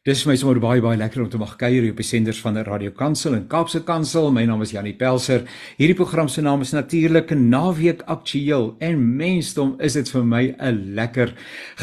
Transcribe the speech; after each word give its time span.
Dis 0.00 0.22
vir 0.24 0.32
my 0.32 0.34
sommer 0.40 0.58
baie 0.58 0.80
baie 0.82 0.96
lekker 0.98 1.20
om 1.22 1.28
te 1.30 1.38
mag 1.38 1.52
kuier 1.60 1.84
op 1.90 1.98
die 2.00 2.06
senders 2.06 2.40
van 2.42 2.56
die 2.56 2.64
Radio 2.66 2.90
Kansel 2.96 3.36
en 3.36 3.44
Kaapse 3.50 3.82
Kansel. 3.86 4.30
My 4.34 4.42
naam 4.48 4.64
is 4.64 4.72
Janie 4.72 4.96
Pelser. 4.98 5.44
Hierdie 5.76 5.94
program 5.98 6.30
se 6.32 6.42
naam 6.42 6.64
is 6.64 6.72
natuurlik 6.72 7.30
Naweek 7.36 8.00
Aktueel 8.10 8.72
en 8.82 9.02
mensdom 9.18 9.76
is 9.84 9.94
dit 9.94 10.08
vir 10.14 10.24
my 10.24 10.42
'n 10.58 10.94
lekker 10.96 11.34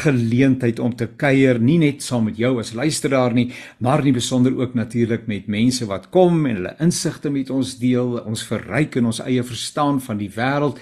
geleentheid 0.02 0.80
om 0.80 0.92
te 0.92 1.06
kuier, 1.06 1.60
nie 1.60 1.78
net 1.78 2.02
saam 2.02 2.24
met 2.24 2.36
jou 2.36 2.58
as 2.58 2.74
luisteraar 2.74 3.32
nie, 3.32 3.52
maar 3.78 4.02
nie 4.02 4.12
besonder 4.12 4.52
ook 4.58 4.74
natuurlik 4.74 5.26
met 5.26 5.46
mense 5.46 5.86
wat 5.86 6.10
kom 6.10 6.46
en 6.46 6.56
hulle 6.56 6.76
insigte 6.80 7.30
met 7.30 7.50
ons 7.50 7.78
deel, 7.78 8.18
ons 8.26 8.42
verryk 8.42 8.96
in 8.96 9.06
ons 9.06 9.20
eie 9.20 9.42
verstaan 9.42 10.00
van 10.00 10.18
die 10.18 10.30
wêreld 10.30 10.78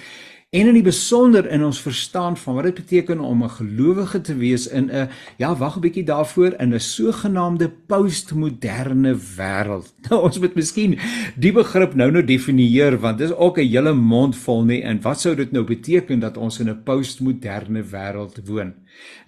en 0.48 0.64
in 0.64 0.76
die 0.78 0.84
besonder 0.84 1.44
in 1.52 1.60
ons 1.60 1.78
verstaan 1.84 2.36
van 2.40 2.54
wat 2.56 2.64
dit 2.64 2.78
beteken 2.78 3.20
om 3.20 3.42
'n 3.44 3.50
gelowige 3.50 4.20
te 4.20 4.34
wees 4.36 4.66
in 4.66 4.88
'n 4.90 5.08
ja, 5.36 5.56
wag 5.56 5.76
'n 5.76 5.80
bietjie 5.80 6.04
daarvoor 6.04 6.54
in 6.58 6.74
'n 6.74 6.80
sogenaamde 6.80 7.68
postmoderne 7.86 9.14
wêreld. 9.36 9.92
Nou 10.08 10.22
ons 10.22 10.38
moet 10.38 10.54
miskien 10.54 10.98
die 11.36 11.52
begrip 11.52 11.94
nou 11.94 12.10
nou 12.10 12.24
definieer 12.24 12.98
want 12.98 13.18
dis 13.18 13.32
ook 13.32 13.58
'n 13.58 13.68
hele 13.68 13.92
mond 13.92 14.36
vol 14.36 14.64
nie 14.64 14.82
en 14.82 15.02
wat 15.02 15.20
sou 15.20 15.34
dit 15.34 15.52
nou 15.52 15.64
beteken 15.64 16.18
dat 16.18 16.36
ons 16.36 16.60
in 16.60 16.70
'n 16.70 16.82
postmoderne 16.82 17.82
wêreld 17.82 18.40
woon? 18.46 18.74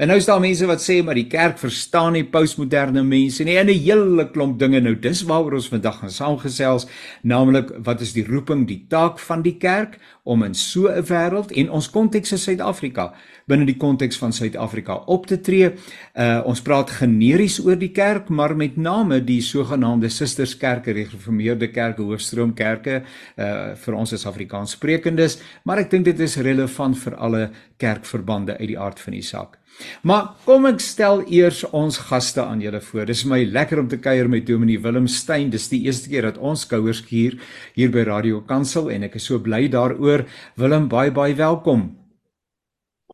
En 0.01 0.09
nou 0.09 0.17
is 0.19 0.27
daar 0.27 0.41
mense 0.41 0.67
wat 0.67 0.81
sê 0.81 1.03
maar 1.05 1.15
die 1.15 1.29
kerk 1.29 1.59
verstaan 1.59 2.13
nie 2.17 2.25
postmoderne 2.25 3.03
mense 3.03 3.45
nie 3.45 3.57
en 3.57 3.69
'n 3.69 3.83
hele 3.85 4.31
klomp 4.33 4.59
dinge 4.59 4.81
nou 4.81 4.95
dis 4.95 5.23
waaroor 5.23 5.55
ons 5.55 5.69
vandag 5.69 5.99
gaan 6.01 6.11
saamgesels 6.11 6.87
naamlik 7.23 7.71
wat 7.85 8.01
is 8.01 8.13
die 8.13 8.25
roeping 8.25 8.67
die 8.67 8.87
taak 8.89 9.19
van 9.19 9.43
die 9.43 9.59
kerk 9.59 9.99
om 10.25 10.43
in 10.43 10.55
so 10.55 10.89
'n 10.89 11.05
wêreld 11.05 11.53
en 11.53 11.71
ons 11.71 11.91
konteks 11.91 12.33
is 12.33 12.43
Suid-Afrika 12.43 13.13
binne 13.51 13.67
die 13.69 13.77
konteks 13.81 14.19
van 14.21 14.35
Suid-Afrika 14.35 15.01
op 15.11 15.27
te 15.31 15.41
tree. 15.43 15.73
Uh 16.15 16.41
ons 16.51 16.63
praat 16.65 16.91
generies 17.01 17.59
oor 17.65 17.79
die 17.79 17.93
kerk, 17.95 18.31
maar 18.31 18.55
met 18.57 18.79
name 18.81 19.21
die 19.25 19.41
sogenaamde 19.45 20.11
susterskerke, 20.13 20.95
die 20.97 21.07
gereformeerde 21.09 21.71
kerke, 21.75 22.07
hoofstroomkerke 22.07 23.01
uh 23.01 23.51
vir 23.81 23.97
ons 23.97 24.15
as 24.17 24.27
Afrikaanssprekendes, 24.31 25.39
maar 25.65 25.83
ek 25.85 25.91
dink 25.93 26.09
dit 26.09 26.21
is 26.27 26.39
relevant 26.43 26.99
vir 26.99 27.17
alle 27.17 27.45
kerkverbande 27.81 28.59
uit 28.59 28.71
die 28.75 28.79
aard 28.79 29.01
van 29.01 29.17
die 29.17 29.25
saak. 29.25 29.60
Maar 30.03 30.35
kom 30.45 30.67
ek 30.67 30.81
stel 30.81 31.23
eers 31.29 31.65
ons 31.77 31.99
gaste 32.11 32.43
aan 32.43 32.61
julle 32.61 32.81
voor. 32.81 33.07
Dis 33.07 33.25
my 33.25 33.45
lekker 33.45 33.81
om 33.83 33.89
te 33.89 33.99
kuier 33.99 34.29
met 34.29 34.47
Dominee 34.47 34.81
Willem 34.81 35.07
Stein. 35.07 35.51
Dis 35.51 35.69
die 35.69 35.83
eerste 35.87 36.09
keer 36.09 36.29
dat 36.31 36.39
ons 36.39 36.67
skouers 36.67 37.03
skuur 37.05 37.39
hier 37.75 37.91
by 37.91 38.05
Radio 38.09 38.41
Kansel 38.41 38.91
en 38.91 39.09
ek 39.09 39.17
is 39.21 39.29
so 39.31 39.39
bly 39.39 39.69
daaroor. 39.69 40.27
Willem, 40.57 40.89
baie 40.89 41.11
baie 41.11 41.35
welkom. 41.35 41.91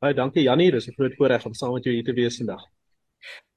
Baie 0.00 0.14
dankie 0.14 0.44
Jannie, 0.44 0.70
dis 0.70 0.88
'n 0.88 0.94
groot 0.94 1.14
voorreg 1.16 1.46
om 1.46 1.54
saam 1.54 1.72
met 1.72 1.84
jou 1.84 1.94
hier 1.94 2.04
te 2.04 2.12
wees 2.12 2.36
vandag. 2.36 2.62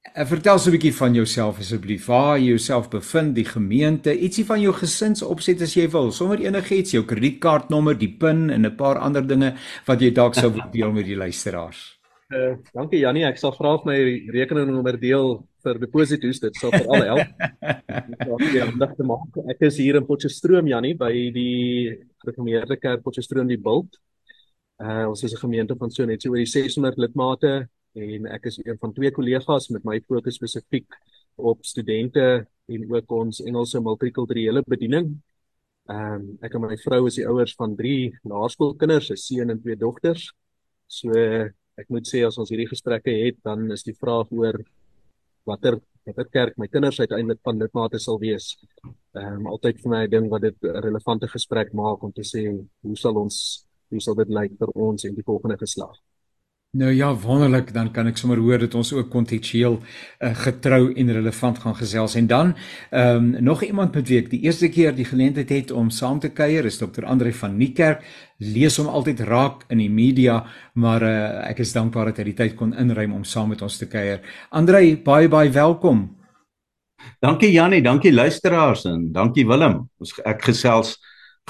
En 0.02 0.24
eh, 0.24 0.26
vertel 0.26 0.58
so 0.58 0.68
'n 0.70 0.72
bietjie 0.72 0.94
van 0.94 1.14
jouself 1.14 1.58
asseblief. 1.58 2.06
Waar 2.06 2.38
jy 2.38 2.46
jouself 2.46 2.88
bevind, 2.88 3.34
die 3.34 3.44
gemeente, 3.44 4.18
ietsie 4.18 4.44
van 4.44 4.60
jou 4.60 4.72
gesinsopset 4.74 5.60
as 5.60 5.74
jy 5.74 5.90
wil. 5.90 6.12
Sommer 6.12 6.40
enigiets, 6.40 6.90
jou 6.90 7.04
kredietkaartnommer, 7.04 7.98
die 7.98 8.16
PIN 8.16 8.50
en 8.50 8.66
'n 8.66 8.76
paar 8.76 8.98
ander 8.98 9.26
dinge 9.26 9.54
wat 9.86 10.00
jy 10.00 10.10
dalk 10.10 10.34
sou 10.34 10.52
wil 10.56 10.70
deel 10.72 10.92
met 10.92 11.04
die 11.04 11.16
luisteraars. 11.16 11.99
Uh, 12.30 12.54
dankie 12.70 13.00
Jannie, 13.02 13.24
ek 13.26 13.40
sal 13.42 13.50
graag 13.56 13.82
my 13.88 13.96
rekeningnommer 14.30 14.94
deel 15.02 15.32
vir 15.64 15.80
deposito's. 15.82 16.38
Dit 16.38 16.60
sal 16.60 16.70
vir 16.76 16.86
al 16.86 17.02
help. 17.08 17.32
ek 19.50 19.64
is 19.66 19.80
hier 19.82 19.98
in 19.98 20.06
Potchefstroom 20.06 20.70
Jannie 20.70 20.94
by 20.94 21.10
die 21.34 21.96
Gereformeerde 22.22 22.78
Kerk 22.78 23.02
Potchefstroom 23.02 23.50
die 23.50 23.58
Bult. 23.58 23.98
Uh 24.78 25.10
ons 25.10 25.24
is 25.26 25.34
'n 25.34 25.42
gemeente 25.42 25.74
van 25.74 25.90
so 25.90 26.06
net 26.06 26.22
so 26.22 26.30
oor 26.30 26.38
die 26.38 26.46
600 26.46 27.02
lidmate 27.02 27.66
en 27.98 28.26
ek 28.30 28.46
is 28.46 28.62
een 28.62 28.78
van 28.78 28.94
twee 28.94 29.10
kollegas 29.10 29.68
met 29.74 29.82
my 29.84 29.98
fokus 30.06 30.38
spesifiek 30.38 30.86
op 31.34 31.66
studente 31.66 32.46
en 32.70 32.80
ook 32.94 33.10
ons 33.10 33.42
Engelse 33.42 33.80
multikulturele 33.82 34.62
bediening. 34.66 35.18
Ehm 35.90 36.14
um, 36.14 36.38
ek 36.46 36.54
en 36.54 36.62
my 36.62 36.76
vrou 36.78 37.06
is 37.10 37.18
die 37.18 37.26
ouers 37.26 37.58
van 37.58 37.74
3 37.74 38.20
laerskoolkinders, 38.22 39.10
'n 39.10 39.16
seun 39.16 39.50
en 39.50 39.58
twee 39.60 39.76
dogters. 39.76 40.30
So 40.86 41.10
ek 41.80 41.88
moet 41.94 42.06
sê 42.08 42.24
as 42.26 42.38
ons 42.40 42.50
hierdie 42.52 42.68
gesprekke 42.70 43.12
het, 43.24 43.38
dan 43.44 43.70
is 43.76 43.84
die 43.86 43.96
vraag 43.96 44.30
oor 44.32 44.60
watter 45.48 45.80
watter 46.06 46.28
kerk 46.32 46.56
my 46.58 46.66
kinders 46.66 47.00
uiteindelik 47.00 47.40
van 47.44 47.58
lidmate 47.60 47.98
sal 48.00 48.18
wees. 48.20 48.54
Ehm 49.16 49.40
um, 49.40 49.48
altyd 49.54 49.80
vir 49.82 49.90
my 49.94 50.02
'n 50.04 50.10
ding 50.10 50.28
wat 50.32 50.42
dit 50.42 50.56
'n 50.62 50.82
relevante 50.86 51.28
gesprek 51.28 51.72
maak 51.72 52.02
om 52.02 52.12
te 52.12 52.24
sê 52.32 52.42
hoe 52.82 52.96
sal 52.96 53.16
ons 53.24 53.36
hoe 53.90 54.00
sal 54.00 54.14
dit 54.14 54.28
lyk 54.28 54.52
vir 54.58 54.70
ons 54.74 55.04
en 55.04 55.14
die 55.14 55.28
volgende 55.30 55.58
geslag? 55.58 55.96
Nou 56.72 56.92
ja, 56.92 57.14
wonderlik, 57.14 57.72
dan 57.74 57.88
kan 57.90 58.06
ek 58.06 58.18
sommer 58.20 58.38
hoor 58.38 58.60
dat 58.62 58.74
ons 58.78 58.92
ook 58.94 59.08
kontekstueel 59.10 59.80
uh, 59.80 60.28
getrou 60.38 60.92
en 60.94 61.08
relevant 61.12 61.56
gaan 61.58 61.74
gesels. 61.74 62.14
En 62.14 62.28
dan 62.30 62.52
ehm 62.90 63.16
um, 63.34 63.42
nog 63.42 63.64
iemand 63.66 63.94
met 63.94 64.06
wie 64.08 64.20
ek 64.20 64.28
die 64.30 64.40
eerste 64.46 64.68
keer 64.70 64.94
die 64.94 65.04
geleentheid 65.04 65.48
het 65.50 65.72
om 65.74 65.90
saam 65.90 66.20
te 66.22 66.30
kuier 66.30 66.64
is 66.64 66.78
Dr. 66.78 67.04
Andre 67.04 67.32
van 67.34 67.56
Niekerk. 67.56 68.04
Lees 68.38 68.76
hom 68.78 68.86
altyd 68.86 69.20
raak 69.26 69.64
in 69.68 69.82
die 69.82 69.90
media, 69.90 70.44
maar 70.74 71.02
uh, 71.02 71.48
ek 71.50 71.64
is 71.66 71.74
dankbaar 71.74 72.12
dat 72.12 72.22
hy 72.22 72.28
die 72.30 72.36
tyd 72.38 72.54
kon 72.54 72.70
inruim 72.78 73.18
om 73.18 73.24
saam 73.24 73.50
met 73.50 73.66
ons 73.66 73.78
te 73.78 73.90
kuier. 73.90 74.22
Andre, 74.50 74.94
baie 75.02 75.28
baie 75.28 75.50
welkom. 75.50 76.06
Dankie 77.18 77.50
Jannie, 77.50 77.82
dankie 77.82 78.14
luisteraars 78.14 78.86
en 78.86 79.10
dankie 79.12 79.46
Willem. 79.46 79.88
Ons 79.98 80.14
ek 80.22 80.46
gesels 80.52 81.00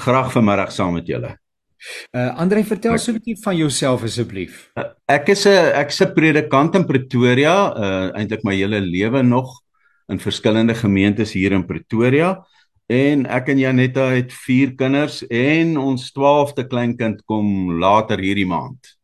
graag 0.00 0.32
vanmiddag 0.32 0.72
saam 0.72 0.96
met 0.96 1.12
julle. 1.12 1.39
Uh 2.12 2.28
Andre, 2.36 2.64
vertel 2.64 2.98
so 2.98 3.12
'n 3.12 3.18
bietjie 3.18 3.36
van 3.42 3.56
jouself 3.56 4.04
asseblief. 4.04 4.70
Uh, 4.76 4.90
ek 5.08 5.28
is 5.28 5.46
'n 5.46 5.72
ek 5.74 5.88
is 5.88 6.00
'n 6.00 6.12
predikant 6.14 6.74
in 6.74 6.84
Pretoria, 6.84 7.56
uh 7.74 8.18
eintlik 8.18 8.44
my 8.44 8.54
hele 8.54 8.80
lewe 8.80 9.22
nog 9.22 9.62
in 10.08 10.18
verskillende 10.18 10.74
gemeentes 10.74 11.32
hier 11.32 11.52
in 11.52 11.66
Pretoria. 11.66 12.44
En 12.90 13.26
ek 13.26 13.48
en 13.48 13.58
Janetta 13.58 14.10
het 14.10 14.32
4 14.32 14.74
kinders 14.74 15.22
en 15.28 15.76
ons 15.78 16.10
12de 16.12 16.66
kleinkind 16.66 17.22
kom 17.24 17.78
later 17.78 18.18
hierdie 18.18 18.46
maand. 18.46 18.99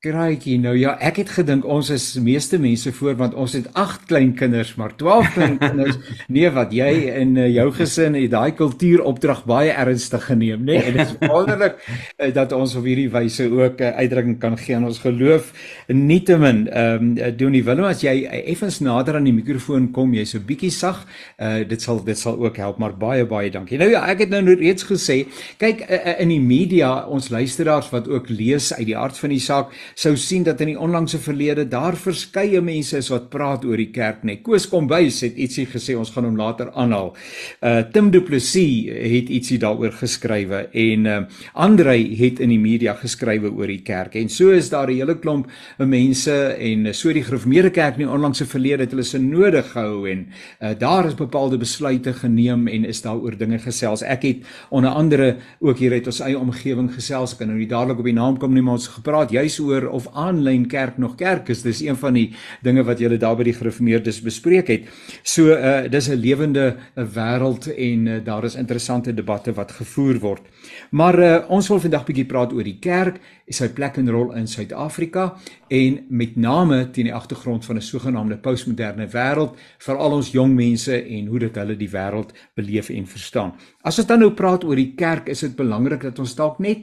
Kraaitjie, 0.00 0.54
nou 0.56 0.72
ja, 0.80 0.94
ek 1.04 1.18
het 1.20 1.30
gedink 1.34 1.66
ons 1.68 1.90
is 1.92 2.04
meeste 2.24 2.56
mense 2.56 2.88
voor 2.96 3.18
want 3.18 3.34
ons 3.36 3.52
het 3.52 3.66
8 3.76 4.06
klein 4.08 4.30
kinders, 4.32 4.70
maar 4.80 4.94
12 4.96 5.26
klein 5.34 5.58
kinders. 5.60 5.98
nee, 6.32 6.48
wat 6.56 6.70
jy 6.72 6.86
in 7.20 7.34
uh, 7.36 7.44
jou 7.52 7.66
gesin 7.76 8.14
het 8.16 8.30
daai 8.32 8.54
kultuuropdrag 8.56 9.42
baie 9.44 9.74
ernstig 9.76 10.24
geneem, 10.24 10.62
nê? 10.64 10.78
Nee? 10.78 10.86
En 10.88 10.96
dit 10.96 11.02
is 11.04 11.28
wonderlik 11.34 11.76
uh, 11.84 12.30
dat 12.32 12.54
ons 12.56 12.78
op 12.80 12.88
hierdie 12.88 13.10
wyse 13.12 13.44
ook 13.44 13.76
'n 13.76 13.90
uh, 13.90 14.00
uitdrukking 14.00 14.38
kan 14.40 14.56
gee 14.62 14.78
aan 14.78 14.86
ons 14.88 15.02
geloof. 15.04 15.52
Nietemin, 15.92 16.64
ehm 16.72 17.12
um, 17.20 17.36
Donie 17.36 17.62
Willem, 17.68 17.84
as 17.84 18.00
jy 18.00 18.24
effens 18.24 18.80
nader 18.80 19.20
aan 19.20 19.28
die 19.28 19.36
mikrofoon 19.36 19.90
kom, 19.92 20.16
jy's 20.16 20.32
'n 20.32 20.46
bietjie 20.48 20.72
sag, 20.72 21.04
uh, 21.36 21.60
dit 21.68 21.82
sal 21.82 22.00
dit 22.00 22.18
sal 22.18 22.40
ook 22.40 22.56
help, 22.56 22.80
maar 22.80 22.96
baie 22.96 23.28
baie 23.28 23.52
dankie. 23.52 23.76
Nou 23.76 23.90
ja, 23.90 24.08
ek 24.08 24.24
het 24.24 24.32
nou 24.32 24.48
reeds 24.48 24.88
gesê, 24.88 25.26
kyk 25.60 25.84
uh, 25.84 25.92
uh, 25.92 26.20
in 26.24 26.32
die 26.32 26.40
media, 26.40 27.04
ons 27.04 27.28
luisteraars 27.28 27.92
wat 27.92 28.08
ook 28.08 28.32
lees 28.32 28.72
uit 28.72 28.86
die 28.86 28.96
aard 28.96 29.18
van 29.18 29.36
die 29.36 29.44
saak 29.44 29.68
sou 29.94 30.16
sien 30.16 30.44
dat 30.46 30.60
in 30.60 30.72
die 30.72 30.78
onlangse 30.78 31.18
verlede 31.18 31.66
daar 31.68 31.96
verskeie 31.96 32.60
mense 32.60 32.98
is 32.98 33.10
wat 33.12 33.30
praat 33.30 33.64
oor 33.64 33.76
die 33.80 33.90
kerk 33.94 34.24
net. 34.24 34.42
Koos 34.42 34.68
Kombuis 34.70 35.20
het 35.24 35.38
ietsie 35.38 35.66
gesê, 35.70 35.96
ons 35.98 36.10
gaan 36.14 36.28
hom 36.28 36.38
later 36.38 36.70
aanhaal. 36.74 37.14
Uh 37.60 37.82
Tim 37.92 38.10
Du 38.10 38.20
Plessis 38.22 38.88
het 38.90 39.30
ietsie 39.30 39.58
daaroor 39.58 39.92
geskrywe 40.00 40.66
en 40.72 41.06
uh 41.06 41.18
Andre 41.54 41.96
het 42.16 42.40
in 42.40 42.52
die 42.52 42.60
media 42.60 42.94
geskrywe 42.98 43.50
oor 43.50 43.70
die 43.70 43.82
kerk. 43.84 44.14
En 44.16 44.28
so 44.28 44.50
is 44.50 44.70
daar 44.70 44.90
'n 44.90 44.96
hele 44.96 45.18
klomp 45.18 45.48
mense 45.78 46.56
en 46.58 46.94
so 46.94 47.12
die 47.12 47.24
gereformeerde 47.24 47.70
kerk 47.70 47.98
in 47.98 48.06
die 48.06 48.14
onlangse 48.14 48.46
verlede 48.46 48.82
het 48.82 48.90
hulle 48.90 49.04
se 49.04 49.18
nodig 49.18 49.72
gehou 49.72 50.08
en 50.08 50.26
uh 50.62 50.74
daar 50.78 51.06
is 51.06 51.14
bepaalde 51.14 51.58
besluite 51.58 52.12
geneem 52.12 52.68
en 52.68 52.84
is 52.84 53.02
daaroor 53.02 53.36
dinge 53.36 53.58
gesels. 53.58 54.02
Ek 54.02 54.22
het 54.22 54.36
onder 54.70 54.90
andere 54.90 55.36
ook 55.60 55.78
hier 55.78 55.92
uit 55.92 56.06
ons 56.06 56.20
eie 56.20 56.38
omgewing 56.38 56.92
gesels. 56.94 57.32
Ek 57.32 57.38
kan 57.38 57.48
nou 57.48 57.58
nie 57.58 57.68
dadelik 57.68 57.98
op 57.98 58.04
die 58.04 58.16
naam 58.16 58.38
kom 58.38 58.54
nie, 58.54 58.62
maar 58.62 58.78
ons 58.78 58.88
gepraat 58.88 59.30
juis 59.30 59.58
oor 59.60 59.79
of 59.88 60.08
aanlyn 60.12 60.66
kerk 60.68 60.98
nog 60.98 61.16
kerk 61.16 61.48
is. 61.48 61.62
Dis 61.62 61.80
een 61.80 61.96
van 61.96 62.14
die 62.14 62.34
dinge 62.62 62.84
wat 62.84 62.98
julle 62.98 63.16
daar 63.16 63.36
by 63.36 63.44
die 63.44 63.56
gereformeerdes 63.56 64.20
bespreek 64.22 64.68
het. 64.68 64.88
So 65.22 65.54
uh 65.54 65.88
dis 65.88 66.08
'n 66.08 66.20
lewende 66.20 66.76
'n 66.96 67.08
wêreld 67.14 67.68
en 67.76 68.06
uh, 68.06 68.24
daar 68.24 68.44
is 68.44 68.54
interessante 68.54 69.14
debatte 69.14 69.52
wat 69.52 69.72
gevoer 69.72 70.18
word. 70.18 70.42
Maar 70.90 71.18
uh 71.18 71.44
ons 71.48 71.68
wil 71.68 71.80
vandag 71.80 72.04
bietjie 72.04 72.26
praat 72.26 72.52
oor 72.52 72.64
die 72.64 72.78
kerk 72.80 73.20
sy 73.50 73.68
plek 73.74 73.98
en 73.98 74.10
rol 74.10 74.30
in 74.38 74.46
Suid-Afrika 74.48 75.34
en 75.74 75.98
met 76.08 76.36
name 76.36 76.84
teen 76.94 77.08
die 77.10 77.14
agtergrond 77.14 77.64
van 77.64 77.76
'n 77.76 77.82
sogenaamde 77.82 78.38
postmoderne 78.38 79.06
wêreld 79.06 79.56
vir 79.78 79.96
al 79.96 80.12
ons 80.12 80.30
jong 80.30 80.54
mense 80.54 81.04
en 81.04 81.26
hoe 81.26 81.38
dit 81.38 81.56
hulle 81.56 81.76
die 81.76 81.90
wêreld 81.90 82.32
beleef 82.54 82.90
en 82.90 83.06
verstaan. 83.06 83.52
As 83.82 83.98
ons 83.98 84.06
dan 84.06 84.18
nou 84.18 84.30
praat 84.30 84.64
oor 84.64 84.76
die 84.76 84.94
kerk, 84.94 85.28
is 85.28 85.40
dit 85.40 85.56
belangrik 85.56 86.02
dat 86.02 86.18
ons 86.18 86.34
dalk 86.34 86.58
net 86.58 86.78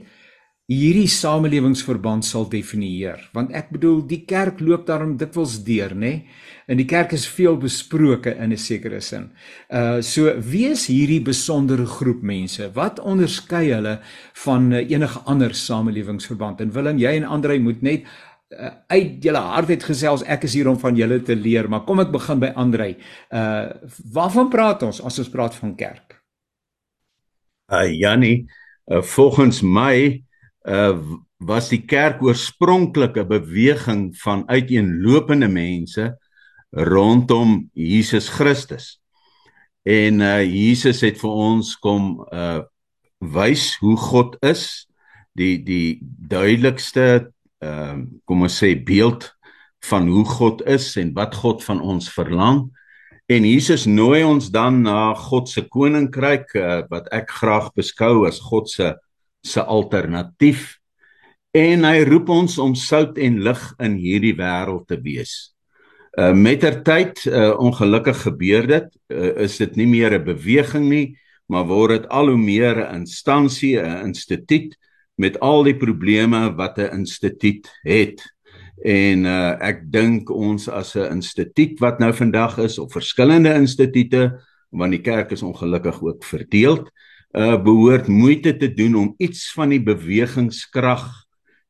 hierdie 0.68 1.08
samelewingsverband 1.08 2.25
sal 2.28 2.44
definieer 2.52 3.22
want 3.36 3.54
ek 3.56 3.69
bedoel 3.72 4.02
die 4.08 4.25
kerk 4.28 4.60
loop 4.60 4.84
daarom 4.90 5.16
dikwels 5.19 5.62
deur 5.64 5.96
nê 5.96 6.28
en 6.68 6.75
die 6.75 6.88
kerk 6.88 7.14
is 7.16 7.24
veel 7.24 7.56
besproke 7.56 8.34
in 8.36 8.52
'n 8.52 8.58
sekere 8.58 9.00
sin. 9.02 9.31
Uh 9.72 10.02
so 10.02 10.34
wie 10.52 10.68
is 10.68 10.88
hierdie 10.88 11.24
besondere 11.24 11.86
groep 11.86 12.22
mense? 12.22 12.69
Wat 12.74 13.00
onderskei 13.00 13.72
hulle 13.72 14.00
van 14.34 14.74
uh, 14.74 14.90
enige 14.92 15.19
ander 15.25 15.54
samelewingsverband? 15.56 16.62
En 16.62 16.72
Willem, 16.72 16.98
jy 16.98 17.16
en 17.16 17.24
Andre 17.24 17.60
moet 17.60 17.81
net 17.81 18.04
uh, 18.50 18.70
uit 18.88 19.24
julle 19.24 19.40
hart 19.40 19.70
het 19.70 19.84
gesels 19.84 20.24
ek 20.24 20.44
is 20.48 20.54
hier 20.54 20.68
om 20.68 20.80
van 20.80 20.96
julle 20.96 21.20
te 21.24 21.36
leer 21.36 21.68
maar 21.70 21.86
kom 21.88 22.00
ek 22.04 22.12
begin 22.12 22.40
by 22.40 22.52
Andrei 22.56 22.96
uh 23.31 23.72
waarvan 24.13 24.50
praat 24.50 24.84
ons 24.88 25.02
as 25.02 25.20
ons 25.20 25.31
praat 25.31 25.56
van 25.56 25.75
kerk 25.75 26.20
uh 27.72 27.88
Jannie 27.92 28.48
uh, 28.92 29.02
volgens 29.02 29.62
my 29.62 30.24
uh 30.68 31.00
was 31.38 31.69
die 31.69 31.84
kerk 31.86 32.22
oorspronklik 32.25 33.18
'n 33.18 33.28
beweging 33.28 34.18
van 34.18 34.48
uiteenlopende 34.50 35.48
mense 35.48 36.18
rondom 36.72 37.69
Jesus 37.74 38.30
Christus 38.30 39.00
en 39.86 40.22
uh 40.22 40.44
Jesus 40.44 41.02
het 41.02 41.19
vir 41.22 41.31
ons 41.31 41.75
kom 41.75 42.25
uh 42.31 42.62
wys 43.19 43.78
hoe 43.81 43.98
God 43.98 44.38
is 44.42 44.88
die 45.38 45.58
die 45.64 46.00
duidelikste 46.04 47.31
ehm 47.62 48.02
uh, 48.02 48.06
kom 48.25 48.46
ons 48.46 48.58
sê 48.62 48.75
beeld 48.75 49.31
van 49.90 50.08
hoe 50.10 50.25
God 50.25 50.62
is 50.66 50.96
en 50.98 51.13
wat 51.13 51.36
God 51.36 51.63
van 51.63 51.81
ons 51.81 52.10
verlang. 52.13 52.68
En 53.28 53.44
Jesus 53.46 53.86
nooi 53.86 54.24
ons 54.24 54.50
dan 54.52 54.81
na 54.81 55.13
God 55.13 55.50
se 55.50 55.63
koninkryk 55.68 56.54
uh, 56.56 56.81
wat 56.92 57.10
ek 57.16 57.31
graag 57.40 57.72
beskou 57.75 58.25
as 58.28 58.40
God 58.40 58.70
se 58.72 58.94
se 59.48 59.64
alternatief. 59.64 60.78
En 61.56 61.86
hy 61.88 62.02
roep 62.08 62.30
ons 62.34 62.58
om 62.62 62.74
sout 62.78 63.18
en 63.18 63.40
lig 63.46 63.62
in 63.84 63.96
hierdie 64.02 64.36
wêreld 64.38 64.88
te 64.90 65.00
wees. 65.02 65.54
Uh 66.18 66.34
mettertyd 66.34 67.22
uh, 67.30 67.54
ongelukkig 67.62 68.24
gebeur 68.26 68.66
dit, 68.68 68.88
uh, 69.14 69.34
is 69.46 69.58
dit 69.62 69.76
nie 69.78 69.86
meer 69.88 70.18
'n 70.18 70.26
beweging 70.26 70.90
nie, 70.90 71.18
maar 71.48 71.68
word 71.70 72.02
dit 72.02 72.08
al 72.10 72.30
hoe 72.34 72.38
meer 72.38 72.82
'n 72.82 73.04
instansie, 73.04 73.78
'n 73.78 74.10
instituut 74.10 74.76
met 75.16 75.40
al 75.40 75.64
die 75.64 75.78
probleme 75.78 76.56
wat 76.58 76.80
'n 76.80 77.06
instituut 77.06 77.70
het. 77.84 78.22
En 78.84 79.26
uh, 79.26 79.58
ek 79.62 79.92
dink 79.92 80.30
ons 80.30 80.70
as 80.70 80.96
'n 80.96 81.22
instituut 81.22 81.80
wat 81.80 82.00
nou 82.00 82.14
vandag 82.14 82.58
is 82.58 82.80
of 82.80 82.92
verskillende 82.92 83.54
instituute 83.54 84.42
want 84.70 84.92
die 84.92 85.02
kerk 85.02 85.32
is 85.32 85.44
ongelukkig 85.44 86.02
ook 86.02 86.24
verdeel, 86.24 86.78
uh 86.78 86.90
behoort 87.33 88.07
moeite 88.07 88.53
te 88.57 88.69
doen 88.74 88.95
om 88.95 89.09
iets 89.21 89.51
van 89.53 89.69
die 89.69 89.81
bewegingskrag, 89.83 91.03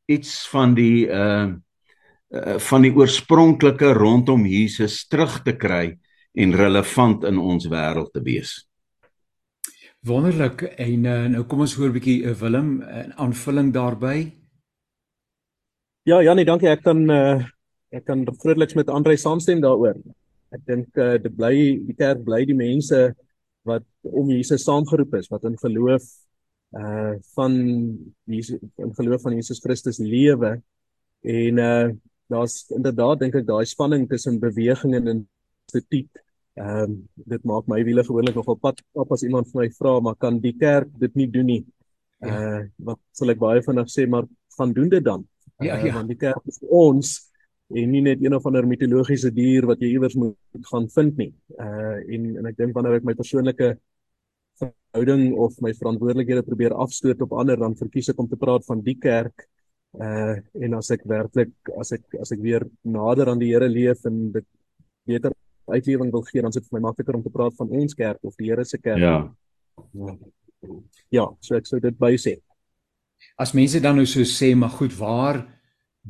iets 0.06 0.48
van 0.52 0.76
die 0.78 1.08
uh, 1.08 1.54
uh 2.30 2.58
van 2.60 2.84
die 2.84 2.92
oorspronklike 2.92 3.94
rondom 3.98 4.46
Jesus 4.46 5.08
terug 5.08 5.42
te 5.44 5.56
kry 5.56 5.98
en 6.38 6.56
relevant 6.56 7.24
in 7.24 7.38
ons 7.40 7.68
wêreld 7.72 8.12
te 8.14 8.22
wees. 8.24 8.68
Wonderlik 10.08 10.62
en 10.78 11.06
uh, 11.06 11.26
nou 11.34 11.44
kom 11.50 11.66
ons 11.66 11.74
hoor 11.76 11.90
'n 11.90 11.98
bietjie 11.98 12.20
uh, 12.24 12.34
Willem 12.40 12.70
'n 12.80 12.82
uh, 12.84 13.16
aanvulling 13.18 13.74
daarbey. 13.74 14.32
Ja, 16.04 16.22
Janie, 16.22 16.46
dankie. 16.46 16.70
Ek 16.70 16.84
kan 16.84 17.10
uh, 17.10 17.44
ek 17.92 18.06
kan 18.06 18.24
vrolikes 18.40 18.76
met 18.76 18.90
Andre 18.90 19.18
saamstem 19.18 19.62
daaroor. 19.62 19.98
Ek 20.56 20.62
dink 20.66 20.88
uh, 20.96 21.18
dit 21.18 21.34
bly 21.36 21.56
die 21.88 21.96
kerk 21.98 22.24
bly 22.24 22.46
die 22.46 22.56
mense 22.56 23.16
wat 23.68 23.86
om 24.02 24.32
Jesus 24.32 24.66
saamgeroep 24.68 25.18
is, 25.20 25.30
wat 25.34 25.46
in 25.50 25.58
geloof 25.62 26.06
uh 26.78 27.16
van 27.36 27.54
Jesus 28.28 28.60
in 28.84 28.94
geloof 28.96 29.22
van 29.24 29.38
Jesus 29.38 29.62
Christus 29.64 30.02
lewe 30.04 30.58
en 31.24 31.64
uh 31.64 31.90
daar's 32.28 32.66
inderdaad 32.76 33.22
dink 33.24 33.38
ek 33.40 33.48
daai 33.48 33.66
spanning 33.66 34.08
tussen 34.10 34.42
beweging 34.44 34.98
en 34.98 35.14
instituut 35.14 36.24
Ehm 36.58 36.84
um, 36.84 36.94
dit 37.14 37.44
maak 37.46 37.68
my 37.70 37.84
wiele 37.86 38.02
gewoonlik 38.04 38.36
nogal 38.36 38.58
pad 38.58 38.80
op 38.98 39.12
as 39.14 39.22
iemand 39.22 39.50
vir 39.52 39.60
my 39.62 39.68
vra 39.78 39.92
maar 40.02 40.16
kan 40.18 40.40
die 40.42 40.56
kerk 40.58 40.90
dit 40.98 41.14
nie 41.20 41.28
doen 41.30 41.46
nie. 41.46 41.64
Uh 42.26 42.66
wat 42.88 42.98
sal 43.14 43.30
ek 43.30 43.42
baie 43.44 43.62
vinnig 43.62 43.92
sê 43.94 44.08
maar 44.10 44.26
gaan 44.58 44.74
doen 44.74 44.90
dit 44.90 45.06
dan. 45.06 45.26
Ja, 45.62 45.78
uh, 45.78 45.86
ja. 45.86 45.94
want 45.94 46.10
die 46.10 46.18
kerk 46.18 46.42
is 46.50 46.58
ons 46.66 47.27
en 47.68 47.92
nie 47.92 48.02
net 48.02 48.24
een 48.24 48.36
of 48.36 48.46
ander 48.48 48.68
mitologiese 48.68 49.32
dier 49.36 49.68
wat 49.68 49.82
jy 49.84 49.92
iewers 49.96 50.16
moet 50.16 50.70
gaan 50.72 50.88
vind 50.94 51.18
nie. 51.18 51.32
Uh 51.60 51.98
en 52.16 52.28
en 52.42 52.50
ek 52.52 52.58
dink 52.58 52.76
wanneer 52.76 53.00
ek 53.00 53.08
my 53.08 53.16
persoonlike 53.18 53.74
verhouding 54.62 55.34
of 55.36 55.58
my 55.62 55.74
verantwoordelikhede 55.76 56.46
probeer 56.48 56.74
afstoot 56.74 57.22
op 57.22 57.36
ander 57.38 57.60
dan 57.60 57.76
verkies 57.78 58.10
ek 58.14 58.20
om 58.24 58.30
te 58.30 58.40
praat 58.40 58.66
van 58.66 58.82
die 58.86 58.96
kerk 59.00 59.48
uh 60.00 60.38
en 60.64 60.78
as 60.80 60.92
ek 60.96 61.04
werklik 61.10 61.54
as 61.80 61.92
ek 61.98 62.22
as 62.22 62.32
ek 62.32 62.42
weer 62.44 62.66
nader 62.84 63.30
aan 63.32 63.42
die 63.44 63.52
Here 63.52 63.68
leef 63.70 64.06
en 64.06 64.32
dit 64.32 64.48
beter 65.08 65.36
uitlewing 65.68 66.12
wil 66.12 66.24
gee, 66.28 66.42
dan 66.42 66.52
is 66.52 66.60
dit 66.60 66.68
vir 66.68 66.80
my 66.80 66.88
makliker 66.88 67.16
om 67.18 67.24
te 67.24 67.34
praat 67.34 67.56
van 67.60 67.72
ons 67.82 67.96
kerk 67.98 68.20
of 68.24 68.36
die 68.40 68.50
Here 68.52 68.66
se 68.66 68.80
kerk. 68.80 69.04
Ja. 69.04 70.16
Ja, 71.14 71.28
so 71.44 71.56
ek 71.60 71.68
sou 71.70 71.80
dit 71.84 71.98
by 72.00 72.16
sê. 72.20 72.38
As 73.40 73.54
mense 73.58 73.80
dan 73.84 73.98
nou 74.00 74.06
so 74.10 74.24
sê, 74.28 74.54
maar 74.56 74.74
goed, 74.74 74.96
waar 74.98 75.44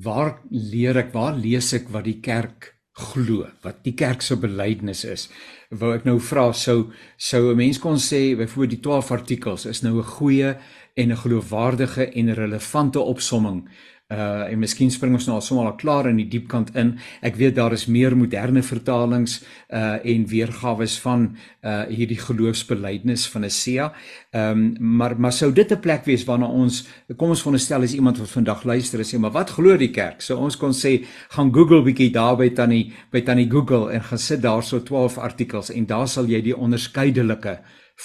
waar 0.03 0.39
leer 0.49 0.97
ek, 0.97 1.13
waar 1.13 1.35
lees 1.35 1.73
ek 1.73 1.89
wat 1.93 2.05
die 2.05 2.19
kerk 2.21 2.73
glo, 2.97 3.45
wat 3.61 3.83
die 3.85 3.93
kerk 3.97 4.23
se 4.25 4.37
belydenis 4.41 5.03
is? 5.05 5.27
Wou 5.69 5.93
ek 5.95 6.05
nou 6.07 6.17
vra 6.23 6.51
sou 6.53 6.91
sou 7.17 7.51
'n 7.51 7.57
mens 7.57 7.79
kon 7.79 7.97
sê 7.97 8.35
byvoorbeeld 8.37 8.75
die 8.75 8.81
12 8.81 9.11
artikels 9.11 9.65
is 9.65 9.83
nou 9.83 9.97
'n 9.99 10.03
goeie 10.17 10.57
en 10.95 11.11
'n 11.11 11.21
geloofwaardige 11.23 12.11
en 12.13 12.33
relevante 12.33 12.99
opsomming 12.99 13.67
uh 14.07 14.47
en 14.47 14.59
miskien 14.59 14.91
spring 14.91 15.17
ons 15.17 15.25
nou 15.27 15.33
al 15.35 15.43
sommer 15.43 15.65
al 15.67 15.75
klaar 15.75 16.07
in 16.07 16.19
die 16.21 16.29
diepkant 16.31 16.69
in. 16.79 16.93
Ek 17.21 17.35
weet 17.35 17.57
daar 17.57 17.73
is 17.75 17.87
meer 17.91 18.15
moderne 18.15 18.61
vertalings 18.63 19.41
uh 19.67 19.97
en 19.99 20.27
weergawe 20.31 20.87
van 21.03 21.25
uh 21.63 21.81
hierdie 21.89 22.19
geloofsbelijdenis 22.19 23.27
van 23.27 23.43
Isia. 23.43 23.91
Ehm 24.31 24.63
um, 24.79 24.95
maar 24.97 25.19
maar 25.19 25.33
sou 25.33 25.51
dit 25.51 25.71
'n 25.71 25.79
plek 25.79 26.05
wees 26.05 26.23
waarna 26.23 26.47
ons 26.47 26.87
kom 27.17 27.29
ons 27.29 27.41
veronderstel 27.41 27.83
as 27.83 27.93
iemand 27.93 28.17
wat 28.17 28.29
vandag 28.29 28.63
luister 28.63 28.99
en 28.99 29.05
sê 29.05 29.19
maar 29.19 29.31
wat 29.31 29.49
glo 29.49 29.77
die 29.77 29.91
kerk? 29.91 30.21
So 30.21 30.37
ons 30.37 30.55
kon 30.55 30.71
sê 30.71 31.05
gaan 31.29 31.53
Google 31.53 31.83
bietjie 31.83 32.11
daar 32.11 32.37
by 32.37 32.49
tannie 32.49 32.93
by 33.11 33.21
tannie 33.21 33.49
Google 33.49 33.91
en 33.91 34.01
gaan 34.01 34.19
sit 34.19 34.41
daar 34.41 34.63
so 34.63 34.79
12 34.79 35.17
artikels 35.17 35.69
en 35.69 35.85
daar 35.85 36.07
sal 36.07 36.25
jy 36.25 36.41
die 36.41 36.55
onderskeidelike 36.57 37.59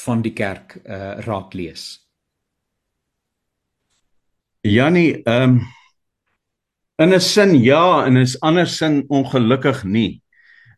van 0.05 0.23
die 0.23 0.33
kerk 0.33 0.81
uh 0.85 1.15
raak 1.27 1.55
lees. 1.55 2.01
Jannie, 4.63 5.23
ehm 5.25 5.43
um 5.43 5.82
In 7.01 7.13
'n 7.13 7.21
sin 7.21 7.55
ja, 7.63 8.05
in 8.07 8.19
'n 8.19 8.27
ander 8.43 8.67
sin 8.67 9.05
ongelukkig 9.09 9.85
nie. 9.85 10.23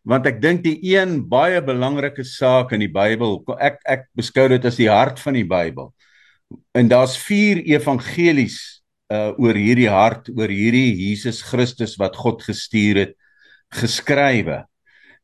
Want 0.04 0.26
ek 0.26 0.40
dink 0.40 0.62
die 0.62 0.78
een 0.94 1.28
baie 1.28 1.62
belangrike 1.62 2.24
saak 2.24 2.72
in 2.72 2.80
die 2.80 2.92
Bybel, 2.92 3.42
ek 3.58 3.80
ek 3.84 4.06
beskou 4.14 4.48
dit 4.48 4.64
as 4.64 4.76
die 4.76 4.90
hart 4.90 5.18
van 5.18 5.34
die 5.34 5.48
Bybel. 5.48 5.92
En 6.74 6.88
daar's 6.88 7.16
4 7.16 7.64
evangelies 7.64 8.82
uh 9.10 9.32
oor 9.38 9.54
hierdie 9.54 9.90
hart, 9.90 10.28
oor 10.28 10.48
hierdie 10.48 10.94
Jesus 10.94 11.42
Christus 11.42 11.96
wat 11.98 12.16
God 12.16 12.42
gestuur 12.42 12.96
het, 12.96 13.16
geskrywe. 13.74 14.64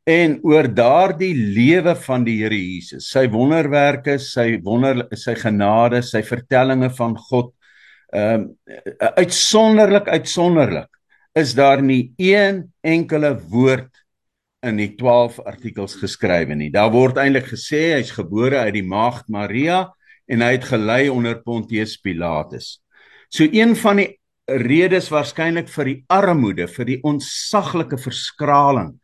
En 0.06 0.38
oor 0.42 0.66
daardie 0.66 1.34
lewe 1.34 1.94
van 1.94 2.24
die 2.24 2.40
Here 2.42 2.56
Jesus, 2.56 3.10
sy 3.12 3.28
wonderwerke, 3.30 4.18
sy 4.18 4.58
wonder 4.64 5.04
sy 5.14 5.36
genade, 5.38 6.02
sy 6.02 6.22
vertellinge 6.26 6.90
van 6.96 7.14
God, 7.16 7.52
ehm 8.12 8.48
uh, 8.66 9.12
uitsonderlik 9.16 10.08
uitsonderlik 10.08 11.00
is 11.38 11.54
daar 11.54 11.82
nie 11.82 12.12
een 12.16 12.64
enkele 12.80 13.36
woord 13.48 14.00
in 14.66 14.76
die 14.76 14.92
12 14.98 15.38
artikels 15.48 15.94
geskrywe 15.96 16.54
nie. 16.54 16.70
Daar 16.70 16.90
word 16.92 17.20
eintlik 17.20 17.48
gesê 17.52 17.94
hy's 17.94 18.10
gebore 18.12 18.58
uit 18.60 18.74
die 18.76 18.86
maagd 18.86 19.28
Maria 19.32 19.86
en 20.30 20.42
hy 20.44 20.52
het 20.56 20.66
gelei 20.68 21.08
onder 21.10 21.40
Pontius 21.42 21.96
Pilatus. 22.02 22.80
So 23.30 23.46
een 23.46 23.76
van 23.78 24.02
die 24.02 24.10
redes 24.50 25.08
waarskynlik 25.10 25.70
vir 25.70 25.88
die 25.88 25.98
armoede, 26.10 26.66
vir 26.68 26.88
die 26.88 26.98
ontsaglike 27.06 27.98
verskraling 28.00 28.96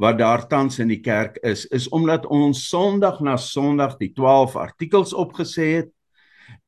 wat 0.00 0.18
daar 0.20 0.46
tans 0.48 0.78
in 0.80 0.88
die 0.88 1.00
kerk 1.04 1.36
is, 1.44 1.66
is 1.72 1.88
omdat 1.92 2.26
ons 2.28 2.62
Sondag 2.70 3.20
na 3.24 3.36
Sondag 3.36 3.98
die 4.00 4.12
12 4.16 4.56
artikels 4.56 5.12
opgesê 5.12 5.66
het 5.80 5.90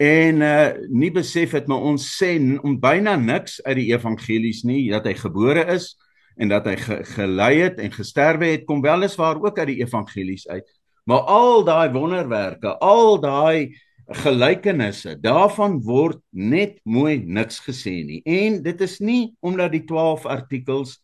en 0.02 0.42
uh 0.42 0.72
nie 0.90 1.10
besef 1.14 1.52
het 1.56 1.68
maar 1.70 1.84
ons 1.92 2.04
sê 2.16 2.34
om 2.62 2.78
byna 2.80 3.16
niks 3.16 3.60
uit 3.62 3.76
die 3.78 3.90
evangelies 3.92 4.62
nie 4.66 4.90
dat 4.90 5.06
hy 5.06 5.14
gebore 5.18 5.64
is 5.74 5.92
en 6.36 6.48
dat 6.48 6.66
hy 6.66 6.76
ge, 6.80 6.98
gelei 7.14 7.54
het 7.60 7.78
en 7.82 7.92
gesterwe 7.92 8.52
het 8.54 8.66
kom 8.66 8.82
wel 8.82 9.06
is 9.06 9.16
waar 9.20 9.40
ook 9.42 9.58
uit 9.58 9.68
die 9.74 9.82
evangelies 9.84 10.48
uit. 10.48 10.66
Maar 11.04 11.26
al 11.28 11.64
daai 11.64 11.92
wonderwerke 11.92 12.76
al 12.78 13.20
daai 13.20 13.76
gelykenisse 14.22 15.16
daarvan 15.20 15.78
word 15.84 16.20
net 16.30 16.80
mooi 16.84 17.22
niks 17.24 17.60
gesê 17.62 18.02
nie. 18.04 18.20
En 18.24 18.62
dit 18.62 18.80
is 18.80 18.98
nie 19.00 19.34
omdat 19.40 19.72
die 19.76 19.84
12 19.86 20.26
artikels 20.26 20.98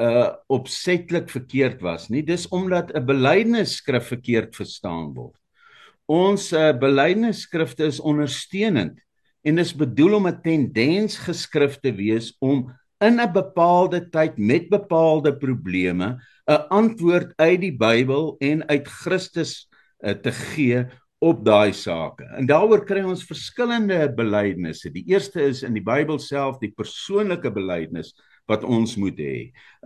uh 0.00 0.32
opsetlik 0.50 1.28
verkeerd 1.30 1.80
was 1.80 2.08
nie 2.10 2.24
dis 2.26 2.48
omdat 2.50 2.90
'n 2.90 3.04
belydenisskrif 3.06 4.08
verkeerd 4.10 4.56
verstaan 4.56 5.14
word 5.14 5.38
Ons 6.10 6.50
uh, 6.52 6.72
belydenisskrifte 6.76 7.86
is 7.88 8.00
ondersteunend 8.00 8.98
en 9.44 9.58
is 9.60 9.72
bedoel 9.76 10.18
om 10.20 10.28
'n 10.28 10.40
tendens 10.42 11.16
geskrif 11.16 11.80
te 11.80 11.92
wees 11.92 12.34
om 12.40 12.68
in 13.00 13.20
'n 13.20 13.32
bepaalde 13.32 14.00
tyd 14.10 14.36
met 14.36 14.68
bepaalde 14.68 15.36
probleme 15.36 16.18
'n 16.46 16.68
antwoord 16.68 17.32
uit 17.36 17.60
die 17.60 17.76
Bybel 17.76 18.36
en 18.40 18.68
uit 18.68 18.88
Christus 18.88 19.68
uh, 20.04 20.12
te 20.12 20.32
gee 20.32 20.84
op 21.18 21.44
daai 21.44 21.72
sake. 21.72 22.24
En 22.36 22.46
daaroor 22.46 22.84
kry 22.84 23.00
ons 23.02 23.24
verskillende 23.24 24.12
belydenisse. 24.12 24.90
Die 24.92 25.06
eerste 25.08 25.40
is 25.40 25.62
in 25.62 25.72
die 25.72 25.84
Bybel 25.84 26.18
self 26.18 26.58
die 26.60 26.72
persoonlike 26.76 27.50
belydenis 27.50 28.12
wat 28.50 28.64
ons 28.64 28.96
moet 29.00 29.18
hê. 29.18 29.36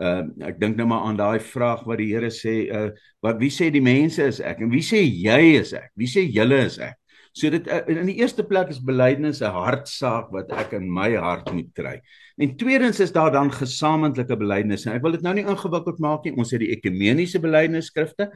Uh 0.01 0.27
ek 0.49 0.59
dink 0.61 0.79
nou 0.79 0.87
maar 0.91 1.07
aan 1.09 1.19
daai 1.19 1.41
vraag 1.43 1.85
wat 1.87 2.01
die 2.01 2.11
Here 2.13 2.31
sê, 2.35 2.57
uh 2.71 2.91
wat 3.25 3.39
wie 3.43 3.53
sê 3.55 3.71
die 3.75 3.85
mense 3.85 4.25
is 4.25 4.41
ek 4.41 4.63
en 4.65 4.73
wie 4.73 4.85
sê 4.85 5.03
jy 5.03 5.59
is 5.61 5.75
ek? 5.77 5.93
Wie 5.99 6.11
sê 6.11 6.27
julle 6.27 6.65
is 6.67 6.79
ek? 6.83 6.99
So 7.39 7.51
dit 7.53 7.69
uh, 7.71 7.85
in 7.93 8.09
die 8.09 8.19
eerste 8.19 8.43
plek 8.47 8.71
is 8.73 8.81
belydenis 8.83 9.43
'n 9.43 9.53
hartsaak 9.53 10.33
wat 10.35 10.51
ek 10.51 10.73
in 10.79 10.89
my 10.91 11.13
hart 11.15 11.53
moet 11.55 11.71
kry. 11.75 12.01
En 12.39 12.57
tweedens 12.57 13.01
is 13.01 13.13
daar 13.13 13.31
dan 13.31 13.53
gesamentlike 13.53 14.37
belydenis. 14.39 14.87
Ek 14.87 15.03
wil 15.03 15.15
dit 15.15 15.23
nou 15.23 15.35
nie 15.35 15.47
ingewikkeld 15.47 15.99
maak 16.03 16.25
nie. 16.25 16.35
Ons 16.35 16.51
het 16.55 16.63
die 16.63 16.73
ekumeniese 16.75 17.39
belydenisskrifte 17.39 18.31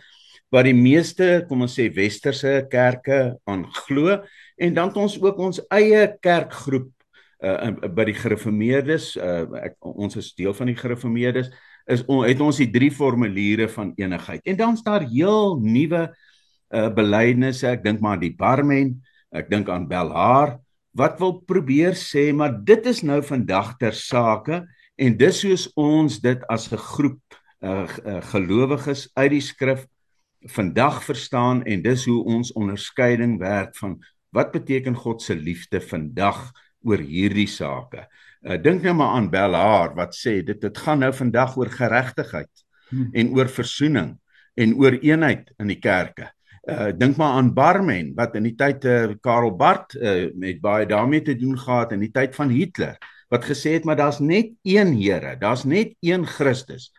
wat 0.52 0.66
die 0.68 0.76
meeste, 0.76 1.46
kom 1.48 1.64
ons 1.64 1.74
sê 1.78 1.88
westerse 1.94 2.66
kerke 2.70 3.38
aan 3.48 3.64
glo 3.86 4.20
en 4.60 4.74
dan 4.74 4.90
het 4.90 4.98
ons 5.00 5.16
ook 5.22 5.38
ons 5.40 5.62
eie 5.72 6.04
kerkgroep 6.20 6.90
uh, 7.42 7.88
by 7.90 8.06
die 8.08 8.16
gereformeerdes 8.16 9.16
uh, 9.16 9.44
ek, 9.68 9.76
ons 9.80 10.16
is 10.16 10.32
deel 10.38 10.54
van 10.54 10.70
die 10.70 10.78
gereformeerdes 10.78 11.50
is 11.90 12.04
on, 12.06 12.22
het 12.24 12.40
ons 12.40 12.60
die 12.62 12.70
drie 12.70 12.90
formuliere 12.94 13.66
van 13.68 13.90
enigheid. 13.98 14.44
En 14.46 14.56
dan 14.56 14.76
staan 14.78 15.08
heel 15.10 15.56
nuwe 15.58 16.04
uh, 16.06 16.88
belydenisse. 16.94 17.66
Ek 17.66 17.82
dink 17.82 17.98
maar 18.00 18.20
die 18.22 18.34
barmen 18.38 19.00
ek 19.32 19.48
dink 19.50 19.70
aan 19.72 19.88
Belhaar 19.88 20.58
wat 20.96 21.16
wil 21.20 21.38
probeer 21.48 21.96
sê 21.96 22.30
maar 22.36 22.52
dit 22.52 22.86
is 22.88 23.00
nou 23.02 23.20
vandag 23.24 23.74
ter 23.80 23.96
sake 23.96 24.60
en 25.00 25.16
dis 25.16 25.40
soos 25.44 25.66
ons 25.80 26.20
dit 26.20 26.44
as 26.52 26.68
'n 26.68 26.76
groep 26.76 27.22
uh, 27.64 27.88
uh, 27.88 28.20
gelowiges 28.32 29.08
uit 29.16 29.32
die 29.32 29.40
skrif 29.40 29.86
vandag 30.52 31.02
verstaan 31.04 31.62
en 31.64 31.82
dis 31.82 32.04
hoe 32.04 32.24
ons 32.24 32.52
onderskeiding 32.52 33.38
werk 33.40 33.76
van 33.76 34.00
wat 34.32 34.52
beteken 34.52 34.94
God 34.96 35.22
se 35.22 35.34
liefde 35.34 35.80
vandag 35.80 36.52
oor 36.84 37.02
hierdie 37.02 37.48
sake. 37.48 38.06
Uh, 38.42 38.58
Dink 38.62 38.82
nou 38.82 38.94
maar 38.98 39.16
aan 39.16 39.30
Belhaar 39.30 39.94
wat 39.98 40.16
sê 40.18 40.40
dit 40.44 40.60
dit 40.60 40.78
gaan 40.84 41.02
nou 41.04 41.12
vandag 41.14 41.56
oor 41.56 41.70
geregtigheid 41.70 42.64
hmm. 42.90 43.10
en 43.12 43.32
oor 43.36 43.48
versoening 43.48 44.16
en 44.54 44.74
oor 44.76 44.98
eenheid 45.00 45.52
in 45.58 45.72
die 45.72 45.80
kerke. 45.80 46.30
Uh 46.62 46.92
dink 46.94 47.16
maar 47.18 47.38
aan 47.40 47.50
Barmen 47.54 48.12
wat 48.14 48.36
in 48.38 48.44
die 48.46 48.54
tyd 48.54 48.84
uh, 48.86 49.14
Karel 49.20 49.50
Barth 49.58 49.96
uh, 49.98 50.28
met 50.38 50.60
baie 50.62 50.86
daarmee 50.86 51.22
te 51.26 51.34
doen 51.34 51.56
gehad 51.58 51.92
in 51.92 52.04
die 52.04 52.12
tyd 52.14 52.36
van 52.38 52.52
Hitler 52.54 53.00
wat 53.32 53.48
gesê 53.48 53.72
het 53.74 53.84
maar 53.88 53.96
daar's 53.98 54.20
net 54.20 54.52
een 54.62 54.92
Here, 54.94 55.34
daar's 55.40 55.64
net 55.64 55.96
een 56.00 56.26
Christus 56.26 56.92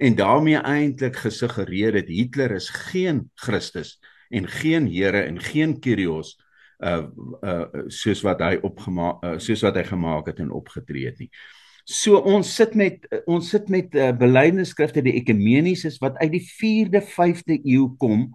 en 0.00 0.16
daarmee 0.16 0.56
eintlik 0.56 1.16
gesuggereer 1.20 1.98
het 2.00 2.08
Hitler 2.08 2.54
is 2.56 2.70
geen 2.70 3.26
Christus 3.34 3.98
en 4.30 4.48
geen 4.48 4.88
Here 4.88 5.20
en 5.20 5.40
geen 5.40 5.76
Kyrios 5.80 6.38
uh 6.80 7.06
uh 7.42 7.86
soos 7.88 8.22
wat 8.24 8.40
hy 8.40 8.58
opgemaak 8.62 9.24
uh, 9.24 9.38
soos 9.38 9.62
wat 9.66 9.76
hy 9.76 9.84
gemaak 9.84 10.30
het 10.32 10.40
en 10.40 10.52
opgetree 10.52 11.06
het 11.06 11.18
nie. 11.20 11.30
So 11.84 12.20
ons 12.22 12.54
sit 12.54 12.74
met 12.78 13.06
ons 13.26 13.48
sit 13.50 13.68
met 13.68 13.94
uh, 13.94 14.12
belydenisskrifte 14.16 15.02
die 15.02 15.16
ekumenies 15.20 15.84
is 15.88 15.98
wat 16.02 16.18
uit 16.20 16.32
die 16.36 16.44
4de 16.44 17.02
5de 17.02 17.58
eeu 17.64 17.88
kom 17.98 18.30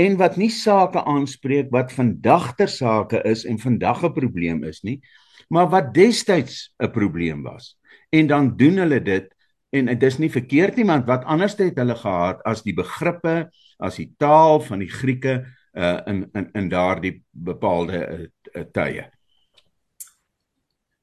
en 0.00 0.16
wat 0.20 0.38
nie 0.40 0.50
sake 0.52 1.02
aanspreek 1.04 1.72
wat 1.72 1.92
vandag 1.92 2.54
ter 2.56 2.70
sake 2.70 3.20
is 3.28 3.44
en 3.44 3.58
vandag 3.58 4.04
'n 4.04 4.12
probleem 4.12 4.64
is 4.64 4.82
nie, 4.82 5.00
maar 5.48 5.68
wat 5.68 5.94
destyds 5.94 6.72
'n 6.80 6.90
probleem 6.90 7.42
was. 7.42 7.76
En 8.10 8.26
dan 8.26 8.56
doen 8.56 8.76
hulle 8.76 9.02
dit 9.02 9.28
en 9.70 9.86
dit 9.86 10.02
is 10.02 10.18
nie 10.18 10.30
verkeerd 10.30 10.76
nie 10.76 10.86
want 10.86 11.06
wat 11.06 11.24
anders 11.24 11.56
het 11.56 11.78
hulle 11.78 11.96
gehad 11.96 12.42
as 12.44 12.62
die 12.62 12.74
begrippe 12.74 13.50
as 13.78 13.96
die 13.96 14.12
taal 14.18 14.60
van 14.60 14.78
die 14.78 14.90
Grieke 14.90 15.44
uh, 15.72 16.00
in 16.06 16.28
in 16.32 16.48
in 16.52 16.68
daardie 16.68 17.24
bepaalde 17.30 17.98
uh, 18.08 18.26
uh, 18.52 18.64
tye. 18.72 19.08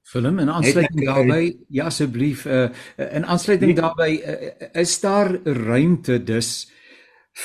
Film 0.09 0.39
en 0.39 0.49
aansluiting 0.49 1.05
daarbey 1.05 1.57
ja 1.69 1.85
asseblief 1.85 2.45
uh, 2.45 2.69
in 2.97 3.25
aansluiting 3.25 3.73
nee. 3.73 3.81
daarbey 3.81 4.13
uh, 4.17 4.69
is 4.81 4.99
daar 4.99 5.29
ruimte 5.43 6.23
dus 6.23 6.69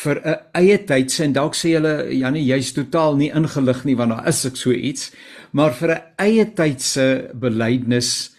vir 0.03 0.21
'n 0.25 0.37
eie 0.61 0.79
tydse 0.85 1.25
en 1.25 1.33
dalk 1.33 1.55
sê 1.55 1.75
hulle 1.77 2.09
Janie 2.17 2.45
jy's 2.45 2.73
totaal 2.73 3.17
nie 3.17 3.31
ingelig 3.31 3.85
nie 3.85 3.97
want 3.97 4.11
daar 4.11 4.29
is 4.29 4.45
ek 4.45 4.57
so 4.57 4.73
iets 4.73 5.13
maar 5.53 5.75
vir 5.75 5.91
'n 5.95 6.03
eie 6.19 6.47
tydse 6.55 7.31
belydenis 7.35 8.31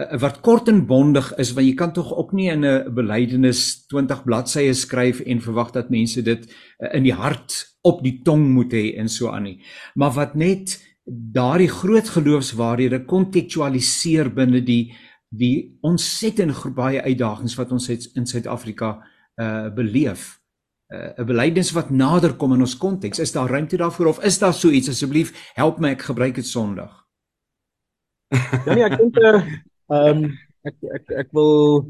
uh, 0.00 0.18
wat 0.18 0.40
kort 0.40 0.68
en 0.68 0.86
bondig 0.86 1.32
is 1.38 1.52
want 1.52 1.66
jy 1.66 1.74
kan 1.74 1.92
tog 1.92 2.12
ook 2.12 2.32
nie 2.32 2.48
in 2.50 2.64
'n 2.64 2.94
belydenis 2.94 3.86
20 3.92 4.24
bladsye 4.24 4.74
skryf 4.74 5.20
en 5.20 5.40
verwag 5.40 5.70
dat 5.72 5.90
mense 5.90 6.22
dit 6.22 6.42
uh, 6.80 6.94
in 6.94 7.02
die 7.02 7.14
hart 7.14 7.73
op 7.84 8.02
die 8.04 8.18
tong 8.24 8.46
moet 8.54 8.72
hê 8.72 8.84
en 9.00 9.08
so 9.12 9.30
aan 9.32 9.48
nie. 9.48 9.58
Maar 9.94 10.14
wat 10.16 10.34
net 10.40 10.78
daardie 11.04 11.68
groot 11.68 12.08
geloofswaarhede 12.08 13.04
kontekstualiseer 13.04 14.32
binne 14.34 14.62
die 14.64 14.94
die 15.34 15.78
ontsettend 15.82 16.54
baie 16.76 17.00
uitdagings 17.02 17.56
wat 17.58 17.72
ons 17.74 17.88
het 17.90 18.04
in 18.14 18.26
Suid-Afrika 18.26 18.96
uh 19.40 19.68
beleef. 19.74 20.38
'n 20.94 21.20
uh, 21.20 21.26
belydenis 21.26 21.72
wat 21.74 21.90
nader 21.90 22.36
kom 22.38 22.52
in 22.54 22.60
ons 22.60 22.76
konteks. 22.78 23.18
Is 23.18 23.32
daar 23.32 23.50
ruimte 23.50 23.76
daarvoor 23.76 24.06
of 24.06 24.22
is 24.22 24.38
daar 24.38 24.54
so 24.54 24.70
iets? 24.70 24.88
Asseblief 24.88 25.52
help 25.54 25.78
my 25.78 25.90
ek 25.96 26.02
gebruik 26.02 26.34
dit 26.34 26.46
Sondag. 26.46 27.04
Ja 28.66 28.74
nee 28.74 28.84
ek 28.84 28.98
dink 28.98 29.16
Ehm 29.92 30.24
um, 30.24 30.38
ek 30.64 30.76
ek 30.96 31.10
ek 31.24 31.28
wil 31.36 31.84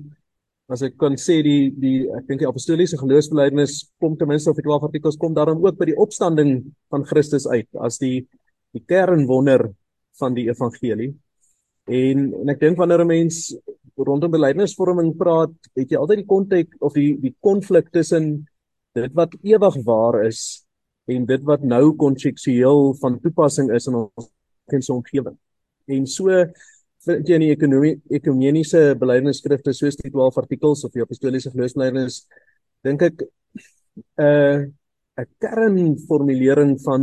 as 0.72 0.82
ek 0.86 0.96
kan 1.00 1.16
sê 1.20 1.42
die 1.44 1.68
die 1.76 2.06
ek 2.16 2.28
dink 2.28 2.40
die 2.40 2.48
apostoliese 2.48 2.96
geloofsbelijdenis 3.00 3.82
kom 4.00 4.16
ten 4.16 4.30
minste 4.30 4.50
of 4.50 4.56
die 4.56 4.64
12 4.64 4.88
artikels 4.88 5.18
kom 5.20 5.34
daarom 5.36 5.60
ook 5.64 5.76
by 5.76 5.90
die 5.90 5.98
opstanding 6.00 6.62
van 6.92 7.04
Christus 7.04 7.46
uit 7.50 7.68
as 7.84 8.00
die 8.00 8.24
die 8.74 8.82
kernwonder 8.88 9.68
van 10.18 10.34
die 10.34 10.48
evangelie. 10.48 11.12
En 11.86 12.30
en 12.40 12.50
ek 12.50 12.60
dink 12.60 12.78
wanneer 12.80 13.04
'n 13.04 13.06
mens 13.06 13.54
rondom 13.96 14.30
belydenisvorming 14.30 15.14
praat, 15.16 15.54
het 15.76 15.90
jy 15.90 15.98
altyd 15.98 16.24
die 16.24 16.32
konteks 16.32 16.80
of 16.80 16.94
die 16.94 17.16
die 17.20 17.34
konflik 17.40 17.90
tussen 17.92 18.46
dit 18.94 19.12
wat 19.14 19.34
ewig 19.42 19.76
waar 19.84 20.24
is 20.24 20.64
en 21.06 21.26
dit 21.26 21.42
wat 21.44 21.62
nou 21.62 21.94
kontekstueel 21.96 22.94
van 23.00 23.20
toepassing 23.20 23.70
is 23.74 23.86
in 23.86 23.94
ons 23.98 24.90
omgewing. 24.90 25.36
En 25.86 26.06
so 26.06 26.30
vind 27.06 27.28
jy 27.28 27.38
in 27.38 27.44
die 27.46 27.52
ekonomie 27.54 27.94
ekumeniese 28.18 28.82
belydenisskrifte 29.00 29.74
soos 29.76 29.98
die 30.00 30.10
12 30.10 30.40
artikels 30.44 30.84
of 30.86 30.92
die 30.94 31.04
apostoliese 31.04 31.52
geloofsbelydenis 31.52 32.22
dink 32.84 33.02
ek 33.02 33.22
'n 33.22 33.28
uh, 34.24 34.64
'n 35.22 35.28
kernformulering 35.38 36.74
van 36.82 37.02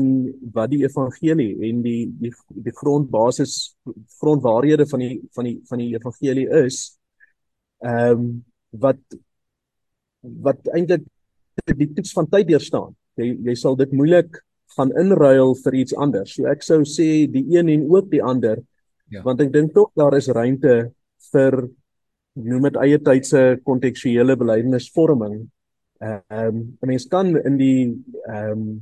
wat 0.53 0.69
die 0.73 0.83
evangelie 0.83 1.53
en 1.67 1.81
die 1.81 2.03
die 2.23 2.33
die 2.67 2.75
grondbasis 2.75 3.75
grondwaarhede 4.19 4.85
van 4.85 4.99
die 4.99 5.21
van 5.35 5.45
die 5.47 5.57
van 5.69 5.79
die 5.79 5.91
evangelie 5.95 6.47
is 6.65 6.99
ehm 7.79 8.19
um, 8.19 8.45
wat 8.83 8.99
wat 10.21 10.67
eintlik 10.75 11.05
die 11.65 11.89
toets 11.93 12.13
van 12.15 12.27
tyd 12.29 12.47
deurstaan. 12.47 12.95
Jy 13.19 13.37
jy 13.47 13.55
sal 13.55 13.75
dit 13.75 13.91
moeilik 13.91 14.41
gaan 14.75 14.91
inruil 14.99 15.55
vir 15.63 15.73
iets 15.81 15.95
anders. 15.95 16.35
So 16.35 16.47
ek 16.51 16.63
sou 16.63 16.81
sê 16.87 17.27
die 17.31 17.45
een 17.55 17.69
en 17.69 17.87
ook 17.91 18.11
die 18.11 18.23
ander 18.23 18.61
Ja. 19.11 19.23
Want 19.27 19.41
ek 19.43 19.51
dink 19.53 19.73
tog 19.75 19.91
daar 19.99 20.15
is 20.15 20.29
ruimte 20.31 20.75
vir 21.31 21.57
noem 22.39 22.69
dit 22.69 22.77
eie 22.85 22.99
tydse 23.03 23.41
kontekstuele 23.67 24.37
belydenisvorming. 24.39 25.41
Ehm 26.01 26.47
um, 26.47 26.61
'n 26.81 26.87
mens 26.87 27.05
kan 27.11 27.35
in 27.37 27.57
die 27.59 27.91
ehm 28.27 28.51
um, 28.51 28.81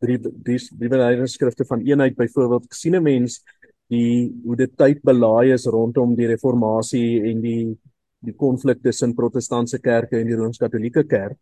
drie 0.00 0.18
die 0.20 0.58
die 0.58 0.90
belydenisskrifte 0.92 1.64
van 1.64 1.80
eenheid 1.80 2.16
byvoorbeeld 2.16 2.68
sien 2.70 2.96
'n 2.96 3.02
mens 3.02 3.40
die 3.88 4.32
hoe 4.44 4.56
dit 4.56 4.76
tyd 4.76 5.02
belaai 5.02 5.52
is 5.54 5.66
rondom 5.66 6.14
die 6.14 6.26
reformatie 6.26 7.22
en 7.30 7.40
die 7.40 7.76
die 8.26 8.34
konflik 8.34 8.82
tussen 8.82 9.14
protestantse 9.14 9.78
kerke 9.78 10.18
en 10.18 10.26
die 10.26 10.36
rooms-katolieke 10.36 11.04
kerk. 11.06 11.38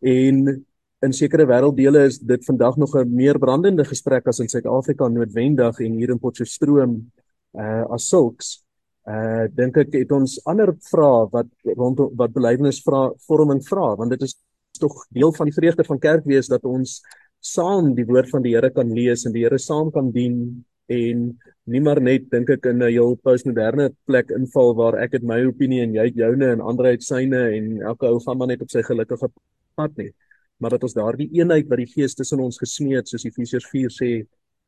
En 0.00 0.66
in 1.06 1.14
sekere 1.14 1.46
wêrelddele 1.46 2.06
is 2.08 2.18
dit 2.18 2.44
vandag 2.44 2.76
nog 2.76 2.94
'n 2.96 3.14
meer 3.14 3.38
brandende 3.38 3.84
gesprek 3.84 4.26
as 4.26 4.40
in 4.40 4.48
Suid-Afrika 4.48 5.08
noodwendig 5.08 5.80
en 5.80 5.92
hier 5.92 6.10
in 6.10 6.18
Potchefstroom 6.18 7.10
uh 7.54 7.84
as 7.90 8.08
sulks. 8.08 8.64
Uh 9.06 9.46
dink 9.54 9.76
ek 9.76 9.92
het 9.92 10.12
ons 10.12 10.40
ander 10.44 10.74
vrae 10.90 11.28
wat 11.30 11.46
rondom 11.64 12.10
wat 12.16 12.32
belydenis 12.32 12.82
vra 12.82 13.12
vorming 13.28 13.62
vra 13.62 13.96
want 13.96 14.10
dit 14.10 14.22
is 14.22 14.34
tog 14.78 15.06
deel 15.10 15.32
van 15.32 15.46
die 15.46 15.54
vreugde 15.54 15.84
van 15.84 15.98
kerk 15.98 16.24
wees 16.24 16.48
dat 16.48 16.64
ons 16.64 17.00
saam 17.40 17.94
die 17.94 18.06
woord 18.06 18.30
van 18.30 18.42
die 18.42 18.54
Here 18.54 18.70
kan 18.70 18.92
lees 18.92 19.24
en 19.24 19.32
die 19.32 19.44
Here 19.44 19.58
saam 19.58 19.90
kan 19.90 20.10
dien 20.10 20.64
en 20.88 21.38
nie 21.64 21.80
maar 21.80 22.00
net 22.00 22.30
dink 22.30 22.50
ek 22.50 22.66
in 22.66 22.82
'n 22.82 22.90
heel 22.90 23.16
postmoderne 23.16 23.94
plek 24.06 24.30
inval 24.30 24.74
waar 24.74 24.98
ek 24.98 25.12
het 25.12 25.22
my 25.22 25.44
opinie 25.46 25.82
en 25.82 25.94
jy 25.94 26.04
het 26.04 26.16
joune 26.16 26.46
en 26.52 26.60
ander 26.60 26.86
het 26.86 27.02
syne 27.02 27.56
en 27.56 27.82
elke 27.82 28.06
ou 28.06 28.18
gaan 28.20 28.38
maar 28.38 28.48
net 28.48 28.62
op 28.62 28.70
sy 28.70 28.82
gelukkige 28.82 29.28
pad 29.76 29.96
nie 29.96 30.12
maar 30.58 30.74
dat 30.74 30.82
ons 30.82 30.94
daardie 30.94 31.30
eenheid 31.38 31.68
wat 31.70 31.78
die 31.78 31.90
Gees 31.90 32.14
tussen 32.14 32.40
ons 32.42 32.58
gesmee 32.58 32.98
het 32.98 33.08
soos 33.08 33.24
Efesiërs 33.24 33.68
4 33.70 33.94
sê 33.94 34.10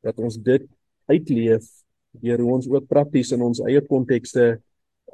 dat 0.06 0.18
ons 0.18 0.38
dit 0.38 0.66
uitleef 1.10 1.66
deur 2.22 2.42
hoe 2.42 2.54
ons 2.54 2.68
ook 2.70 2.88
prakties 2.90 3.32
in 3.36 3.42
ons 3.46 3.62
eie 3.66 3.82
kontekste 3.86 4.56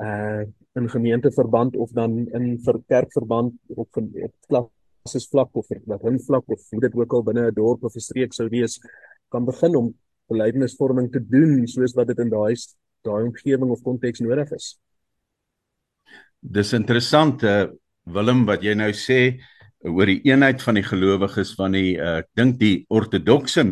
uh 0.00 0.45
in 0.76 0.90
gemeenteverband 0.92 1.76
of 1.80 1.92
dan 1.97 2.18
in 2.37 2.59
vir 2.61 2.76
kerkverband 2.85 3.54
op 3.80 3.88
van 3.97 4.11
op 4.26 4.33
klassies 4.45 5.25
vlak 5.33 5.54
of 5.56 5.71
wat 5.88 6.02
hun 6.04 6.18
vlak 6.21 6.45
of 6.52 6.66
hoe 6.71 6.80
dit 6.80 6.95
ook 6.95 7.12
al 7.16 7.23
binne 7.25 7.47
'n 7.49 7.54
dorp 7.54 7.85
of 7.85 7.95
'n 7.97 8.00
streek 8.00 8.35
sou 8.35 8.49
wees 8.49 8.76
kan 9.30 9.45
begin 9.45 9.76
om 9.76 9.95
belydenisvorming 10.28 11.11
te 11.12 11.21
doen 11.21 11.66
soos 11.66 11.95
wat 11.95 12.06
dit 12.06 12.18
in 12.18 12.28
daai 12.28 12.54
daai 13.02 13.25
omgewing 13.25 13.71
of 13.71 13.83
konteks 13.83 14.21
nodig 14.21 14.52
is. 14.52 14.78
dis 16.40 16.73
interessant 16.73 17.42
uh, 17.42 17.66
Willem 18.04 18.45
wat 18.47 18.62
jy 18.62 18.75
nou 18.75 18.92
sê 18.92 19.40
oor 19.85 20.09
die 20.09 20.23
eenheid 20.28 20.62
van 20.62 20.78
die 20.78 20.87
gelowiges 20.87 21.52
van 21.59 21.76
die 21.76 21.97
uh, 21.99 22.21
ek 22.23 22.30
dink 22.38 22.56
die 22.61 22.87
ortodokse 22.88 23.66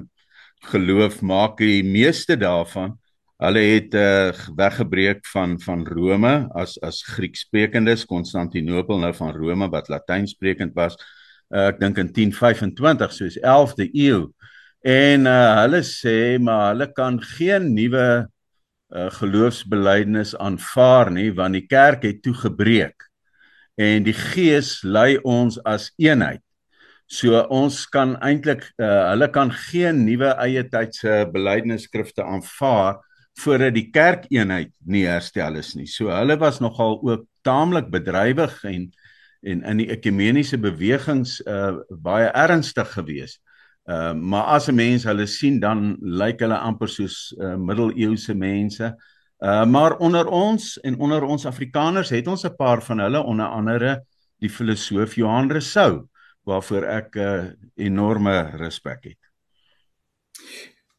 geloof 0.71 1.21
maak 1.23 1.59
die 1.61 1.83
meeste 1.85 2.37
daarvan. 2.41 2.95
Hulle 3.43 3.61
het 3.67 3.95
uh, 3.99 4.31
weggebreek 4.57 5.25
van 5.33 5.59
van 5.61 5.83
Rome 5.87 6.35
as 6.55 6.79
as 6.83 7.03
Grieksprekendes. 7.17 8.07
Konstantinopel 8.09 9.03
nou 9.03 9.13
van 9.17 9.35
Rome 9.37 9.69
wat 9.73 9.91
Latynsprekend 9.93 10.73
was. 10.79 10.97
Uh, 11.51 11.69
ek 11.73 11.81
dink 11.83 11.99
in 12.01 12.13
1025 12.13 13.13
soos 13.13 13.37
11de 13.43 13.91
eeu 13.93 14.29
en 14.85 15.25
uh, 15.29 15.63
hulle 15.63 15.81
sê 15.87 16.37
maar 16.41 16.73
hulle 16.73 16.91
kan 16.93 17.17
geen 17.37 17.71
nuwe 17.73 18.07
uh, 18.25 19.09
geloofsbelijdenis 19.19 20.35
aanvaar 20.37 21.13
nie 21.15 21.31
want 21.37 21.57
die 21.57 21.65
kerk 21.69 22.05
het 22.05 22.21
toe 22.25 22.35
gebreek 22.37 23.07
en 23.81 24.05
die 24.07 24.15
gees 24.15 24.83
lei 24.83 25.17
ons 25.27 25.59
as 25.67 25.91
eenheid. 25.99 26.43
So 27.11 27.39
ons 27.53 27.85
kan 27.93 28.15
eintlik 28.25 28.65
uh, 28.81 29.11
hulle 29.11 29.29
kan 29.33 29.53
geen 29.69 30.05
nuwe 30.07 30.33
eie 30.43 30.65
tydse 30.71 31.25
belydenisskrifte 31.35 32.25
aanvaar 32.25 33.03
voordat 33.43 33.75
die 33.75 33.89
kerkeenheid 33.93 34.71
nie 34.87 35.05
herstel 35.11 35.59
is 35.59 35.75
nie. 35.75 35.89
So 35.91 36.13
hulle 36.15 36.39
was 36.41 36.61
nogal 36.63 37.01
ook 37.03 37.27
taamlik 37.47 37.91
bedrywig 37.93 38.63
en 38.71 38.93
en 39.45 39.61
in 39.69 39.81
die 39.83 39.91
ekumeniese 39.93 40.57
bewegings 40.57 41.37
uh 41.45 41.75
baie 41.91 42.31
ernstig 42.33 42.95
geweest. 42.97 43.43
Uh 43.85 44.15
maar 44.15 44.55
as 44.57 44.71
'n 44.71 44.75
mens 44.75 45.05
hulle 45.05 45.27
sien 45.27 45.61
dan 45.61 45.99
lyk 46.01 46.41
hulle 46.41 46.57
amper 46.57 46.89
soos 46.89 47.35
uh, 47.37 47.57
middeleeuse 47.57 48.35
mense. 48.35 48.85
Uh 48.85 49.14
Uh 49.45 49.67
maar 49.69 49.97
onder 50.01 50.27
ons 50.27 50.81
en 50.81 50.99
onder 50.99 51.23
ons 51.23 51.47
Afrikaners 51.47 52.11
het 52.11 52.27
ons 52.27 52.45
'n 52.45 52.57
paar 52.57 52.83
van 52.83 52.99
hulle 52.99 53.23
onder 53.23 53.47
andere 53.47 54.05
die 54.39 54.49
filosoof 54.49 55.15
Johan 55.15 55.51
Rousseau 55.51 56.09
waarvoor 56.45 56.83
ek 56.83 57.17
'n 57.17 57.21
uh, 57.21 57.45
enorme 57.75 58.51
respek 58.57 59.05
het. 59.05 59.19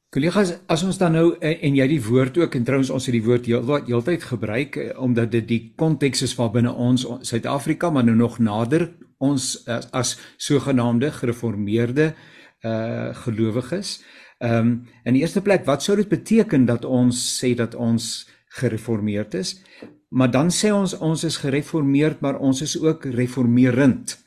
Kollegas, 0.10 0.54
as 0.68 0.84
ons 0.84 0.98
dan 0.98 1.12
nou 1.12 1.38
en, 1.40 1.60
en 1.62 1.76
jy 1.76 1.88
die 1.88 2.04
woord 2.04 2.38
ook 2.38 2.56
en 2.56 2.64
trouens 2.64 2.90
ons 2.90 3.06
het 3.06 3.14
die 3.14 3.24
woord 3.24 3.46
heeltyd 3.46 4.22
heel 4.22 4.30
gebruik 4.30 4.76
uh, 4.76 5.02
omdat 5.02 5.32
dit 5.32 5.48
die 5.48 5.74
konteks 5.76 6.22
is 6.22 6.36
waarbinne 6.36 6.74
ons 6.74 7.08
Suid-Afrika 7.22 7.90
maar 7.90 8.04
nou 8.04 8.16
nog 8.16 8.40
nader 8.40 8.92
ons 9.18 9.68
as, 9.68 9.92
as 9.92 10.20
sogenaamde 10.38 11.12
gereformeerde 11.12 12.14
uh 12.62 13.14
gelowiges. 13.14 14.04
Ehm 14.38 14.58
um, 14.58 14.88
in 15.04 15.14
die 15.14 15.22
eerste 15.22 15.42
plek, 15.42 15.66
wat 15.66 15.84
sou 15.84 15.96
dit 15.98 16.10
beteken 16.10 16.66
dat 16.66 16.86
ons 16.86 17.42
sê 17.44 17.54
dat 17.56 17.76
ons 17.76 18.28
gereformeerd 18.60 19.34
is? 19.34 19.60
Maar 20.10 20.32
dan 20.32 20.52
sê 20.54 20.72
ons 20.72 20.96
ons 20.98 21.24
is 21.28 21.38
gereformeerd, 21.44 22.22
maar 22.22 22.40
ons 22.40 22.62
is 22.62 22.78
ook 22.80 23.06
reformerend. 23.18 24.18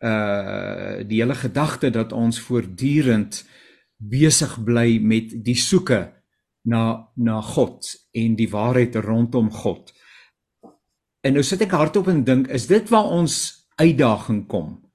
Uh 0.00 1.02
die 1.08 1.20
hele 1.22 1.34
gedagte 1.34 1.90
dat 1.90 2.12
ons 2.12 2.40
voortdurend 2.40 3.44
besig 3.96 4.56
bly 4.64 4.98
met 5.00 5.32
die 5.44 5.56
soeke 5.56 6.12
na 6.62 7.08
na 7.14 7.40
God 7.40 7.94
en 8.12 8.36
die 8.36 8.50
waarheid 8.50 8.96
rondom 8.96 9.50
God. 9.50 9.92
En 11.20 11.32
nou 11.32 11.42
sit 11.42 11.62
ek 11.64 11.74
hardop 11.74 12.08
en 12.08 12.24
dink, 12.24 12.48
is 12.48 12.68
dit 12.70 12.88
waar 12.92 13.08
ons 13.10 13.66
uitdaging 13.76 14.44
kom? 14.46 14.86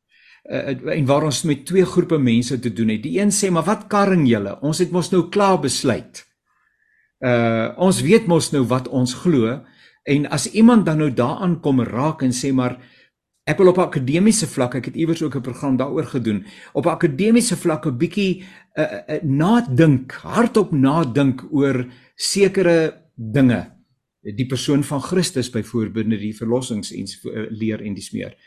uh, 0.50 0.96
en 0.98 1.06
waar 1.06 1.28
ons 1.30 1.44
met 1.48 1.66
twee 1.66 1.86
groepe 1.86 2.18
mense 2.18 2.60
te 2.60 2.74
doen 2.74 2.96
het. 2.96 3.04
Die 3.04 3.20
een 3.20 3.32
sê, 3.32 3.52
"Maar 3.52 3.64
wat 3.64 3.88
karring 3.88 4.28
julle? 4.28 4.60
Ons 4.62 4.78
het 4.78 4.92
mos 4.92 5.10
nou 5.10 5.30
klaar 5.30 5.60
besluit." 5.60 6.31
Uh 7.22 7.70
ons 7.78 8.02
weet 8.02 8.28
mos 8.28 8.52
nou 8.52 8.64
wat 8.66 8.88
ons 8.90 9.14
glo 9.14 9.60
en 10.10 10.26
as 10.34 10.48
iemand 10.52 10.86
dan 10.86 10.98
nou 10.98 11.12
daaraan 11.14 11.60
kom 11.62 11.82
raak 11.86 12.24
en 12.26 12.34
sê 12.34 12.50
maar 12.54 12.80
ek 13.46 13.58
wil 13.58 13.72
op 13.72 13.80
akademiese 13.82 14.48
vlak, 14.48 14.76
ek 14.80 14.92
het 14.92 14.98
iewers 14.98 15.22
ook 15.22 15.36
'n 15.36 15.42
program 15.42 15.78
daaroor 15.78 16.06
gedoen, 16.06 16.46
op 16.74 16.88
akademiese 16.88 17.58
vlak 17.58 17.86
'n 17.86 17.98
bietjie 17.98 18.44
uh, 18.78 18.84
uh, 18.84 19.22
nadink, 19.24 20.12
hardop 20.12 20.72
nadink 20.72 21.46
oor 21.52 21.86
sekere 22.16 23.10
dinge. 23.16 23.72
Die 24.22 24.46
persoon 24.46 24.84
van 24.84 25.02
Christus 25.02 25.50
byvoorbeeld, 25.50 26.10
die 26.10 26.38
verlossings 26.38 26.92
en 26.92 27.06
leer 27.50 27.82
en 27.82 27.94
dis 27.94 28.12
meer 28.12 28.38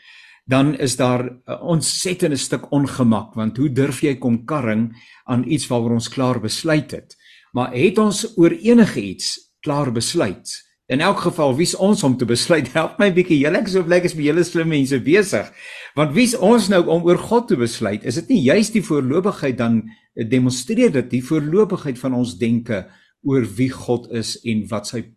dan 0.45 0.77
is 0.77 0.95
daar 0.95 1.23
'n 1.23 1.59
ontsettende 1.61 2.35
stuk 2.35 2.71
ongemak 2.71 3.33
want 3.33 3.57
hoe 3.57 3.71
durf 3.71 4.01
jy 4.01 4.15
kom 4.15 4.45
karring 4.45 4.95
aan 5.23 5.43
iets 5.43 5.67
waaroor 5.67 5.91
ons 5.91 6.09
klaar 6.09 6.39
besluit 6.39 6.91
het 6.91 7.17
maar 7.55 7.73
het 7.75 7.99
ons 8.01 8.25
oor 8.35 8.51
enige 8.51 9.01
iets 9.01 9.35
klaar 9.63 9.91
besluit? 9.95 10.51
In 10.91 11.01
elk 11.01 11.23
geval 11.23 11.55
wie's 11.57 11.73
ons 11.81 12.03
om 12.05 12.17
te 12.17 12.27
besluit? 12.29 12.67
Help 12.77 12.99
my 13.01 13.09
bietjie. 13.13 13.39
Julle 13.41 13.63
ek 13.63 13.71
so 13.71 13.85
blyk 13.85 14.05
is 14.05 14.13
by 14.17 14.27
julle 14.27 14.43
slim 14.45 14.69
mense 14.69 14.99
besig. 15.01 15.49
Want 15.97 16.13
wie's 16.17 16.35
ons 16.37 16.69
nou 16.69 16.83
om 16.93 17.07
oor 17.07 17.17
God 17.17 17.47
te 17.49 17.57
besluit? 17.57 18.05
Is 18.05 18.19
dit 18.21 18.35
nie 18.35 18.43
juist 18.51 18.75
die 18.75 18.83
voorlopigheid 18.85 19.57
dan 19.57 19.81
demonstreer 20.15 20.93
dit 20.93 21.09
die 21.17 21.23
voorlopigheid 21.25 21.97
van 21.99 22.19
ons 22.19 22.35
denke 22.39 22.83
oor 23.25 23.47
wie 23.57 23.71
God 23.73 24.11
is 24.13 24.35
en 24.45 24.65
wat 24.69 24.91
sy 24.91 25.07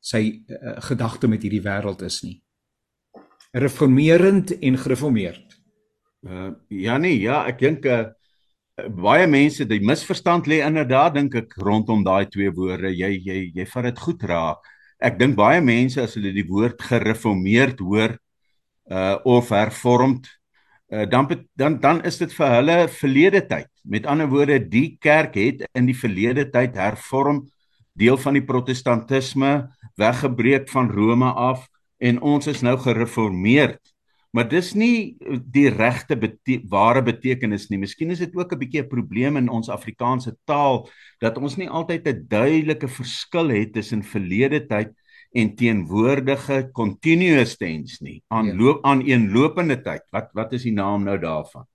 sy 0.00 0.22
uh, 0.48 0.78
gedagte 0.80 1.28
met 1.28 1.42
hierdie 1.44 1.60
wêreld 1.60 2.00
is 2.06 2.22
nie? 2.24 2.38
Reformerend 3.52 4.54
en 4.56 4.78
gereformeerd. 4.80 5.58
Uh 6.24 6.54
ja 6.72 6.96
nee, 7.00 7.18
ja, 7.20 7.42
ek 7.50 7.60
dink 7.60 7.84
uh 7.84 8.06
baie 8.88 9.26
mense, 9.26 9.66
die 9.68 9.80
misverstand 9.84 10.48
lê 10.50 10.60
inderdaad 10.64 11.14
dink 11.18 11.34
ek 11.38 11.56
rondom 11.60 12.04
daai 12.06 12.26
twee 12.30 12.50
woorde. 12.54 12.92
Jy 12.94 13.12
jy 13.18 13.38
jy 13.54 13.66
vat 13.72 13.88
dit 13.88 13.98
goed 13.98 14.26
raak. 14.30 14.68
Ek 15.00 15.18
dink 15.18 15.36
baie 15.36 15.60
mense 15.64 16.00
as 16.02 16.16
hulle 16.18 16.32
die 16.32 16.46
woord 16.48 16.80
gereformeerd 16.82 17.80
hoor 17.80 18.16
uh 18.90 19.16
of 19.24 19.50
hervormd 19.54 20.26
uh 20.92 21.06
dan 21.06 21.28
dan 21.56 21.78
dan 21.80 22.02
is 22.04 22.18
dit 22.18 22.32
vir 22.32 22.56
hulle 22.58 22.78
verlede 22.88 23.42
tyd. 23.46 23.70
Met 23.84 24.06
ander 24.06 24.28
woorde, 24.28 24.58
die 24.58 24.98
kerk 25.00 25.34
het 25.34 25.66
in 25.74 25.86
die 25.86 25.96
verlede 25.96 26.48
tyd 26.50 26.76
hervorm 26.76 27.46
deel 27.94 28.18
van 28.18 28.36
die 28.38 28.44
protestantisme 28.44 29.70
weggebreek 30.00 30.68
van 30.70 30.90
Rome 30.90 31.32
af 31.32 31.66
en 31.98 32.20
ons 32.20 32.46
is 32.46 32.62
nou 32.62 32.76
gereformeerd. 32.80 33.80
Maar 34.30 34.46
dis 34.46 34.74
nie 34.78 35.16
die 35.50 35.66
regte 35.74 36.14
bete 36.16 36.60
ware 36.70 37.02
betekenis 37.02 37.66
nie. 37.70 37.80
Miskien 37.82 38.12
is 38.14 38.22
dit 38.22 38.34
ook 38.36 38.52
'n 38.52 38.58
bietjie 38.58 38.82
'n 38.82 38.88
probleem 38.88 39.36
in 39.36 39.48
ons 39.48 39.68
Afrikaanse 39.68 40.36
taal 40.46 40.88
dat 41.20 41.38
ons 41.38 41.56
nie 41.56 41.68
altyd 41.68 42.06
'n 42.06 42.26
duidelike 42.28 42.88
verskil 42.88 43.48
het 43.48 43.72
tussen 43.72 44.02
verlede 44.02 44.66
tyd 44.66 44.94
en 45.34 45.54
teenwoordige 45.54 46.70
continuous 46.72 47.56
tense 47.56 47.98
nie. 48.02 48.22
Aan 48.28 48.58
ja. 48.58 48.78
aan 48.82 49.02
eenlopende 49.02 49.80
tyd. 49.82 50.02
Wat 50.10 50.30
wat 50.32 50.52
is 50.52 50.62
die 50.62 50.72
naam 50.72 51.04
nou 51.04 51.18
daarvan? 51.18 51.66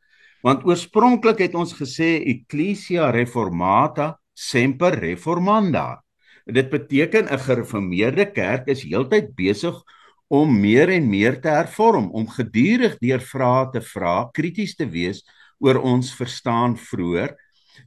Want 0.42 0.66
oorspronklik 0.66 1.40
het 1.40 1.56
ons 1.56 1.74
gesê 1.74 2.22
Ecclesia 2.24 3.10
Reformata 3.10 4.20
semper 4.34 5.00
reformanda. 5.00 6.04
Dit 6.46 6.70
beteken 6.70 7.26
'n 7.26 7.40
gereformeerde 7.40 8.32
kerk 8.32 8.68
is 8.68 8.84
heeltyd 8.84 9.36
besig 9.36 9.84
om 10.28 10.52
meer 10.60 10.90
en 10.90 11.10
meer 11.10 11.40
te 11.42 11.52
hervorm, 11.54 12.10
om 12.12 12.28
gedurig 12.28 12.98
deur 13.02 13.22
vrae 13.22 13.70
te 13.74 13.82
vra, 13.82 14.30
krities 14.34 14.76
te 14.76 14.88
wees 14.90 15.24
oor 15.62 15.80
ons 15.82 16.12
verstaan 16.18 16.76
vroeër, 16.78 17.36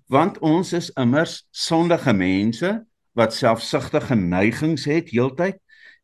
want 0.08 0.38
ons 0.44 0.72
is 0.76 0.90
immers 1.00 1.42
sondige 1.50 2.12
mense 2.12 2.70
wat 3.18 3.34
selfsugtige 3.34 4.16
neigings 4.16 4.86
het 4.88 5.10
heeltyd 5.10 5.58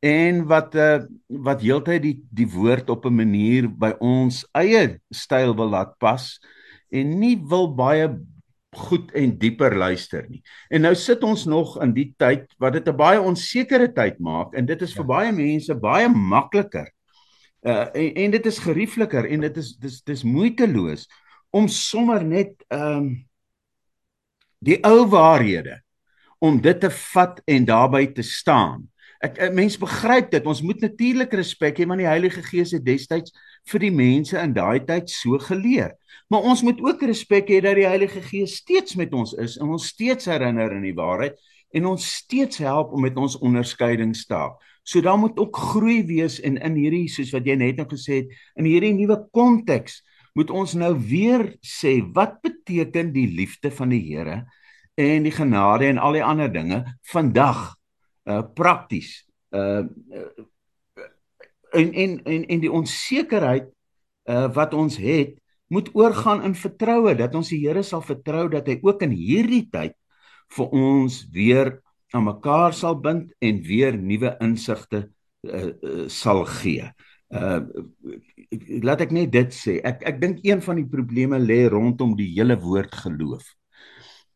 en 0.04 0.42
wat 0.50 0.74
uh, 0.76 1.04
wat 1.46 1.62
heeltyd 1.64 2.02
die 2.04 2.16
die 2.32 2.48
woord 2.50 2.90
op 2.92 3.06
'n 3.06 3.14
manier 3.14 3.68
by 3.68 3.94
ons 4.00 4.44
eie 4.52 5.00
styl 5.10 5.54
wil 5.56 5.70
laat 5.70 5.96
pas 5.98 6.38
en 6.92 7.18
nie 7.20 7.36
wil 7.36 7.72
baie 7.74 8.08
goed 8.76 9.12
en 9.12 9.36
dieper 9.38 9.76
luister 9.76 10.26
nie. 10.28 10.42
En 10.70 10.84
nou 10.86 10.94
sit 10.94 11.22
ons 11.24 11.44
nog 11.46 11.76
in 11.82 11.92
die 11.96 12.14
tyd 12.18 12.46
wat 12.58 12.72
dit 12.72 12.88
'n 12.88 12.96
baie 12.96 13.20
onsekere 13.20 13.92
tyd 13.92 14.18
maak 14.18 14.54
en 14.54 14.66
dit 14.66 14.82
is 14.82 14.90
ja. 14.94 14.96
vir 14.96 15.06
baie 15.06 15.32
mense 15.32 15.74
baie 15.74 16.08
makliker. 16.08 16.90
Uh 17.62 17.88
en, 17.94 18.14
en 18.14 18.30
dit 18.30 18.46
is 18.46 18.58
geriefliker 18.58 19.24
en 19.26 19.40
dit 19.40 19.56
is 19.56 19.76
dis 19.76 20.02
dis 20.02 20.22
moeiteloos 20.22 21.08
om 21.50 21.68
sommer 21.68 22.24
net 22.24 22.64
ehm 22.68 22.96
um, 22.96 23.26
die 24.64 24.78
ou 24.82 25.04
waarhede 25.06 25.82
om 26.40 26.60
dit 26.60 26.80
te 26.80 26.90
vat 26.90 27.40
en 27.44 27.64
daarbey 27.64 28.06
te 28.06 28.22
staan. 28.22 28.88
Ek, 29.24 29.38
ek 29.40 29.54
mens 29.56 29.76
begryp 29.80 30.28
dit. 30.34 30.44
Ons 30.44 30.60
moet 30.64 30.80
natuurlik 30.84 31.32
respek 31.38 31.78
hê 31.80 31.86
want 31.88 32.02
die 32.02 32.10
Heilige 32.10 32.42
Gees 32.44 32.74
het 32.76 32.84
destyds 32.84 33.32
vir 33.70 33.86
die 33.86 33.92
mense 33.94 34.36
in 34.36 34.52
daai 34.56 34.84
tyd 34.84 35.08
so 35.12 35.38
geleer. 35.40 35.94
Maar 36.28 36.44
ons 36.50 36.64
moet 36.66 36.80
ook 36.84 37.04
respek 37.08 37.48
hê 37.52 37.62
dat 37.64 37.78
die 37.78 37.88
Heilige 37.88 38.20
Gees 38.24 38.58
steeds 38.60 38.98
met 39.00 39.14
ons 39.16 39.32
is 39.40 39.56
en 39.60 39.72
ons 39.72 39.88
steeds 39.94 40.28
herinner 40.28 40.74
in 40.76 40.84
die 40.84 40.96
waarheid 40.96 41.38
en 41.74 41.88
ons 41.90 42.04
steeds 42.20 42.60
help 42.62 42.92
om 42.94 43.02
met 43.04 43.16
ons 43.18 43.38
onderskeidingstaak. 43.40 44.58
So 44.84 45.00
daar 45.00 45.18
moet 45.18 45.38
ook 45.40 45.56
groei 45.72 46.02
wees 46.06 46.36
en 46.44 46.58
in 46.60 46.76
hierdie 46.76 47.08
soos 47.08 47.32
wat 47.32 47.48
jy 47.48 47.56
net 47.56 47.80
nou 47.80 47.86
gesê 47.88 48.20
het, 48.22 48.34
in 48.60 48.68
hierdie 48.68 48.92
nuwe 48.94 49.16
konteks 49.32 50.02
moet 50.36 50.50
ons 50.52 50.74
nou 50.76 50.92
weer 50.98 51.46
sê 51.64 51.96
wat 52.14 52.42
beteken 52.44 53.14
die 53.14 53.26
liefde 53.32 53.72
van 53.72 53.94
die 53.94 54.02
Here 54.04 54.42
en 55.00 55.24
die 55.26 55.32
genade 55.34 55.88
en 55.88 55.98
al 55.98 56.18
die 56.18 56.24
ander 56.26 56.52
dinge 56.52 56.82
vandag 57.10 57.72
uh 58.30 58.42
prakties 58.54 59.24
uh 59.54 59.84
en 61.74 61.92
en 61.92 62.20
en 62.24 62.44
en 62.44 62.60
die 62.60 62.72
onsekerheid 62.72 63.70
uh 64.30 64.48
wat 64.54 64.74
ons 64.74 64.96
het 64.96 65.34
moet 65.66 65.90
oorgaan 65.94 66.42
in 66.44 66.54
vertroue 66.54 67.14
dat 67.18 67.34
ons 67.34 67.50
die 67.50 67.62
Here 67.64 67.82
sal 67.82 68.02
vertrou 68.04 68.48
dat 68.52 68.68
hy 68.70 68.78
ook 68.82 69.02
in 69.06 69.14
hierdie 69.16 69.64
tyd 69.72 69.96
vir 70.54 70.76
ons 70.76 71.24
weer 71.34 71.78
aan 72.14 72.28
mekaar 72.28 72.74
sal 72.76 72.98
bind 73.02 73.32
en 73.42 73.60
weer 73.66 73.96
nuwe 73.98 74.34
insigte 74.44 75.08
uh, 75.42 75.72
uh, 75.72 76.06
sal 76.08 76.44
gee. 76.60 76.86
Uh 77.34 77.60
laat 78.84 79.00
ek 79.02 79.10
net 79.16 79.32
dit 79.34 79.54
sê. 79.56 79.80
Ek 79.82 80.04
ek 80.06 80.20
dink 80.22 80.44
een 80.46 80.60
van 80.62 80.78
die 80.78 80.86
probleme 80.86 81.40
lê 81.42 81.64
rondom 81.72 82.14
die 82.14 82.30
hele 82.36 82.54
woord 82.60 82.94
geloof. 83.02 83.48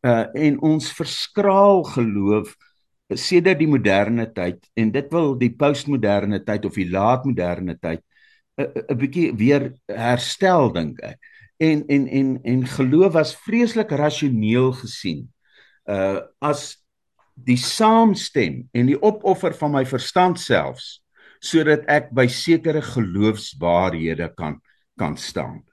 Uh 0.03 0.25
en 0.35 0.59
ons 0.65 0.91
verskraal 0.97 1.85
geloof 1.93 2.51
sedert 3.17 3.59
die 3.59 3.67
moderne 3.69 4.27
tyd 4.33 4.61
en 4.77 4.91
dit 4.91 5.11
wil 5.11 5.33
die 5.39 5.51
postmoderne 5.57 6.43
tyd 6.45 6.65
of 6.65 6.77
die 6.77 6.89
laatmoderne 6.89 7.77
tyd 7.81 8.03
'n 8.59 8.97
bietjie 8.99 9.31
weer 9.39 9.71
herstel 9.87 10.71
dink 10.75 10.99
ek. 11.05 11.19
En 11.59 11.83
en 11.87 12.07
en 12.07 12.39
en 12.43 12.65
geloof 12.67 13.13
was 13.13 13.35
vreeslik 13.35 13.91
rasioneel 13.91 14.71
gesien. 14.81 15.27
Uh 15.87 16.19
as 16.39 16.77
die 17.33 17.57
saamstem 17.57 18.67
en 18.71 18.89
die 18.91 18.99
opoffer 18.99 19.53
van 19.55 19.71
my 19.71 19.85
verstand 19.85 20.39
selfs 20.39 20.99
sodat 21.39 21.85
ek 21.87 22.09
by 22.11 22.27
sekere 22.27 22.81
geloofswaarhede 22.83 24.27
kan 24.35 24.59
kan 24.99 25.15
staan. 25.17 25.63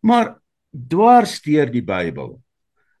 Maar 0.00 0.38
dwarsteer 0.72 1.68
die 1.68 1.84
Bybel, 1.84 2.38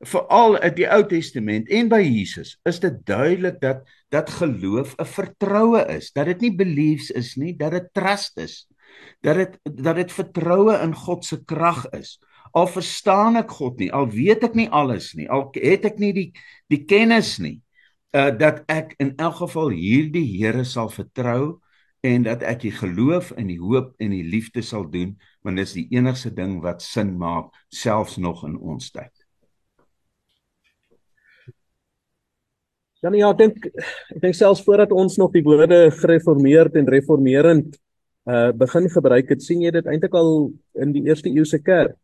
veral 0.00 0.56
in 0.64 0.74
die 0.78 0.86
Ou 0.88 1.02
Testament 1.08 1.68
en 1.68 1.88
by 1.92 2.00
Jesus, 2.00 2.54
is 2.68 2.80
dit 2.80 2.96
duidelik 3.06 3.60
dat 3.60 3.84
dat 4.08 4.30
geloof 4.30 4.94
'n 4.96 5.04
vertroue 5.04 5.84
is, 5.96 6.12
dat 6.12 6.26
dit 6.26 6.40
nie 6.40 6.54
beliefs 6.56 7.10
is 7.10 7.36
nie, 7.36 7.56
dat 7.56 7.70
dit 7.70 7.88
trust 7.92 8.38
is, 8.38 8.66
dat 9.20 9.36
dit 9.36 9.58
dat 9.62 9.96
dit 9.96 10.12
vertroue 10.12 10.74
in 10.82 10.94
God 10.94 11.24
se 11.24 11.44
krag 11.44 11.86
is. 11.90 12.18
Al 12.52 12.66
verstaan 12.66 13.36
ek 13.36 13.50
God 13.50 13.78
nie, 13.78 13.92
al 13.92 14.08
weet 14.10 14.44
ek 14.44 14.54
nie 14.54 14.68
alles 14.68 15.14
nie, 15.14 15.28
al 15.30 15.50
het 15.52 15.84
ek 15.84 15.98
nie 15.98 16.12
die 16.12 16.32
die 16.68 16.84
kennis 16.84 17.38
nie, 17.38 17.60
uh 18.12 18.30
dat 18.30 18.64
ek 18.66 18.94
in 18.98 19.14
elk 19.16 19.36
geval 19.44 19.70
hierdie 19.70 20.26
Here 20.38 20.64
sal 20.64 20.88
vertrou 20.88 21.60
en 22.00 22.22
dat 22.22 22.42
ek 22.42 22.60
die 22.64 22.72
geloof 22.72 23.30
en 23.36 23.46
die 23.46 23.60
hoop 23.60 23.94
en 24.00 24.10
die 24.10 24.24
liefde 24.24 24.62
sal 24.62 24.88
doen 24.90 25.18
want 25.44 25.56
dit 25.56 25.66
is 25.66 25.76
die 25.76 25.88
enigste 25.92 26.32
ding 26.34 26.60
wat 26.64 26.82
sin 26.82 27.16
maak 27.18 27.52
selfs 27.68 28.16
nog 28.16 28.44
in 28.48 28.56
ons 28.58 28.90
tyd. 28.90 29.19
Nee, 33.00 33.22
ja, 33.22 33.30
ek 33.32 33.38
dink 33.40 33.66
ek 34.12 34.18
dink 34.20 34.36
selfs 34.36 34.60
voordat 34.66 34.90
ons 34.92 35.14
nog 35.16 35.30
die 35.32 35.40
woorde 35.44 35.86
gereformeerd 36.02 36.74
en 36.76 36.88
reformerend 36.92 37.78
uh 38.28 38.50
begin 38.52 38.88
gebruik 38.92 39.30
het, 39.32 39.40
sien 39.40 39.62
jy 39.64 39.70
dit 39.72 39.86
eintlik 39.88 40.12
al 40.18 40.50
in 40.84 40.90
die 40.92 41.06
eerste 41.08 41.30
eeuse 41.32 41.62
kerk. 41.64 41.96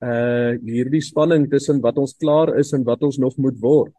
Uh 0.00 0.56
hierdie 0.64 1.02
spanning 1.04 1.44
tussen 1.52 1.82
wat 1.84 1.98
ons 2.00 2.16
klaar 2.16 2.54
is 2.58 2.72
en 2.72 2.86
wat 2.88 3.04
ons 3.04 3.18
nog 3.20 3.36
moet 3.36 3.58
word. 3.60 3.92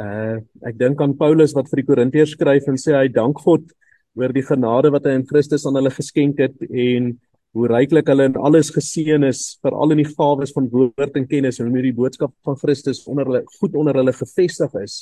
Uh 0.00 0.40
ek 0.64 0.78
dink 0.80 1.02
aan 1.04 1.12
Paulus 1.20 1.52
wat 1.56 1.68
vir 1.68 1.82
die 1.82 1.88
Korintiërs 1.90 2.32
skryf 2.38 2.70
en 2.72 2.80
sê 2.80 2.94
hy 2.96 3.10
dank 3.12 3.42
God 3.44 3.68
oor 4.16 4.32
die 4.32 4.44
genade 4.48 4.88
wat 4.94 5.04
hy 5.04 5.12
in 5.18 5.26
Christus 5.28 5.66
aan 5.68 5.76
hulle 5.76 5.92
geskenk 5.92 6.40
het 6.40 6.56
en 6.70 7.10
hoe 7.56 7.68
ryklik 7.68 8.08
hulle 8.08 8.30
in 8.30 8.40
alles 8.40 8.72
geseën 8.72 9.28
is 9.28 9.58
veral 9.60 9.92
in 9.92 10.00
die 10.00 10.08
gawes 10.08 10.56
van 10.56 10.70
woord 10.72 11.20
en 11.20 11.28
kennis 11.28 11.60
en 11.60 11.68
hoe 11.68 11.84
die 11.84 11.92
boodskap 12.00 12.32
van 12.48 12.56
Christus 12.64 13.04
onder 13.04 13.28
hulle 13.28 13.44
goed 13.60 13.76
onder 13.76 14.00
hulle 14.00 14.16
gefestig 14.16 14.72
is. 14.80 14.96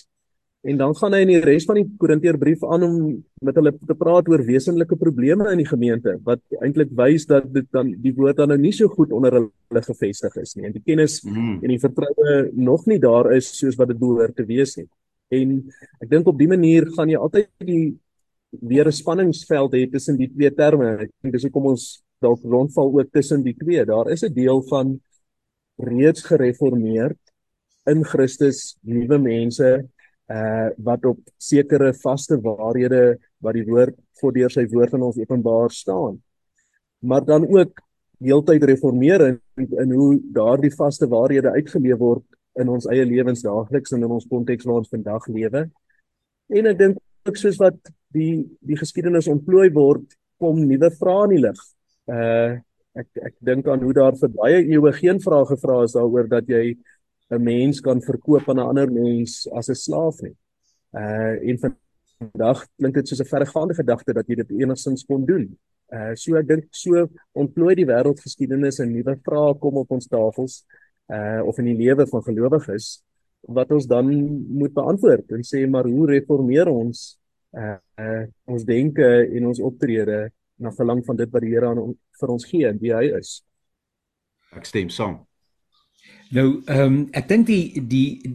En 0.64 0.78
dan 0.80 0.94
gaan 0.96 1.12
hy 1.12 1.20
in 1.26 1.30
die 1.34 1.42
res 1.44 1.66
van 1.68 1.76
die 1.76 1.84
Korinteërbrief 2.00 2.62
aan 2.64 2.86
om 2.86 2.94
met 3.44 3.58
hulle 3.60 3.72
te 3.76 3.96
praat 4.00 4.28
oor 4.32 4.40
wesenlike 4.46 4.96
probleme 4.96 5.50
in 5.52 5.60
die 5.60 5.68
gemeente 5.68 6.14
wat 6.24 6.40
eintlik 6.64 6.94
wys 6.96 7.26
dat 7.28 7.50
dit 7.52 7.66
dan 7.74 7.90
die 8.00 8.14
woord 8.16 8.38
dan 8.40 8.48
nou 8.54 8.56
nie 8.62 8.72
so 8.72 8.88
goed 8.88 9.12
onder 9.12 9.36
hulle 9.36 9.82
gefestig 9.84 10.38
is 10.40 10.54
nie 10.56 10.70
en 10.70 10.72
die 10.72 10.82
kennis 10.84 11.18
mm. 11.26 11.58
en 11.60 11.74
die 11.74 11.80
vertroue 11.82 12.38
nog 12.56 12.86
nie 12.88 12.96
daar 13.02 13.28
is 13.36 13.50
soos 13.58 13.76
wat 13.76 13.92
dit 13.92 14.00
behoort 14.00 14.36
te 14.38 14.46
wees 14.48 14.72
nie. 14.80 14.88
En 15.36 15.52
ek 16.00 16.08
dink 16.08 16.32
op 16.32 16.40
die 16.40 16.48
manier 16.48 16.88
gaan 16.96 17.12
jy 17.12 17.20
altyd 17.20 17.50
die 17.60 17.84
weer 18.60 18.88
'n 18.88 18.92
spanningsveld 18.92 19.76
het 19.76 19.92
tussen 19.92 20.16
die 20.16 20.30
twee 20.32 20.50
terme. 20.50 20.96
Ek 21.04 21.10
dink 21.20 21.34
dis 21.34 21.44
hoekom 21.44 21.74
ons 21.74 22.04
dalk 22.22 22.40
rondval 22.40 22.88
ook 22.88 23.12
tussen 23.12 23.42
die 23.42 23.56
twee. 23.58 23.84
Daar 23.84 24.08
is 24.08 24.24
'n 24.24 24.32
deel 24.32 24.62
van 24.62 25.00
reeds 25.76 26.22
gereformeerd 26.22 27.20
in 27.86 28.04
Christus 28.04 28.76
nuwe 28.80 29.18
mense 29.18 29.88
uh 30.32 30.68
wat 30.78 31.04
op 31.04 31.18
sekere 31.36 31.92
vaste 31.92 32.38
waarhede 32.40 33.18
wat 33.44 33.54
die 33.54 33.66
woord 33.68 33.96
voor 34.20 34.32
deur 34.32 34.50
sy 34.50 34.64
woord 34.72 34.94
aan 34.94 35.08
ons 35.08 35.18
openbaar 35.20 35.70
staan. 35.70 36.22
Maar 37.04 37.24
dan 37.24 37.44
ook 37.48 37.82
heeltyd 38.24 38.64
reformeer 38.64 39.26
in, 39.28 39.40
in 39.56 39.92
hoe 39.92 40.20
daardie 40.32 40.72
vaste 40.72 41.08
waarhede 41.08 41.50
uitgeleef 41.50 41.98
word 41.98 42.24
in 42.60 42.70
ons 42.70 42.86
eie 42.86 43.04
lewens 43.04 43.42
daagliks 43.42 43.92
en 43.92 44.06
in 44.06 44.14
ons 44.16 44.28
konteks 44.30 44.64
waar 44.64 44.80
ons 44.80 44.92
vandag 44.92 45.26
lewe. 45.28 45.66
En 46.54 46.70
ek 46.70 46.78
dink 46.78 47.00
ook 47.28 47.40
soos 47.40 47.58
wat 47.60 47.78
die 48.14 48.44
die 48.64 48.78
geskiedenis 48.78 49.28
ontplooi 49.28 49.68
word, 49.74 50.06
kom 50.40 50.60
nuwe 50.62 50.90
vrae 50.94 51.26
in 51.28 51.34
die 51.34 51.42
lig. 51.48 51.66
Uh 52.08 52.62
ek 52.94 53.08
ek 53.26 53.34
dink 53.42 53.66
aan 53.66 53.82
hoe 53.82 53.92
daar 53.96 54.14
vir 54.14 54.30
baie 54.30 54.58
eeue 54.62 54.92
geen 54.94 55.18
vrae 55.18 55.46
gevra 55.48 55.80
is 55.82 55.96
daaroor 55.96 56.28
dat 56.30 56.46
jy 56.46 56.76
'n 57.30 57.42
mens 57.42 57.80
kan 57.80 58.02
verkoop 58.02 58.48
aan 58.48 58.60
'n 58.60 58.68
ander 58.68 58.92
mens 58.92 59.48
as 59.52 59.68
'n 59.68 59.74
slaaf 59.74 60.20
nie. 60.22 60.36
Uh 60.92 61.34
en 61.48 61.58
vandag 62.18 62.66
klink 62.76 62.94
dit 62.94 63.08
soos 63.08 63.20
'n 63.20 63.32
verregaande 63.32 63.74
gedagte 63.74 64.12
dat 64.12 64.26
jy 64.28 64.34
dit 64.34 64.50
enigstens 64.50 65.04
kon 65.04 65.24
doen. 65.24 65.56
Uh 65.92 66.14
so 66.14 66.36
ek 66.36 66.48
dink 66.48 66.64
so 66.70 67.08
ontplooi 67.32 67.74
die 67.74 67.86
wêreldgeskiedenis 67.86 68.78
en 68.78 68.92
nuwe 68.92 69.16
vrae 69.22 69.58
kom 69.58 69.76
op 69.76 69.90
ons 69.90 70.06
tafels 70.06 70.64
uh 71.08 71.42
of 71.44 71.58
in 71.58 71.64
die 71.64 71.80
lewe 71.84 72.06
van 72.06 72.22
gelowiges 72.22 73.02
wat 73.40 73.70
ons 73.70 73.86
dan 73.86 74.08
moet 74.48 74.72
beantwoord 74.72 75.30
en 75.36 75.42
sê 75.44 75.66
maar 75.68 75.84
hoe 75.84 76.06
reformeer 76.06 76.68
ons 76.68 77.18
uh, 77.52 77.76
uh 78.00 78.24
ons 78.44 78.64
denke 78.64 79.28
en 79.36 79.46
ons 79.46 79.60
optrede 79.60 80.30
na 80.56 80.72
verlang 80.72 81.04
van 81.04 81.16
dit 81.16 81.30
wat 81.30 81.42
die 81.42 81.52
Here 81.52 81.68
aan 81.68 81.94
vir 82.20 82.32
ons 82.32 82.46
gee 82.48 82.66
en 82.68 82.78
wie 82.80 82.94
hy 82.94 83.10
is. 83.18 83.42
Ek 84.54 84.64
stem 84.64 84.88
saam. 84.88 85.24
Nou 86.34 86.48
ehm 86.66 86.84
um, 86.84 86.96
ek 87.14 87.28
dink 87.30 87.46
die 87.46 87.82
die 87.90 88.34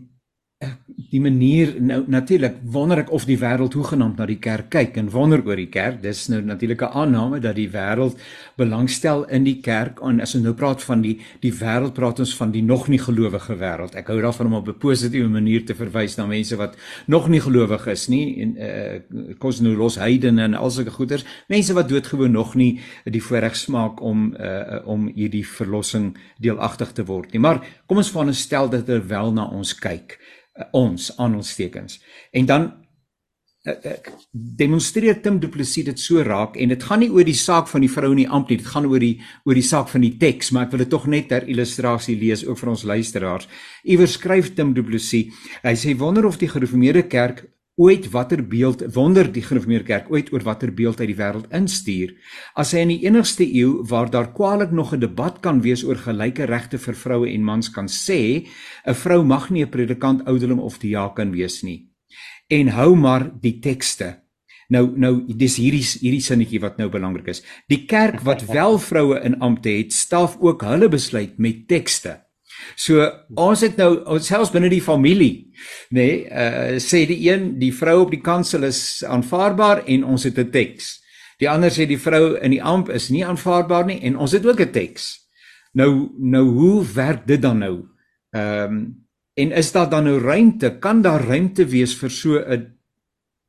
die 1.10 1.22
manier 1.24 1.70
nou 1.82 2.02
natuurlik 2.12 2.58
wonder 2.74 3.00
ek 3.00 3.12
of 3.16 3.24
die 3.26 3.38
wêreld 3.40 3.74
hoegenaamd 3.78 4.18
na 4.20 4.26
die 4.28 4.42
kerk 4.44 4.68
kyk 4.74 4.98
en 5.00 5.08
wonder 5.14 5.40
oor 5.48 5.58
die 5.58 5.70
kerk 5.72 6.02
dis 6.04 6.26
nou 6.30 6.42
natuurlik 6.44 6.82
'n 6.84 6.92
aanname 7.02 7.40
dat 7.40 7.56
die 7.56 7.70
wêreld 7.72 8.20
belangstel 8.58 9.24
in 9.30 9.44
die 9.44 9.62
kerk 9.62 10.02
en 10.04 10.20
as 10.20 10.36
ons 10.36 10.44
nou 10.44 10.54
praat 10.54 10.84
van 10.84 11.02
die 11.02 11.16
die 11.40 11.54
wêreld 11.54 11.94
praat 11.94 12.20
ons 12.20 12.36
van 12.36 12.52
die 12.52 12.62
nog 12.62 12.90
nie 12.90 13.00
gelowige 13.00 13.56
wêreld 13.56 13.96
ek 13.96 14.08
hou 14.08 14.22
daarvan 14.22 14.48
om 14.48 14.54
op 14.54 14.68
'n 14.68 14.78
positiewe 14.78 15.30
manier 15.30 15.66
te 15.66 15.74
verwys 15.74 16.18
na 16.18 16.26
mense 16.26 16.56
wat 16.56 16.76
nog 17.08 17.30
nie 17.30 17.42
gelowig 17.42 17.88
is 17.88 18.08
nie 18.08 18.42
en 18.42 18.56
uh, 18.58 19.36
kos 19.38 19.62
nou 19.62 19.76
los 19.76 19.96
heidene 19.96 20.44
en 20.44 20.54
al 20.54 20.72
sulke 20.72 20.92
goeters 20.92 21.26
mense 21.48 21.74
wat 21.74 21.90
doodgewoon 21.90 22.32
nog 22.32 22.56
nie 22.56 22.80
die 23.06 23.24
voorreg 23.24 23.56
smaak 23.56 24.02
om 24.02 24.36
uh, 24.40 24.86
om 24.86 25.08
hierdie 25.16 25.48
verlossing 25.48 26.18
deelagtig 26.38 26.92
te 26.92 27.06
word 27.06 27.32
nie. 27.32 27.40
Maar 27.40 27.62
kom 27.88 27.98
ons 27.98 28.12
veronderstel 28.12 28.70
dat 28.70 28.88
hulle 28.88 29.06
wel 29.06 29.34
na 29.34 29.46
ons 29.46 29.74
kyk 29.74 30.20
ons 30.76 31.12
aanhalingstekens. 31.18 32.00
En 32.36 32.46
dan 32.50 32.68
uh, 33.68 33.74
uh, 33.74 33.94
demonstreer 34.32 35.22
Tim 35.22 35.40
Du 35.40 35.50
Plessis 35.52 35.86
dit 35.88 36.00
so 36.00 36.24
raak 36.24 36.58
en 36.58 36.74
dit 36.74 36.84
gaan 36.84 37.04
nie 37.04 37.12
oor 37.12 37.28
die 37.28 37.38
saak 37.38 37.70
van 37.72 37.86
die 37.86 37.92
vrou 37.92 38.12
in 38.14 38.24
die 38.24 38.30
ampt 38.30 38.54
nie, 38.54 38.60
dit 38.62 38.72
gaan 38.72 38.88
oor 38.90 39.04
die 39.04 39.16
oor 39.46 39.60
die 39.60 39.66
saak 39.66 39.92
van 39.92 40.06
die 40.06 40.16
teks, 40.22 40.52
maar 40.52 40.68
ek 40.68 40.76
wil 40.76 40.84
dit 40.86 40.92
tog 40.96 41.08
net 41.12 41.30
ter 41.32 41.48
illustrasie 41.50 42.18
lees 42.20 42.46
ook 42.48 42.60
vir 42.62 42.74
ons 42.74 42.88
luisteraars. 42.88 43.50
Iewers 43.84 44.18
skryf 44.20 44.54
Tim 44.56 44.74
Du 44.78 44.84
Plessis, 44.88 45.32
hy 45.64 45.76
sê 45.80 45.96
wonder 46.00 46.28
of 46.30 46.40
die 46.42 46.52
gereformeerde 46.52 47.08
kerk 47.12 47.46
ooit 47.80 48.10
watter 48.12 48.42
beeld 48.44 48.84
wonder 48.94 49.28
die 49.32 49.44
gereformeerde 49.46 49.88
kerk 49.88 50.10
ooit 50.12 50.34
oor 50.36 50.44
watter 50.44 50.72
beeld 50.76 51.00
uit 51.00 51.08
die 51.14 51.18
wêreld 51.20 51.48
instuur 51.56 52.12
as 52.60 52.74
hy 52.76 52.84
in 52.84 52.92
die 52.92 53.06
enigste 53.08 53.48
eeu 53.48 53.80
waar 53.88 54.12
daar 54.12 54.34
kwaliek 54.36 54.74
nog 54.76 54.94
'n 54.94 55.00
debat 55.00 55.40
kan 55.42 55.62
wees 55.64 55.84
oor 55.88 55.96
gelyke 55.96 56.46
regte 56.46 56.78
vir 56.78 56.96
vroue 56.96 57.30
en 57.32 57.44
mans 57.44 57.70
kan 57.72 57.88
sê 57.88 58.48
'n 58.86 58.94
vrou 58.94 59.24
mag 59.24 59.50
nie 59.50 59.64
'n 59.64 59.72
predikant 59.72 60.26
ouderling 60.28 60.60
of 60.60 60.80
diaken 60.80 61.32
wees 61.32 61.64
nie. 61.64 61.88
En 62.50 62.68
hou 62.68 62.96
maar 62.96 63.32
die 63.42 63.60
tekste. 63.60 64.22
Nou 64.70 64.92
nou 64.98 65.24
dis 65.38 65.56
hierdie 65.58 65.86
hierdie 66.02 66.22
sinnetjie 66.22 66.60
wat 66.60 66.78
nou 66.78 66.90
belangrik 66.90 67.28
is. 67.28 67.44
Die 67.68 67.86
kerk 67.86 68.22
wat 68.22 68.46
wel 68.46 68.78
vroue 68.78 69.22
in 69.24 69.40
ampte 69.40 69.70
het 69.70 69.94
staaf 69.94 70.38
ook 70.40 70.62
hulle 70.62 70.90
besluit 70.90 71.38
met 71.38 71.68
tekste 71.68 72.29
So 72.76 73.04
ons 73.36 73.62
het 73.62 73.78
nou 73.78 74.20
selfs 74.20 74.52
binne 74.52 74.70
die 74.70 74.82
familie 74.82 75.50
nê 75.92 76.06
nee, 76.06 76.16
uh, 76.30 76.78
sê 76.80 77.06
die 77.10 77.20
een 77.28 77.60
die 77.60 77.74
vrou 77.76 78.02
op 78.06 78.12
die 78.12 78.22
kansel 78.24 78.64
is 78.64 79.04
aanvaarbaar 79.04 79.84
en 79.88 80.04
ons 80.04 80.24
het 80.24 80.40
'n 80.40 80.52
teks. 80.52 81.00
Die 81.40 81.50
ander 81.50 81.72
sê 81.72 81.88
die 81.88 82.00
vrou 82.00 82.38
in 82.38 82.52
die 82.52 82.64
amp 82.64 82.90
is 82.90 83.10
nie 83.10 83.26
aanvaarbaar 83.26 83.86
nie 83.86 84.00
en 84.04 84.18
ons 84.18 84.32
het 84.32 84.46
ook 84.46 84.62
'n 84.62 84.72
teks. 84.72 85.30
Nou 85.74 86.10
nou 86.18 86.46
hoe 86.50 86.86
werk 86.94 87.28
dit 87.28 87.42
dan 87.42 87.58
nou? 87.60 87.86
Ehm 88.32 88.64
um, 88.64 89.06
en 89.40 89.52
is 89.52 89.72
daar 89.72 89.90
dan 89.90 90.04
nou 90.04 90.20
ruimte? 90.20 90.80
Kan 90.80 91.02
daar 91.02 91.24
ruimte 91.24 91.66
wees 91.66 91.96
vir 91.96 92.10
so 92.10 92.40
'n 92.40 92.80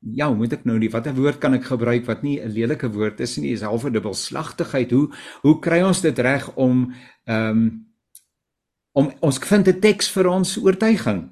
ja, 0.00 0.30
moet 0.32 0.52
ek 0.52 0.64
nou 0.64 0.78
nie 0.78 0.90
watter 0.90 1.14
woord 1.14 1.40
kan 1.40 1.54
ek 1.54 1.68
gebruik 1.68 2.06
wat 2.06 2.22
nie 2.22 2.40
'n 2.40 2.48
lelike 2.48 2.88
woord 2.88 3.20
is 3.20 3.36
nie, 3.36 3.52
is 3.52 3.62
halfe 3.62 3.90
dubbelslagtigheid. 3.90 4.90
Hoe 4.90 5.10
hoe 5.42 5.60
kry 5.60 5.82
ons 5.82 6.00
dit 6.00 6.18
reg 6.18 6.54
om 6.56 6.92
ehm 7.26 7.50
um, 7.50 7.89
om 8.92 9.12
ons 9.20 9.38
vind 9.38 9.68
'n 9.68 9.80
teks 9.80 10.10
vir 10.10 10.26
ons 10.26 10.56
oortuiging? 10.56 11.30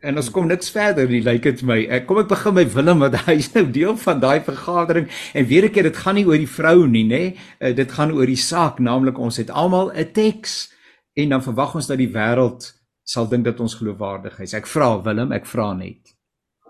En 0.00 0.16
ons 0.16 0.30
kom 0.30 0.46
niks 0.46 0.70
verder 0.70 1.08
nie, 1.08 1.22
lyk 1.22 1.42
dit 1.42 1.62
my. 1.62 1.86
Ek 1.88 2.06
kom 2.06 2.18
ek 2.18 2.28
begin 2.28 2.54
by 2.54 2.64
Willem 2.74 2.98
want 2.98 3.16
hy 3.26 3.36
is 3.40 3.52
nou 3.54 3.64
deel 3.70 3.96
van 3.96 4.20
daai 4.20 4.40
vergadering 4.40 5.08
en 5.34 5.46
weer 5.46 5.64
'n 5.64 5.72
keer 5.72 5.88
dit 5.88 5.96
gaan 5.96 6.14
nie 6.14 6.26
oor 6.26 6.38
die 6.38 6.54
vrou 6.58 6.86
nie, 6.86 7.04
nê? 7.04 7.36
Uh, 7.60 7.72
dit 7.72 7.92
gaan 7.92 8.12
oor 8.12 8.26
die 8.26 8.36
saak, 8.36 8.78
naamlik 8.78 9.18
ons 9.18 9.36
het 9.36 9.50
almal 9.50 9.92
'n 9.94 10.12
teks 10.12 10.72
en 11.16 11.28
dan 11.28 11.42
verwag 11.42 11.74
ons 11.74 11.86
dat 11.86 11.98
die 11.98 12.12
wêreld 12.12 12.72
sal 13.06 13.28
dink 13.28 13.44
dat 13.44 13.60
ons 13.60 13.74
geloofwaardig 13.74 14.40
is. 14.40 14.54
Ek 14.54 14.66
vra 14.66 15.02
Willem, 15.02 15.32
ek 15.32 15.46
vra 15.46 15.72
net. 15.72 16.12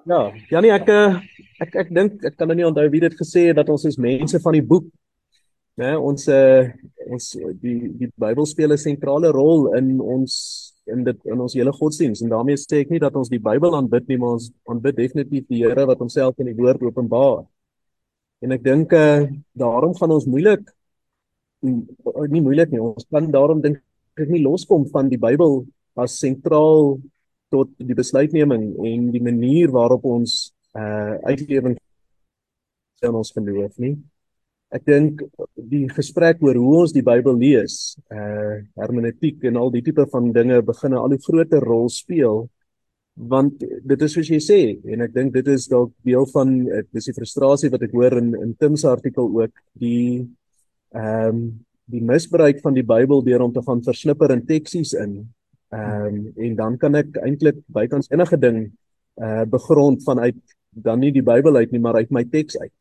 Ja, 0.07 0.31
Janie 0.51 0.71
ek 0.71 0.89
eh, 0.93 1.17
ek 1.65 1.75
ek 1.83 1.89
dink 1.91 2.25
ek 2.25 2.37
kan 2.39 2.47
nou 2.47 2.55
nie 2.55 2.67
onthou 2.67 2.85
wie 2.93 3.03
dit 3.03 3.15
gesê 3.19 3.49
het 3.49 3.57
dat 3.59 3.71
ons 3.73 3.85
is 3.89 3.99
mense 3.99 4.39
van 4.45 4.55
die 4.55 4.63
boek. 4.63 4.87
Né, 5.77 5.91
ons 6.01 6.23
uh, 6.33 6.63
ons 7.13 7.25
die 7.61 7.91
die 8.01 8.09
Bybel 8.17 8.47
speel 8.49 8.73
'n 8.73 8.81
sentrale 8.81 9.29
rol 9.29 9.75
in 9.77 10.01
ons 10.01 10.33
in 10.89 11.03
dit 11.05 11.19
in 11.29 11.41
ons 11.45 11.57
hele 11.59 11.73
godsdiens 11.73 12.23
en 12.23 12.33
daarmee 12.33 12.57
sê 12.57 12.81
ek 12.81 12.91
nie 12.91 13.01
dat 13.03 13.17
ons 13.21 13.29
die 13.29 13.43
Bybel 13.43 13.77
aanbid 13.77 14.09
nie, 14.09 14.17
maar 14.17 14.39
ons 14.39 14.49
aanbid 14.65 14.97
definitief 14.97 15.45
die 15.51 15.61
Here 15.65 15.85
wat 15.87 16.01
homself 16.01 16.39
in 16.41 16.49
die 16.49 16.57
woord 16.57 16.81
openbaar. 16.81 17.45
En 18.41 18.57
ek 18.57 18.65
dink 18.65 18.93
uh, 18.97 19.29
daarom 19.53 19.93
gaan 20.01 20.17
ons 20.17 20.25
moeilik 20.25 20.65
nie 21.63 22.41
moeilik 22.41 22.73
nie. 22.73 22.81
Ons 22.81 23.05
kan 23.11 23.29
daarom 23.33 23.61
dink 23.61 23.81
ek 24.17 24.33
nie 24.33 24.43
loskom 24.45 24.87
van 24.93 25.11
die 25.13 25.21
Bybel 25.21 25.67
as 25.97 26.19
sentraal 26.21 26.97
tot 27.53 27.69
die 27.79 27.97
besluitneming 27.97 28.73
en 28.81 29.09
die 29.13 29.23
manier 29.23 29.73
waarop 29.77 30.05
ons 30.05 30.55
uh 30.77 31.17
uitlewing 31.29 31.77
in 33.05 33.15
ons 33.15 33.33
geloof 33.33 33.77
nie. 33.79 33.97
Ek 34.75 34.83
dink 34.89 35.23
die 35.55 35.87
gesprek 35.95 36.43
oor 36.43 36.59
hoe 36.59 36.75
ons 36.83 36.95
die 36.95 37.05
Bybel 37.07 37.39
lees, 37.39 37.97
uh 38.11 38.59
hermeneutiek 38.81 39.45
en 39.47 39.61
al 39.61 39.71
die 39.75 39.83
tipe 39.87 40.07
van 40.11 40.33
dinge 40.35 40.63
begin 40.63 40.93
'n 40.93 40.99
al 40.99 41.15
hoe 41.15 41.27
groter 41.29 41.63
rol 41.63 41.89
speel 41.89 42.49
want 43.17 43.61
dit 43.61 44.03
is 44.03 44.13
soos 44.13 44.29
jy 44.29 44.41
sê 44.45 44.61
en 44.93 45.01
ek 45.01 45.15
dink 45.15 45.33
dit 45.33 45.47
is 45.49 45.69
dalk 45.69 45.93
deel 46.05 46.27
van 46.35 46.67
dis 46.93 47.07
die 47.09 47.15
frustrasie 47.17 47.71
wat 47.73 47.83
ek 47.83 47.93
hoor 47.93 48.19
in 48.19 48.35
in 48.35 48.55
Tim 48.55 48.77
se 48.77 48.89
artikel 48.89 49.31
ook 49.41 49.55
die 49.73 50.29
ehm 50.93 51.29
um, 51.29 51.65
die 51.89 52.03
misbruik 52.03 52.61
van 52.61 52.75
die 52.75 52.83
Bybel 52.83 53.23
deur 53.23 53.43
om 53.43 53.53
te 53.53 53.63
gaan 53.63 53.83
versnipper 53.83 54.33
in 54.33 54.47
teksies 54.47 54.93
in 54.93 55.29
Ehm 55.69 56.07
um, 56.07 56.33
en 56.37 56.55
dan 56.55 56.77
kan 56.79 56.95
ek 56.95 57.17
eintlik 57.27 57.57
bykans 57.67 58.11
enige 58.15 58.39
ding 58.39 58.59
uh 59.19 59.45
begrond 59.51 60.05
vanuit 60.05 60.37
dan 60.71 61.01
nie 61.01 61.11
die 61.11 61.25
Bybel 61.25 61.57
uit 61.57 61.73
nie, 61.73 61.81
maar 61.81 61.99
uit 61.99 62.11
my 62.11 62.23
teks 62.25 62.59
uit. 62.59 62.73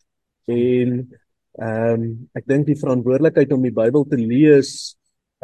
En 0.45 1.09
ehm 1.55 2.01
um, 2.01 2.29
ek 2.35 2.47
dink 2.47 2.65
die 2.67 2.79
verantwoordelikheid 2.79 3.51
om 3.55 3.63
die 3.63 3.75
Bybel 3.75 4.03
te 4.09 4.17
lees 4.19 4.95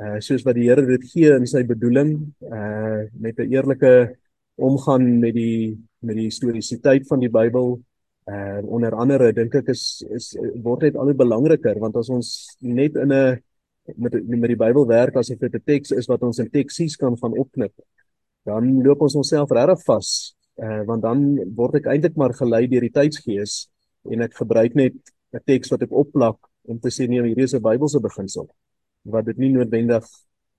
uh 0.01 0.17
soos 0.23 0.43
wat 0.47 0.57
die 0.57 0.67
Here 0.67 0.83
dit 0.87 1.03
gee 1.11 1.31
in 1.35 1.45
sy 1.47 1.63
bedoeling, 1.67 2.15
uh 2.41 3.07
met 3.19 3.39
'n 3.39 3.51
eerlike 3.51 4.17
omgang 4.57 5.19
met 5.19 5.33
die 5.35 5.77
met 6.01 6.15
die 6.15 6.27
historiesiteit 6.27 7.07
van 7.07 7.19
die 7.19 7.29
Bybel 7.29 7.79
uh 8.27 8.61
onder 8.65 8.95
andere 8.95 9.31
dink 9.33 9.55
ek 9.55 9.69
is 9.69 10.03
is 10.09 10.35
word 10.63 10.81
dit 10.81 10.95
al 10.95 11.09
hoe 11.09 11.17
belangriker 11.17 11.79
want 11.79 11.95
as 11.95 12.09
ons 12.09 12.57
net 12.61 12.95
in 12.95 13.11
'n 13.11 13.39
met 13.97 14.13
met 14.27 14.49
die 14.49 14.59
Bybel 14.59 14.87
werk 14.87 15.15
asof 15.15 15.39
dit 15.39 15.53
'n 15.55 15.63
teks 15.65 15.91
is 15.91 16.07
wat 16.07 16.23
ons 16.23 16.39
in 16.39 16.49
teksies 16.49 16.95
kan 16.95 17.17
van 17.17 17.37
opknip. 17.37 17.73
Dan 18.45 18.83
loop 18.83 19.01
ons 19.01 19.15
onsself 19.15 19.51
regtig 19.51 19.83
vas, 19.85 20.35
uh, 20.57 20.83
want 20.85 21.01
dan 21.01 21.39
word 21.55 21.75
ek 21.75 21.85
eintlik 21.85 22.15
maar 22.15 22.33
gelei 22.33 22.67
deur 22.67 22.81
die 22.81 22.91
tydsgees 22.93 23.69
en 24.09 24.21
ek 24.21 24.33
gebruik 24.33 24.75
net 24.75 24.93
'n 25.33 25.43
teks 25.45 25.71
wat 25.71 25.81
ek 25.83 25.91
opplak 25.91 26.37
om 26.63 26.79
te 26.79 26.89
sê 26.89 27.07
nee, 27.07 27.21
hierdie 27.21 27.43
is 27.43 27.55
'n 27.55 27.61
Bybelse 27.61 27.99
beginsel 27.99 28.49
wat 29.03 29.25
dit 29.25 29.37
nie 29.37 29.49
noodwendig 29.49 30.05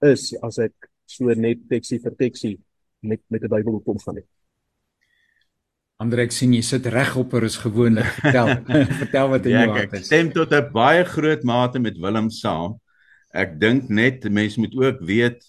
is 0.02 0.34
as 0.42 0.58
ek 0.58 0.74
so 1.06 1.34
net 1.34 1.68
teksie 1.68 2.00
vir 2.00 2.14
teksie 2.16 2.58
met 3.00 3.20
met 3.28 3.40
die 3.40 3.48
Bybel 3.48 3.74
op 3.74 3.88
omgaan 3.88 4.14
nie. 4.14 4.28
Andre 6.02 6.22
ek 6.22 6.32
sien 6.32 6.52
jy 6.52 6.62
sit 6.62 6.86
regop 6.86 7.34
oor 7.34 7.44
is 7.44 7.56
gewoonlik. 7.56 8.08
Vertel, 8.18 8.48
vertel 9.02 9.28
wat 9.28 9.44
in 9.46 9.52
jou 9.52 9.66
ja, 9.68 9.72
hart 9.72 9.92
is. 9.92 10.00
Ek 10.00 10.04
stem 10.06 10.32
tot 10.32 10.52
'n 10.52 10.72
baie 10.72 11.04
groot 11.04 11.44
mate 11.44 11.78
met 11.78 11.98
Willem 11.98 12.30
saam 12.30 12.80
ek 13.32 13.56
dink 13.60 13.88
net 13.88 14.24
mense 14.28 14.60
moet 14.60 14.74
ook 14.76 15.00
weet 15.08 15.40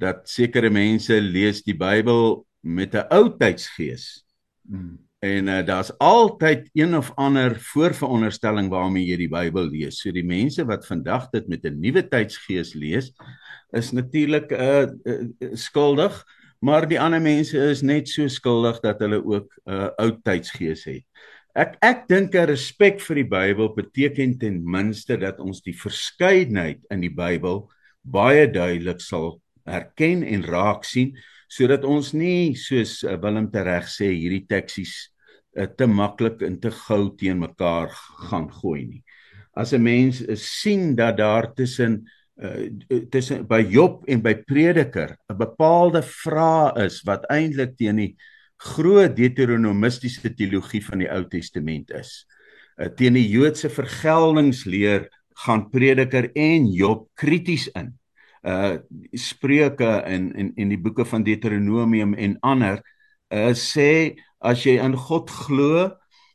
dat 0.00 0.28
sekere 0.30 0.70
mense 0.72 1.20
lees 1.20 1.60
die 1.66 1.76
Bybel 1.76 2.46
met 2.62 2.94
'n 2.94 3.06
ou 3.12 3.28
tydsgees. 3.36 4.24
Hmm. 4.68 4.98
En 5.18 5.46
uh, 5.50 5.66
daar's 5.66 5.90
altyd 5.98 6.70
een 6.72 6.96
of 6.96 7.10
ander 7.14 7.56
voorveronderstelling 7.60 8.68
waarmee 8.70 9.06
jy 9.06 9.16
die 9.24 9.30
Bybel 9.30 9.66
lees. 9.66 9.98
So 9.98 10.14
die 10.14 10.26
mense 10.26 10.62
wat 10.68 10.86
vandag 10.86 11.30
dit 11.34 11.48
met 11.48 11.64
'n 11.66 11.80
nuwe 11.80 12.04
tydsgees 12.08 12.74
lees, 12.74 13.10
is 13.74 13.90
natuurlik 13.90 14.52
uh, 14.52 14.86
uh, 14.86 15.26
uh, 15.38 15.48
skuldig, 15.52 16.24
maar 16.60 16.86
die 16.88 17.00
ander 17.00 17.20
mense 17.20 17.58
is 17.58 17.82
net 17.82 18.08
so 18.08 18.28
skuldig 18.28 18.80
dat 18.80 18.98
hulle 19.00 19.18
ook 19.24 19.50
'n 19.66 19.72
uh, 19.72 19.90
ou 19.98 20.10
tydsgees 20.22 20.84
het. 20.84 21.04
Ek 21.54 21.74
ek 21.82 22.06
dink 22.08 22.34
'n 22.34 22.46
respek 22.46 23.00
vir 23.00 23.14
die 23.14 23.28
Bybel 23.28 23.74
beteken 23.74 24.38
ten 24.38 24.62
minste 24.62 25.16
dat 25.16 25.40
ons 25.40 25.62
die 25.62 25.74
verskeidenheid 25.74 26.78
in 26.90 27.00
die 27.00 27.14
Bybel 27.14 27.66
baie 28.02 28.46
duidelik 28.46 29.00
sal 29.00 29.40
herken 29.66 30.22
en 30.22 30.44
raak 30.44 30.84
sien 30.84 31.16
sodat 31.48 31.84
ons 31.88 32.12
nie 32.12 32.54
soos 32.56 33.02
uh, 33.04 33.16
Willem 33.22 33.48
tereg 33.52 33.88
sê 33.90 34.10
hierdie 34.12 34.44
teksies 34.48 34.94
uh, 35.56 35.66
te 35.66 35.88
maklik 35.88 36.44
en 36.46 36.58
te 36.60 36.70
gou 36.84 37.08
teen 37.18 37.40
mekaar 37.40 37.90
gaan 38.28 38.48
gooi 38.60 38.84
nie. 38.84 39.02
As 39.56 39.72
'n 39.72 39.82
mens 39.82 40.22
uh, 40.22 40.36
sien 40.36 40.94
dat 40.94 41.16
daar 41.18 41.52
tussen 41.54 42.04
uh, 42.38 42.68
tussen 43.10 43.46
by 43.48 43.64
Job 43.66 44.04
en 44.06 44.22
by 44.22 44.34
Prediker 44.46 45.16
'n 45.28 45.38
bepaalde 45.38 46.02
vraag 46.02 46.76
is 46.84 47.02
wat 47.02 47.26
eintlik 47.32 47.76
teen 47.76 47.96
die 47.96 48.16
groot 48.58 49.16
deuteronomistiese 49.16 50.34
teologie 50.34 50.82
van 50.84 50.98
die 50.98 51.10
Ou 51.10 51.24
Testament 51.30 51.90
is. 51.90 52.26
Uh, 52.76 52.88
teen 52.88 53.14
die 53.14 53.28
Joodse 53.28 53.70
vergeldingsleer 53.70 55.08
gaan 55.44 55.68
Prediker 55.70 56.30
en 56.34 56.66
Job 56.72 57.08
krities 57.14 57.68
in. 57.78 57.94
Uh 58.48 58.78
Spreuke 59.12 59.88
en 60.08 60.30
en 60.32 60.52
en 60.56 60.70
die 60.72 60.80
boeke 60.80 61.04
van 61.04 61.24
Deuteronomium 61.26 62.14
en 62.14 62.38
ander 62.40 62.80
uh 63.34 63.52
sê 63.52 64.16
as 64.40 64.62
jy 64.64 64.78
in 64.80 64.94
God 64.96 65.30
glo, 65.30 65.88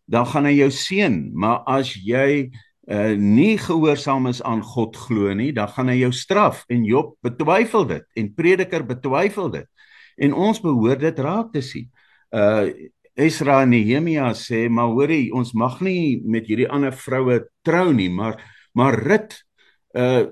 dan 0.06 0.28
gaan 0.28 0.46
hy 0.46 0.58
jou 0.58 0.70
seën, 0.70 1.16
maar 1.34 1.64
as 1.70 1.94
jy 1.96 2.52
uh 2.92 3.14
nie 3.18 3.56
gehoorsaam 3.58 4.28
is 4.30 4.44
aan 4.44 4.62
God 4.62 4.98
glo 5.00 5.34
nie, 5.34 5.54
dan 5.56 5.72
gaan 5.72 5.90
hy 5.90 6.02
jou 6.04 6.12
straf. 6.14 6.66
En 6.70 6.84
Job 6.86 7.16
betwyfel 7.24 7.88
dit 7.90 8.20
en 8.20 8.34
Prediker 8.36 8.86
betwyfel 8.86 9.50
dit. 9.56 9.70
En 10.18 10.36
ons 10.36 10.60
behoort 10.62 11.02
dit 11.02 11.24
raak 11.24 11.54
te 11.56 11.64
sien. 11.66 11.90
Uh 12.30 12.70
Esra 13.14 13.60
en 13.62 13.70
Nehemia 13.70 14.32
sê 14.34 14.66
maar 14.74 14.90
hoorie 14.90 15.30
ons 15.38 15.52
mag 15.54 15.78
nie 15.86 16.18
met 16.26 16.48
hierdie 16.50 16.66
ander 16.66 16.96
vroue 16.98 17.44
trou 17.62 17.92
nie 17.94 18.10
maar 18.10 18.40
maar 18.74 18.98
Rut 18.98 19.36
uh 19.94 20.26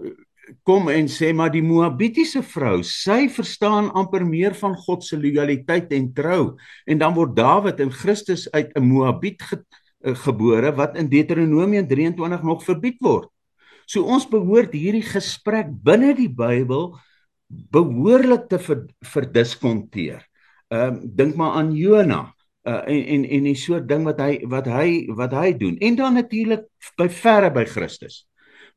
kom 0.67 0.89
en 0.91 1.07
sê 1.11 1.31
maar 1.35 1.51
die 1.53 1.63
Moabitiese 1.65 2.41
vrou 2.45 2.81
sy 2.87 3.25
verstaan 3.31 3.89
amper 3.97 4.25
meer 4.27 4.55
van 4.57 4.75
God 4.75 5.05
se 5.05 5.19
lojaliteit 5.19 5.91
en 5.95 6.09
trou 6.13 6.41
en 6.85 7.01
dan 7.01 7.15
word 7.15 7.35
Dawid 7.37 7.79
en 7.83 7.91
Christus 7.91 8.47
uit 8.51 8.71
'n 8.75 8.83
Moabiet 8.83 9.41
ge, 9.41 9.61
uh, 10.05 10.15
gebore 10.15 10.71
wat 10.75 10.97
in 10.97 11.09
Deuteronomium 11.09 11.87
23 11.87 12.43
nog 12.43 12.63
verbied 12.63 12.97
word. 12.99 13.29
So 13.85 14.03
ons 14.03 14.27
behoort 14.29 14.73
hierdie 14.73 15.05
gesprek 15.05 15.67
binne 15.83 16.13
die 16.15 16.29
Bybel 16.29 16.95
behoorlik 17.47 18.47
te 18.49 18.59
verdiskonteer. 19.03 20.21
Ehm 20.71 20.95
uh, 20.95 21.01
dink 21.03 21.35
maar 21.35 21.59
aan 21.59 21.73
Jona 21.75 22.33
uh, 22.63 22.81
en 22.87 23.05
en 23.05 23.25
en 23.25 23.43
die 23.43 23.55
soort 23.55 23.87
ding 23.89 24.05
wat 24.07 24.19
hy 24.19 24.39
wat 24.47 24.67
hy 24.67 25.07
wat 25.15 25.33
hy 25.33 25.53
doen. 25.57 25.77
En 25.77 25.95
dan 25.95 26.13
natuurlik 26.13 26.67
by 26.97 27.09
verre 27.09 27.51
by 27.51 27.65
Christus. 27.65 28.25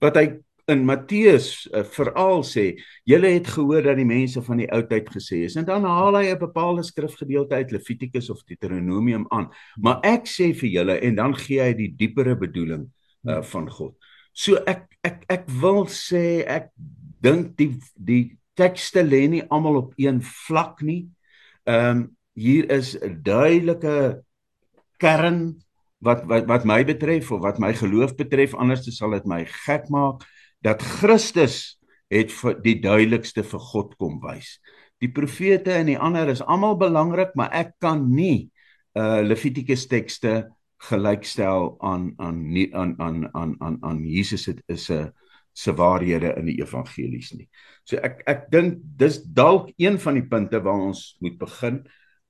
Wat 0.01 0.17
hy 0.17 0.27
in 0.73 0.85
Matteus 0.85 1.67
uh, 1.73 1.83
veral 1.97 2.43
sê, 2.47 2.65
julle 3.09 3.35
het 3.35 3.49
gehoor 3.53 3.85
dat 3.85 3.99
die 4.01 4.09
mense 4.09 4.41
van 4.45 4.63
die 4.63 4.69
ou 4.73 4.81
tyd 4.89 5.11
gesê 5.13 5.43
is 5.49 5.59
en 5.61 5.67
dan 5.69 5.85
haal 5.85 6.17
hy 6.17 6.33
'n 6.33 6.41
bepaalde 6.41 6.83
skrifgedeelte 6.83 7.55
uit 7.55 7.73
Levitikus 7.73 8.31
of 8.31 8.45
Deuteronomium 8.49 9.27
aan. 9.31 9.51
Maar 9.77 10.01
ek 10.03 10.25
sê 10.27 10.55
vir 10.57 10.71
julle 10.71 10.97
en 11.01 11.15
dan 11.15 11.35
gee 11.37 11.61
hy 11.61 11.73
die 11.75 11.93
diepere 11.93 12.37
bedoeling 12.37 12.89
uh, 13.29 13.43
van 13.43 13.69
God. 13.69 13.95
So 14.33 14.57
ek 14.67 14.89
ek 15.05 15.25
ek 15.29 15.45
wil 15.61 15.85
sê 15.87 16.45
ek 16.49 16.73
dink 17.21 17.57
die 17.57 17.77
die 17.95 18.39
tekste 18.57 19.03
lê 19.03 19.29
nie 19.29 19.45
almal 19.51 19.77
op 19.77 19.93
een 19.97 20.23
vlak 20.23 20.83
nie. 20.83 21.09
Ehm 21.67 21.91
um, 21.91 22.17
hier 22.35 22.67
is 22.71 22.97
'n 22.99 23.23
duidelike 23.23 24.25
kern 24.99 25.63
wat 26.03 26.25
wat 26.27 26.47
wat 26.47 26.65
my 26.65 26.85
betref 26.85 27.31
of 27.31 27.41
wat 27.41 27.59
my 27.59 27.73
geloof 27.73 28.17
betref 28.17 28.55
anders 28.55 28.85
sal 28.97 29.15
dit 29.15 29.27
my 29.27 29.45
gek 29.45 29.89
maak 29.89 30.25
dat 30.65 30.83
Christus 30.83 31.77
het 32.13 32.33
vir 32.33 32.59
die 32.65 32.79
duidelikste 32.81 33.45
vir 33.47 33.63
God 33.73 33.95
kom 34.01 34.19
wys. 34.23 34.59
Die 35.03 35.11
profete 35.13 35.75
en 35.75 35.91
die 35.91 35.99
ander 36.01 36.31
is 36.33 36.43
almal 36.43 36.79
belangrik, 36.81 37.35
maar 37.37 37.53
ek 37.53 37.77
kan 37.83 38.07
nie 38.11 38.51
uh 38.95 39.21
Levitikus 39.27 39.89
tekste 39.91 40.45
gelykstel 40.89 41.75
aan 41.83 42.13
aan 42.23 42.39
nie 42.53 42.69
aan 42.75 42.95
aan 43.03 43.25
aan 43.35 43.57
aan 43.61 43.79
aan 43.83 44.05
Jesus 44.07 44.47
het 44.47 44.63
is 44.69 44.91
'n 44.91 45.11
se 45.53 45.73
waarhede 45.73 46.35
in 46.37 46.47
die 46.47 46.61
evangelies 46.63 47.33
nie. 47.33 47.49
So 47.85 47.97
ek 47.97 48.23
ek 48.27 48.51
dink 48.51 48.79
dis 48.99 49.23
dalk 49.23 49.71
een 49.79 49.99
van 49.99 50.15
die 50.15 50.29
punte 50.29 50.61
waar 50.63 50.89
ons 50.91 51.17
moet 51.21 51.39
begin 51.39 51.85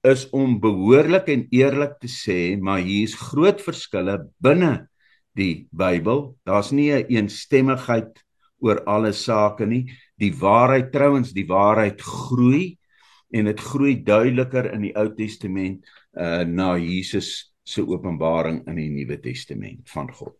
is 0.05 0.29
om 0.31 0.61
behoorlik 0.61 1.29
en 1.29 1.47
eerlik 1.51 1.99
te 2.01 2.09
sê 2.09 2.61
maar 2.61 2.81
hier's 2.85 3.15
groot 3.15 3.61
verskille 3.61 4.29
binne 4.39 4.89
die 5.35 5.67
Bybel. 5.71 6.37
Daar's 6.45 6.71
nie 6.71 6.91
'n 6.91 6.97
een 6.97 7.07
eensstemmigheid 7.17 8.25
oor 8.59 8.85
alle 8.85 9.13
sake 9.13 9.67
nie. 9.67 9.93
Die 10.17 10.33
waarheid 10.33 10.93
trouens, 10.93 11.33
die 11.33 11.47
waarheid 11.47 12.01
groei 12.01 12.79
en 13.31 13.45
dit 13.45 13.61
groei 13.61 14.03
duideliker 14.03 14.73
in 14.73 14.81
die 14.81 14.95
Ou 14.97 15.15
Testament 15.15 15.85
uh 16.13 16.45
na 16.45 16.77
Jesus 16.79 17.55
se 17.65 17.83
openbaring 17.83 18.67
in 18.69 18.77
die 18.77 18.91
Nuwe 18.91 19.21
Testament 19.21 19.91
van 19.91 20.13
God. 20.13 20.37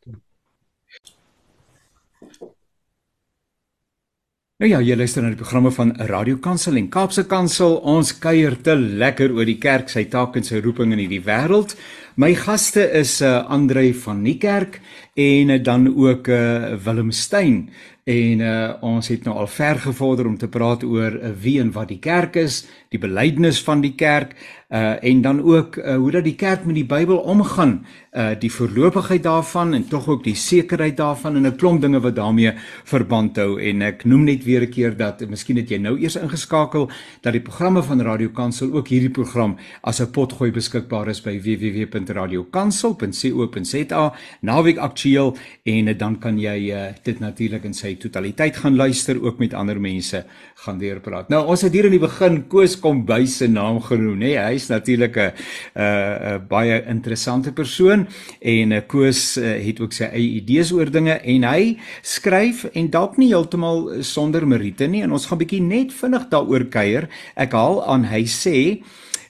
Nou 4.63 4.69
ja, 4.71 4.79
jy 4.79 4.95
luister 4.95 5.25
na 5.25 5.33
die 5.33 5.41
programme 5.41 5.73
van 5.75 5.91
Radio 6.07 6.37
Kansel 6.39 6.77
en 6.79 6.87
Kaapse 6.89 7.25
Kansel. 7.27 7.75
Ons 7.91 8.13
kuier 8.23 8.55
te 8.63 8.77
lekker 8.79 9.35
oor 9.35 9.49
die 9.49 9.59
kerk, 9.59 9.91
sy 9.91 10.05
taak 10.13 10.39
en 10.39 10.47
sy 10.47 10.61
roeping 10.63 10.95
in 10.95 11.03
hierdie 11.03 11.25
wêreld. 11.27 11.75
My 12.17 12.31
gaste 12.35 12.93
is 12.93 13.21
uh 13.21 13.43
Andre 13.51 13.93
van 13.95 14.23
Niekerk 14.23 14.81
en 15.15 15.63
dan 15.63 15.97
ook 15.97 16.27
uh 16.27 16.75
Willem 16.85 17.11
Stein. 17.11 17.71
En 18.05 18.39
uh 18.39 18.73
ons 18.81 19.09
het 19.09 19.25
nou 19.25 19.37
al 19.37 19.47
ver 19.47 19.79
gevorder 19.81 20.27
om 20.27 20.37
te 20.37 20.49
praat 20.49 20.85
oor 20.85 21.17
uh, 21.17 21.29
wie 21.41 21.61
en 21.61 21.73
wat 21.73 21.89
die 21.89 21.99
kerk 21.99 22.37
is, 22.37 22.67
die 22.93 23.01
belydenis 23.01 23.63
van 23.65 23.81
die 23.81 23.95
kerk, 23.97 24.35
uh 24.69 25.05
en 25.05 25.23
dan 25.23 25.43
ook 25.43 25.77
uh, 25.77 25.97
hoe 25.97 26.11
dat 26.11 26.25
die 26.25 26.35
kerk 26.35 26.65
met 26.65 26.75
die 26.75 26.85
Bybel 26.85 27.17
omgaan, 27.17 27.87
uh 28.13 28.31
die 28.39 28.53
voorlopigheid 28.53 29.23
daarvan 29.23 29.75
en 29.75 29.89
tog 29.89 30.09
ook 30.09 30.25
die 30.25 30.37
sekerheid 30.37 30.97
daarvan 30.97 31.37
en 31.37 31.47
'n 31.47 31.57
klomp 31.57 31.81
dinge 31.81 32.01
wat 32.01 32.17
daarmee 32.17 32.53
verband 32.85 33.37
hou 33.37 33.61
en 33.61 33.83
ek 33.83 34.05
noem 34.05 34.25
net 34.25 34.45
weer 34.45 34.63
'n 34.63 34.71
keer 34.71 34.97
dat 34.97 35.29
miskien 35.29 35.57
het 35.57 35.69
jy 35.69 35.79
nou 35.79 35.99
eers 35.99 36.17
ingeskakel 36.17 36.91
dat 37.21 37.33
die 37.33 37.43
programme 37.43 37.83
van 37.83 38.03
Radio 38.03 38.29
Kansel 38.29 38.73
ook 38.73 38.89
hierdie 38.89 39.11
program 39.11 39.57
as 39.81 40.01
'n 40.01 40.11
potgooi 40.11 40.51
beskikbaar 40.51 41.09
is 41.09 41.23
by 41.23 41.41
www.radiokansel.co.za 41.41 44.15
naweek 44.41 44.79
aktueel 44.79 45.04
en 45.05 45.89
uh, 45.89 45.95
dan 45.99 46.17
kan 46.19 46.39
jy 46.41 46.71
uh, 46.73 46.87
dit 47.05 47.21
natuurlik 47.21 47.65
in 47.69 47.75
sy 47.77 47.95
totaliteit 48.01 48.57
gaan 48.63 48.77
luister 48.77 49.21
ook 49.23 49.39
met 49.39 49.55
ander 49.55 49.81
mense 49.81 50.25
gaan 50.65 50.79
deurpraat. 50.79 51.29
Nou 51.29 51.45
ons 51.53 51.63
het 51.63 51.73
hier 51.73 51.89
in 51.89 51.95
die 51.95 52.03
begin 52.03 52.45
Koos 52.49 52.77
Kombuis 52.81 53.39
se 53.39 53.49
naam 53.49 53.81
genoem, 53.85 54.19
nê? 54.19 54.33
Nee, 54.35 54.39
hy's 54.39 54.69
natuurlik 54.69 55.17
'n 55.17 55.33
'n 55.77 56.47
baie 56.49 56.83
interessante 56.89 57.53
persoon 57.53 58.07
en 58.41 58.73
uh, 58.73 58.81
Koos 58.87 59.37
uh, 59.37 59.59
het 59.67 59.81
ook 59.81 59.93
sy 59.93 60.05
eie 60.05 60.41
idees 60.41 60.73
oor 60.73 60.91
dinge 60.91 61.21
en 61.21 61.45
hy 61.45 61.79
skryf 62.03 62.65
en 62.75 62.91
dalk 62.91 63.17
nie 63.17 63.29
heeltemal 63.29 64.03
sonder 64.03 64.47
meriete 64.47 64.87
nie 64.87 65.03
en 65.03 65.13
ons 65.13 65.27
gaan 65.27 65.39
bietjie 65.39 65.63
net 65.63 65.93
vinnig 65.93 66.29
daaroor 66.29 66.65
kuier. 66.69 67.09
Ek 67.37 67.53
haal 67.53 67.85
aan 67.85 68.05
hy 68.05 68.25
sê 68.25 68.83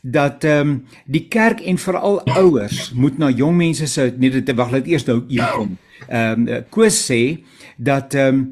dat 0.05 0.45
ehm 0.45 0.69
um, 0.69 0.73
die 1.07 1.29
kerk 1.29 1.61
en 1.61 1.79
veral 1.81 2.21
ouers 2.37 2.93
moet 2.93 3.19
na 3.19 3.31
jong 3.31 3.57
mense 3.57 3.87
se 3.87 4.13
nee 4.19 4.31
dit 4.31 4.53
wag 4.57 4.71
laat 4.71 4.87
eers 4.87 5.07
nou 5.09 5.23
hier 5.29 5.49
kom. 5.57 5.79
Ehm 6.09 6.49
um, 6.49 6.65
Koos 6.69 6.99
sê 7.09 7.41
dat 7.77 8.15
ehm 8.15 8.35
um, 8.35 8.45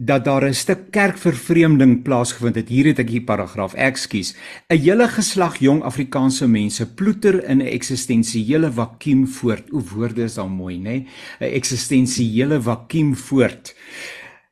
dat 0.00 0.24
daar 0.24 0.48
'n 0.48 0.54
stuk 0.54 0.90
kerkvervreemding 0.90 2.02
plaasgevind 2.02 2.54
het. 2.54 2.68
Hier 2.68 2.86
het 2.86 2.98
ek 2.98 3.08
hier 3.08 3.22
paragraaf. 3.22 3.74
Ekskuus. 3.74 4.34
'n 4.68 4.78
Hele 4.78 5.08
geslag 5.08 5.56
jong 5.58 5.82
Afrikaanse 5.82 6.48
mense 6.48 6.94
ploeter 6.94 7.44
in 7.44 7.58
'n 7.58 7.66
eksistensiële 7.66 8.72
vakuum 8.72 9.26
voort. 9.28 9.72
O 9.72 9.82
woorde 9.94 10.22
is 10.22 10.38
al 10.38 10.48
mooi, 10.48 10.78
nê? 10.78 11.06
'n 11.40 11.54
Eksistensiële 11.54 12.62
vakuum 12.62 13.16
voort. 13.16 13.74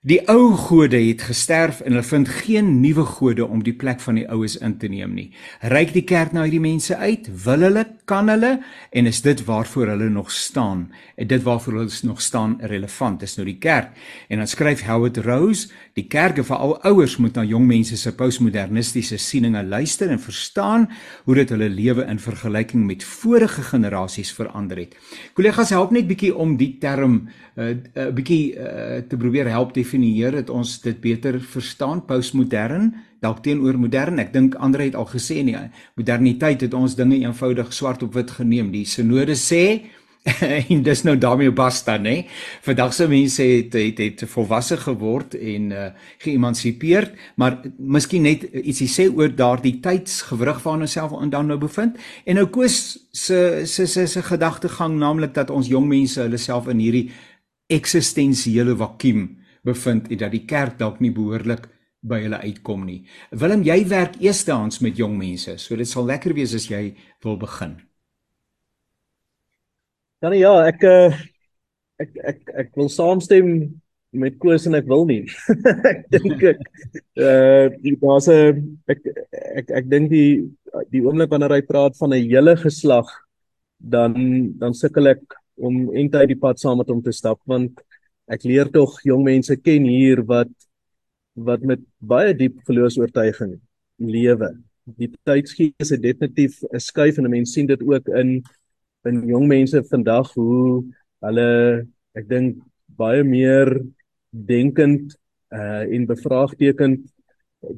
Die 0.06 0.20
ou 0.30 0.52
gode 0.54 1.00
het 1.02 1.24
gesterf 1.26 1.80
en 1.82 1.90
hulle 1.90 2.06
vind 2.06 2.28
geen 2.30 2.68
nuwe 2.78 3.02
gode 3.02 3.42
om 3.42 3.64
die 3.66 3.72
plek 3.74 3.98
van 3.98 4.14
die 4.14 4.28
oues 4.30 4.54
in 4.62 4.76
te 4.78 4.86
neem 4.86 5.10
nie. 5.16 5.24
Ryk 5.66 5.90
die 5.90 6.04
kerk 6.06 6.30
na 6.30 6.44
hierdie 6.44 6.62
mense 6.62 6.94
uit? 6.94 7.26
Wil 7.42 7.64
hulle, 7.66 7.82
kan 8.06 8.30
hulle 8.30 8.52
en 8.94 9.10
is 9.10 9.18
dit 9.26 9.42
waarvoor 9.48 9.90
hulle 9.96 10.06
nog 10.14 10.30
staan? 10.30 10.84
En 11.18 11.26
dit 11.26 11.42
waarvoor 11.42 11.80
hulle 11.80 11.98
nog 12.06 12.22
staan 12.22 12.54
relevant 12.62 13.24
is 13.26 13.34
nou 13.40 13.48
die 13.48 13.56
kerk. 13.58 13.90
En 14.30 14.38
dan 14.38 14.46
skryf 14.46 14.84
Howard 14.86 15.18
Rose, 15.26 15.66
die 15.98 16.06
kerke 16.06 16.46
vir 16.46 16.62
al 16.62 16.76
ouers 16.92 17.18
moet 17.18 17.34
na 17.34 17.42
jong 17.42 17.66
mense 17.66 17.98
se 17.98 18.14
postmodernistiese 18.14 19.18
sieninge 19.18 19.64
luister 19.66 20.14
en 20.14 20.22
verstaan 20.22 20.86
hoe 21.26 21.40
dit 21.40 21.50
hulle 21.56 21.72
lewe 21.74 22.06
in 22.06 22.22
vergelyking 22.22 22.86
met 22.86 23.02
vorige 23.02 23.66
generasies 23.74 24.30
verander 24.30 24.78
het. 24.86 24.94
Kollegas, 25.34 25.74
help 25.74 25.90
net 25.90 26.06
bietjie 26.06 26.30
om 26.38 26.54
die 26.54 26.76
term 26.78 27.24
'n 27.58 27.82
uh, 27.94 28.04
uh, 28.04 28.12
bietjie 28.14 28.54
uh, 28.54 29.02
te 29.08 29.16
probeer 29.16 29.48
help 29.50 29.74
definieer 29.74 30.32
dat 30.32 30.50
ons 30.50 30.80
dit 30.80 31.00
beter 31.00 31.40
verstaan 31.40 32.04
postmodern 32.06 32.94
dalk 33.20 33.42
teenoor 33.42 33.78
modern. 33.78 34.18
Ek 34.22 34.32
dink 34.32 34.54
Andre 34.54 34.86
het 34.86 34.94
al 34.94 35.08
gesê 35.10 35.42
nie 35.42 35.56
moderniteit 35.98 36.60
het 36.60 36.74
ons 36.74 36.94
dinge 36.94 37.18
eenvoudig 37.18 37.72
swart 37.74 38.02
op 38.02 38.14
wit 38.14 38.30
geneem. 38.30 38.70
Die 38.70 38.86
sinode 38.86 39.34
sê 39.34 39.90
en 40.70 40.82
dis 40.82 41.02
nou 41.06 41.14
daarmee 41.18 41.50
basta 41.54 41.94
nê 41.98 42.14
vandag 42.66 42.92
se 42.94 43.06
mense 43.08 43.42
het 43.42 43.74
het 43.78 44.00
het 44.02 44.24
volwasse 44.28 44.76
geword 44.82 45.34
en 45.38 45.70
uh, 45.72 45.84
geëmansipeerd 46.24 47.14
maar 47.40 47.60
miskien 47.78 48.26
net 48.26 48.44
ietsie 48.62 48.88
sê 48.90 49.06
oor 49.08 49.30
daardie 49.34 49.78
tydsgewrig 49.84 50.60
waarin 50.64 50.84
ons 50.86 50.96
self 50.98 51.14
dan 51.30 51.46
nou 51.46 51.58
bevind. 51.58 51.96
En 52.26 52.38
nou 52.40 52.46
koes 52.52 52.98
se 53.12 53.64
se 53.66 53.86
se 53.86 54.06
se 54.06 54.22
gedagtegang 54.22 54.98
naamlik 54.98 55.34
dat 55.34 55.50
ons 55.50 55.70
jong 55.70 55.88
mense 55.88 56.20
hulle 56.20 56.38
self 56.38 56.68
in 56.68 56.82
hierdie 56.82 57.08
eksistensiële 57.68 58.76
vakuum 58.76 59.26
bevind 59.66 60.08
en 60.08 60.22
dat 60.22 60.32
die 60.32 60.44
kerk 60.48 60.78
dalk 60.78 61.00
nie 61.04 61.12
behoorlik 61.12 61.68
by 62.08 62.20
hulle 62.22 62.38
uitkom 62.44 62.84
nie. 62.86 63.02
Willem, 63.34 63.64
jy 63.66 63.82
werk 63.90 64.16
eerstehands 64.22 64.80
met 64.84 64.98
jong 64.98 65.16
mense, 65.18 65.56
so 65.58 65.76
dit 65.76 65.88
sal 65.88 66.06
lekker 66.08 66.34
wees 66.36 66.54
as 66.56 66.68
jy 66.70 66.94
wil 67.24 67.36
begin. 67.40 67.76
Dan 70.22 70.34
ja, 70.38 70.54
ek 70.66 70.82
eh, 70.86 71.18
ek 72.02 72.16
ek 72.32 72.40
ek 72.64 72.72
wil 72.78 72.88
saamstem 72.90 73.50
met 74.18 74.38
Koos 74.40 74.66
en 74.66 74.78
ek 74.78 74.88
wil 74.88 75.04
nie. 75.06 75.24
ek 75.92 76.06
dink 76.14 76.44
ek 76.54 76.62
uh 77.18 77.68
daar's 78.02 78.28
'n 78.30 78.62
ek 78.88 79.00
ek 79.62 79.70
ek 79.82 79.90
dink 79.90 80.10
die 80.10 80.48
die 80.90 81.02
oomblik 81.04 81.30
wanneer 81.30 81.54
hy 81.58 81.62
praat 81.66 81.98
van 81.98 82.14
'n 82.14 82.30
hele 82.30 82.56
geslag 82.56 83.06
dan 83.78 84.14
dan 84.58 84.74
sukkel 84.74 85.14
ek 85.14 85.22
om 85.58 85.88
eintlik 85.94 86.32
die 86.32 86.40
pad 86.40 86.60
saam 86.60 86.78
met 86.78 86.88
hom 86.88 87.02
te 87.02 87.12
stap 87.12 87.40
want 87.46 87.80
ek 88.28 88.44
leer 88.44 88.68
tog 88.72 88.98
jong 89.04 89.24
mense 89.24 89.56
ken 89.56 89.84
hier 89.88 90.22
wat 90.28 90.50
wat 91.38 91.62
met 91.62 91.82
baie 92.02 92.34
diep 92.34 92.58
geloofs-oortuiging 92.66 93.60
lewe. 94.02 94.48
Die 94.98 95.10
tydsgees 95.26 95.92
het 95.94 96.02
definitief 96.02 96.62
'n 96.72 96.80
skuif 96.80 97.18
en 97.18 97.26
'n 97.26 97.30
mens 97.30 97.52
sien 97.52 97.66
dit 97.66 97.82
ook 97.82 98.08
in 98.08 98.42
in 99.04 99.26
jong 99.28 99.46
mense 99.46 99.82
vandag 99.90 100.32
hoe 100.34 100.84
hulle 101.22 101.86
ek 102.14 102.28
dink 102.28 102.58
baie 102.86 103.22
meer 103.24 103.68
denkend 104.30 105.16
uh 105.54 105.84
en 105.94 106.06
bevraagtekend 106.06 107.00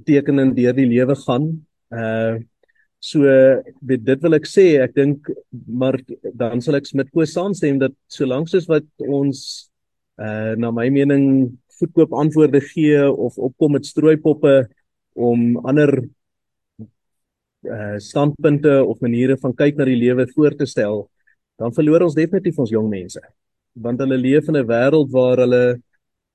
tekenend 0.05 0.57
deur 0.57 0.75
die 0.75 0.87
lewe 0.87 1.17
gaan. 1.27 1.67
Uh 1.91 2.41
so 3.01 3.25
dit, 3.81 4.03
dit 4.05 4.23
wil 4.23 4.37
ek 4.37 4.47
sê, 4.49 4.67
ek 4.85 4.95
dink 4.95 5.31
maar 5.51 5.97
dan 6.37 6.61
sal 6.61 6.77
ek 6.79 6.89
met 6.95 7.09
Koos 7.15 7.33
saamstem 7.33 7.81
dat 7.81 7.97
solank 8.13 8.53
soos 8.53 8.69
wat 8.71 8.87
ons 9.01 9.71
uh 10.21 10.53
na 10.61 10.69
my 10.69 10.91
mening 10.93 11.25
voetkoop 11.81 12.13
antwoorde 12.13 12.61
gee 12.61 13.01
of 13.09 13.39
opkom 13.41 13.73
met 13.79 13.89
strooipoppe 13.89 14.69
om 15.17 15.57
ander 15.65 15.95
uh 17.65 17.97
standpunte 17.97 18.77
of 18.85 19.01
maniere 19.01 19.39
van 19.41 19.57
kyk 19.57 19.81
na 19.81 19.89
die 19.89 19.97
lewe 19.97 20.29
voor 20.35 20.57
te 20.57 20.69
stel, 20.69 21.07
dan 21.57 21.73
verloor 21.73 22.05
ons 22.05 22.17
definitief 22.17 22.61
ons 22.61 22.73
jong 22.73 22.89
mense. 22.93 23.21
Want 23.81 24.01
hulle 24.05 24.21
leef 24.21 24.49
in 24.49 24.61
'n 24.61 24.69
wêreld 24.69 25.11
waar 25.13 25.45
hulle 25.47 25.65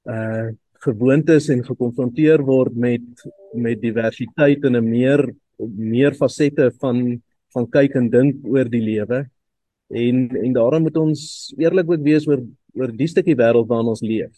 uh 0.09 0.49
gewoontes 0.86 1.49
en 1.49 1.63
gekonfronteer 1.66 2.43
word 2.45 2.76
met 2.76 3.05
met 3.53 3.82
diversiteit 3.82 4.66
en 4.66 4.78
'n 4.78 4.89
meer 4.89 5.30
meer 5.60 6.16
fasette 6.18 6.72
van 6.82 7.22
van 7.56 7.68
kyk 7.72 7.93
en 7.95 8.10
dink 8.12 8.43
oor 8.51 8.68
die 8.68 8.84
lewe. 8.84 9.22
En 9.88 10.18
en 10.36 10.56
daarom 10.56 10.84
moet 10.84 10.97
ons 10.99 11.22
eerlik 11.58 11.91
ook 11.91 12.03
wees 12.03 12.28
oor 12.28 12.41
oor 12.76 12.91
die 12.91 13.08
stukkie 13.08 13.38
wêreld 13.39 13.70
waarin 13.70 13.93
ons 13.93 14.03
leef. 14.03 14.34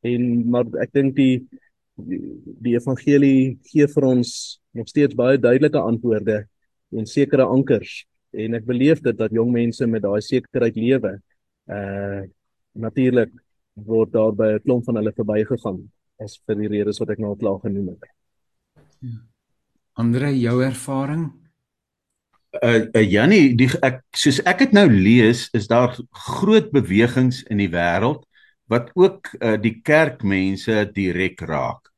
En 0.00 0.22
maar 0.50 0.68
ek 0.80 0.92
dink 0.96 1.16
die, 1.16 1.42
die 1.96 2.76
evangelie 2.78 3.58
gee 3.68 3.88
vir 3.94 4.06
ons 4.08 4.32
nog 4.72 4.88
steeds 4.88 5.18
baie 5.18 5.36
duidelike 5.36 5.80
antwoorde 5.80 6.38
en 6.96 7.08
sekere 7.08 7.44
ankers 7.44 8.06
en 8.32 8.56
ek 8.56 8.64
beleef 8.68 9.02
dit 9.04 9.16
dat 9.16 9.34
jong 9.36 9.52
mense 9.52 9.86
met 9.86 10.04
daai 10.04 10.20
sekerheid 10.24 10.78
lewe. 10.78 11.18
Uh 11.68 12.22
natuurlik 12.72 13.28
word 13.84 14.12
daar 14.12 14.32
by 14.32 14.48
'n 14.54 14.62
klomp 14.64 14.84
van 14.84 14.96
hulle 14.96 15.12
verbygegaan 15.12 15.80
as 16.24 16.40
vir 16.46 16.56
die 16.56 16.72
redes 16.72 17.00
wat 17.00 17.10
ek 17.10 17.18
nou 17.18 17.34
al 17.34 17.36
klaar 17.42 17.60
genoem 17.60 17.88
het. 17.92 18.08
Ja. 19.00 19.31
Andre, 19.92 20.32
jou 20.38 20.62
ervaring? 20.64 21.30
uh, 22.60 22.84
uh 22.92 23.04
Jannie, 23.04 23.54
die 23.56 23.68
ek 23.84 24.02
soos 24.16 24.40
ek 24.48 24.66
dit 24.66 24.76
nou 24.76 24.86
lees, 24.90 25.46
is 25.56 25.68
daar 25.70 25.94
groot 26.28 26.70
bewegings 26.74 27.42
in 27.50 27.62
die 27.62 27.70
wêreld 27.72 28.24
wat 28.72 28.90
ook 28.96 29.32
uh, 29.40 29.56
die 29.60 29.78
kerkmense 29.84 30.86
direk 30.94 31.42
raak. 31.48 31.90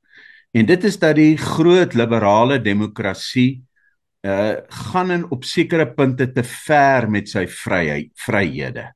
En 0.55 0.67
dit 0.67 0.87
is 0.87 0.99
dat 1.03 1.17
die 1.19 1.37
groot 1.39 1.95
liberale 1.99 2.61
demokrasie 2.63 3.65
uh 4.25 4.57
gaan 4.89 5.11
in 5.13 5.25
op 5.35 5.45
sekere 5.45 5.85
punte 5.93 6.31
te 6.33 6.43
ver 6.49 7.11
met 7.13 7.29
sy 7.29 7.45
vryheid 7.51 8.09
vryhede. 8.17 8.87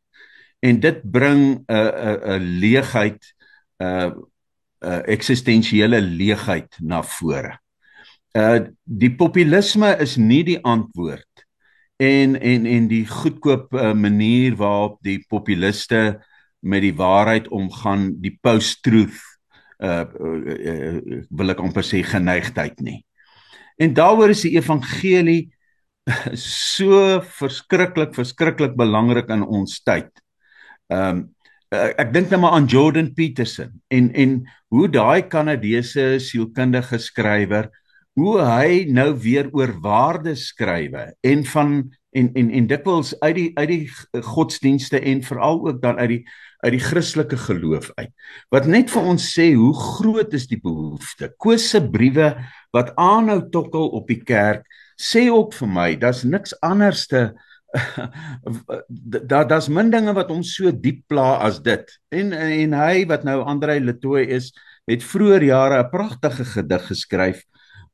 En 0.65 0.81
dit 0.81 1.03
bring 1.05 1.43
'n 1.59 1.65
uh, 1.69 1.77
'n 1.77 2.09
uh, 2.09 2.39
'n 2.39 2.43
uh, 2.43 2.61
leegheid 2.63 3.21
'n 3.79 3.85
uh, 3.85 4.11
uh, 4.81 5.03
eksistensiële 5.07 6.01
leegheid 6.01 6.79
na 6.81 7.03
vore. 7.03 7.59
Uh 8.37 8.69
die 8.85 9.11
populisme 9.17 9.95
is 10.03 10.17
nie 10.17 10.43
die 10.45 10.59
antwoord 10.65 11.45
en 11.99 12.37
en 12.41 12.67
en 12.67 12.89
die 12.89 13.05
goedkoop 13.07 13.73
uh, 13.75 13.93
manier 13.93 14.57
waarop 14.57 14.99
die 15.03 15.19
populiste 15.29 16.21
met 16.61 16.83
die 16.83 16.95
waarheid 16.95 17.49
omgaan, 17.49 18.13
die 18.23 18.35
post-truth 18.43 19.19
uh, 19.83 20.05
uh, 20.05 20.37
uh 20.73 21.23
wil 21.31 21.55
ek 21.55 21.63
amper 21.63 21.87
sê 21.87 22.03
geneigtheid 22.07 22.81
nie. 22.83 23.01
En 23.79 23.95
daaroor 23.95 24.35
is 24.35 24.45
die 24.47 24.57
evangelie 24.59 25.49
so 26.35 27.19
verskriklik 27.41 28.15
verskriklik 28.17 28.77
belangrik 28.79 29.31
in 29.35 29.45
ons 29.47 29.81
tyd. 29.83 30.11
Ehm 30.93 31.11
um, 31.17 31.27
ek 31.69 32.15
dink 32.15 32.31
net 32.33 32.41
maar 32.41 32.55
aan 32.57 32.65
Jordan 32.65 33.11
Peterson 33.13 33.75
en 33.93 34.07
en 34.17 34.39
hoe 34.73 34.87
daai 34.89 35.29
Kanadese 35.29 36.15
sielkundige 36.17 36.97
skrywer 36.97 37.69
hoe 38.19 38.41
hy 38.43 38.85
nou 38.91 39.13
weer 39.23 39.49
oor 39.55 39.73
waarde 39.85 40.35
skrywe 40.39 41.13
en 41.23 41.45
van 41.53 41.73
en 42.17 42.31
en 42.35 42.51
en 42.51 42.67
dikwels 42.67 43.13
uit 43.21 43.35
die 43.37 43.51
uit 43.59 43.69
die 43.71 44.23
godsdienste 44.27 45.01
en 45.01 45.23
veral 45.23 45.61
ook 45.69 45.83
dan 45.83 45.99
uit 45.99 46.17
die 46.17 46.23
uit 46.59 46.75
die 46.75 46.83
Christelike 46.83 47.37
geloof 47.39 47.93
uit. 47.95 48.11
Wat 48.51 48.67
net 48.67 48.91
vir 48.91 49.05
ons 49.13 49.27
sê 49.31 49.53
hoe 49.55 49.75
groot 49.79 50.33
is 50.35 50.49
die 50.51 50.59
behoefte. 50.59 51.29
Koos 51.39 51.69
se 51.71 51.79
briewe 51.79 52.33
wat 52.75 52.91
aanhou 52.99 53.45
tokkel 53.55 53.93
op 53.95 54.11
die 54.11 54.23
kerk 54.27 54.67
sê 54.99 55.29
ook 55.31 55.55
vir 55.55 55.71
my, 55.71 55.93
daar's 56.01 56.25
niks 56.27 56.57
anderste 56.67 57.31
daar 59.31 59.45
daar's 59.47 59.69
min 59.69 59.93
dinge 59.93 60.15
wat 60.17 60.31
hom 60.33 60.43
so 60.43 60.73
diep 60.73 61.05
pla 61.07 61.37
as 61.45 61.61
dit. 61.63 61.85
En 62.11 62.33
en 62.33 62.75
hy 62.75 63.05
wat 63.07 63.29
nou 63.29 63.43
Andre 63.45 63.79
Letoy 63.81 64.25
is, 64.25 64.51
het 64.89 65.05
vroeër 65.05 65.45
jare 65.53 65.83
'n 65.85 65.91
pragtige 65.93 66.45
gedig 66.45 66.87
geskryf 66.91 67.45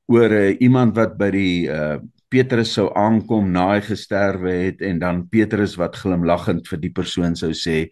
oor 0.06 0.32
uh, 0.32 0.56
iemand 0.60 0.96
wat 0.96 1.16
by 1.18 1.30
die 1.34 1.68
uh, 1.70 1.96
Petrus 2.34 2.72
sou 2.74 2.88
aankom 2.98 3.52
na 3.54 3.68
hy 3.74 3.80
gesterwe 3.84 4.52
het 4.66 4.82
en 4.82 4.98
dan 4.98 5.22
Petrus 5.30 5.76
wat 5.78 5.96
glimlaggend 6.00 6.66
vir 6.66 6.80
die 6.82 6.92
persoon 6.94 7.36
sou 7.38 7.52
sê 7.54 7.84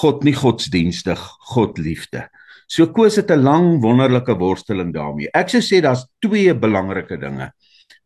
God 0.00 0.26
nie 0.28 0.36
godsdienstig, 0.36 1.22
God 1.54 1.80
liefde. 1.80 2.26
So 2.68 2.90
Koos 2.92 3.16
het 3.16 3.30
'n 3.30 3.42
lang 3.42 3.80
wonderlike 3.80 4.34
worsteling 4.36 4.92
daarmee. 4.92 5.30
Ek 5.32 5.48
sou 5.48 5.60
sê 5.60 5.80
daar's 5.80 6.06
twee 6.20 6.52
belangrike 6.54 7.16
dinge. 7.16 7.50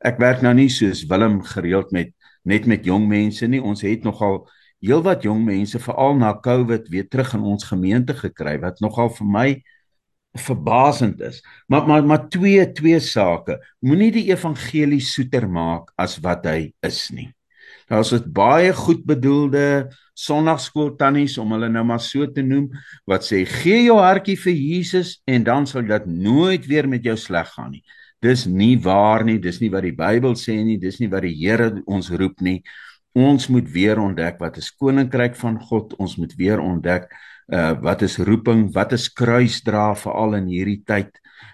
Ek 0.05 0.19
werk 0.19 0.43
nou 0.43 0.55
nie 0.55 0.69
soos 0.69 1.05
Willem 1.07 1.43
gereeld 1.43 1.93
met 1.93 2.13
net 2.45 2.67
met 2.67 2.85
jong 2.85 3.09
mense 3.09 3.47
nie. 3.47 3.63
Ons 3.63 3.83
het 3.83 4.05
nogal 4.05 4.47
heelwat 4.83 5.23
jong 5.23 5.45
mense 5.45 5.79
veral 5.79 6.17
na 6.19 6.33
COVID 6.35 6.89
weer 6.89 7.09
terug 7.09 7.35
in 7.35 7.43
ons 7.43 7.65
gemeente 7.65 8.15
gekry 8.15 8.59
wat 8.61 8.81
nogal 8.81 9.11
vir 9.11 9.27
my 9.27 9.63
verbasend 10.33 11.21
is. 11.21 11.43
Maar 11.67 11.87
maar 11.87 12.05
maar 12.05 12.29
twee 12.29 12.73
twee 12.73 13.01
sake. 13.01 13.59
Moenie 13.81 14.13
die 14.13 14.29
evangelie 14.31 15.01
soeter 15.01 15.49
maak 15.49 15.93
as 15.97 16.19
wat 16.21 16.47
hy 16.47 16.73
is 16.81 17.11
nie. 17.11 17.31
Daar's 17.89 18.13
dit 18.15 18.29
baie 18.33 18.73
goed 18.73 19.05
bedoelde 19.05 19.91
sonnaarskool 20.17 20.95
tannies 20.97 21.39
om 21.41 21.53
hulle 21.53 21.69
nou 21.73 21.83
maar 21.85 22.01
so 22.01 22.27
te 22.31 22.45
noem 22.45 22.71
wat 23.09 23.25
sê 23.27 23.43
gee 23.49 23.87
jou 23.87 23.99
hartjie 24.01 24.37
vir 24.41 24.55
Jesus 24.55 25.19
en 25.29 25.45
dan 25.45 25.67
sal 25.67 25.85
dit 25.89 26.07
nooit 26.07 26.67
weer 26.69 26.89
met 26.89 27.05
jou 27.05 27.17
sleg 27.17 27.49
gaan 27.57 27.73
nie. 27.73 27.83
Dis 28.23 28.47
nie 28.47 28.77
waar 28.79 29.25
nie, 29.27 29.39
dis 29.43 29.59
nie 29.61 29.71
wat 29.73 29.83
die 29.83 29.97
Bybel 29.99 30.37
sê 30.39 30.55
nie, 30.63 30.79
dis 30.79 31.01
nie 31.01 31.11
wat 31.11 31.27
die 31.27 31.35
Here 31.35 31.73
ons 31.91 32.11
roep 32.15 32.41
nie. 32.41 32.61
Ons 33.19 33.49
moet 33.53 33.67
weer 33.69 33.99
ontdek 34.01 34.39
wat 34.41 34.57
is 34.61 34.71
koninkryk 34.71 35.35
van 35.37 35.59
God. 35.61 35.97
Ons 36.01 36.17
moet 36.21 36.33
weer 36.39 36.63
ontdek 36.63 37.11
uh 37.53 37.73
wat 37.85 38.03
is 38.03 38.19
roeping, 38.19 38.71
wat 38.73 38.93
is 38.97 39.11
kruisdra 39.13 39.93
veral 39.95 40.39
in 40.41 40.49
hierdie 40.49 40.81
tyd 40.87 41.13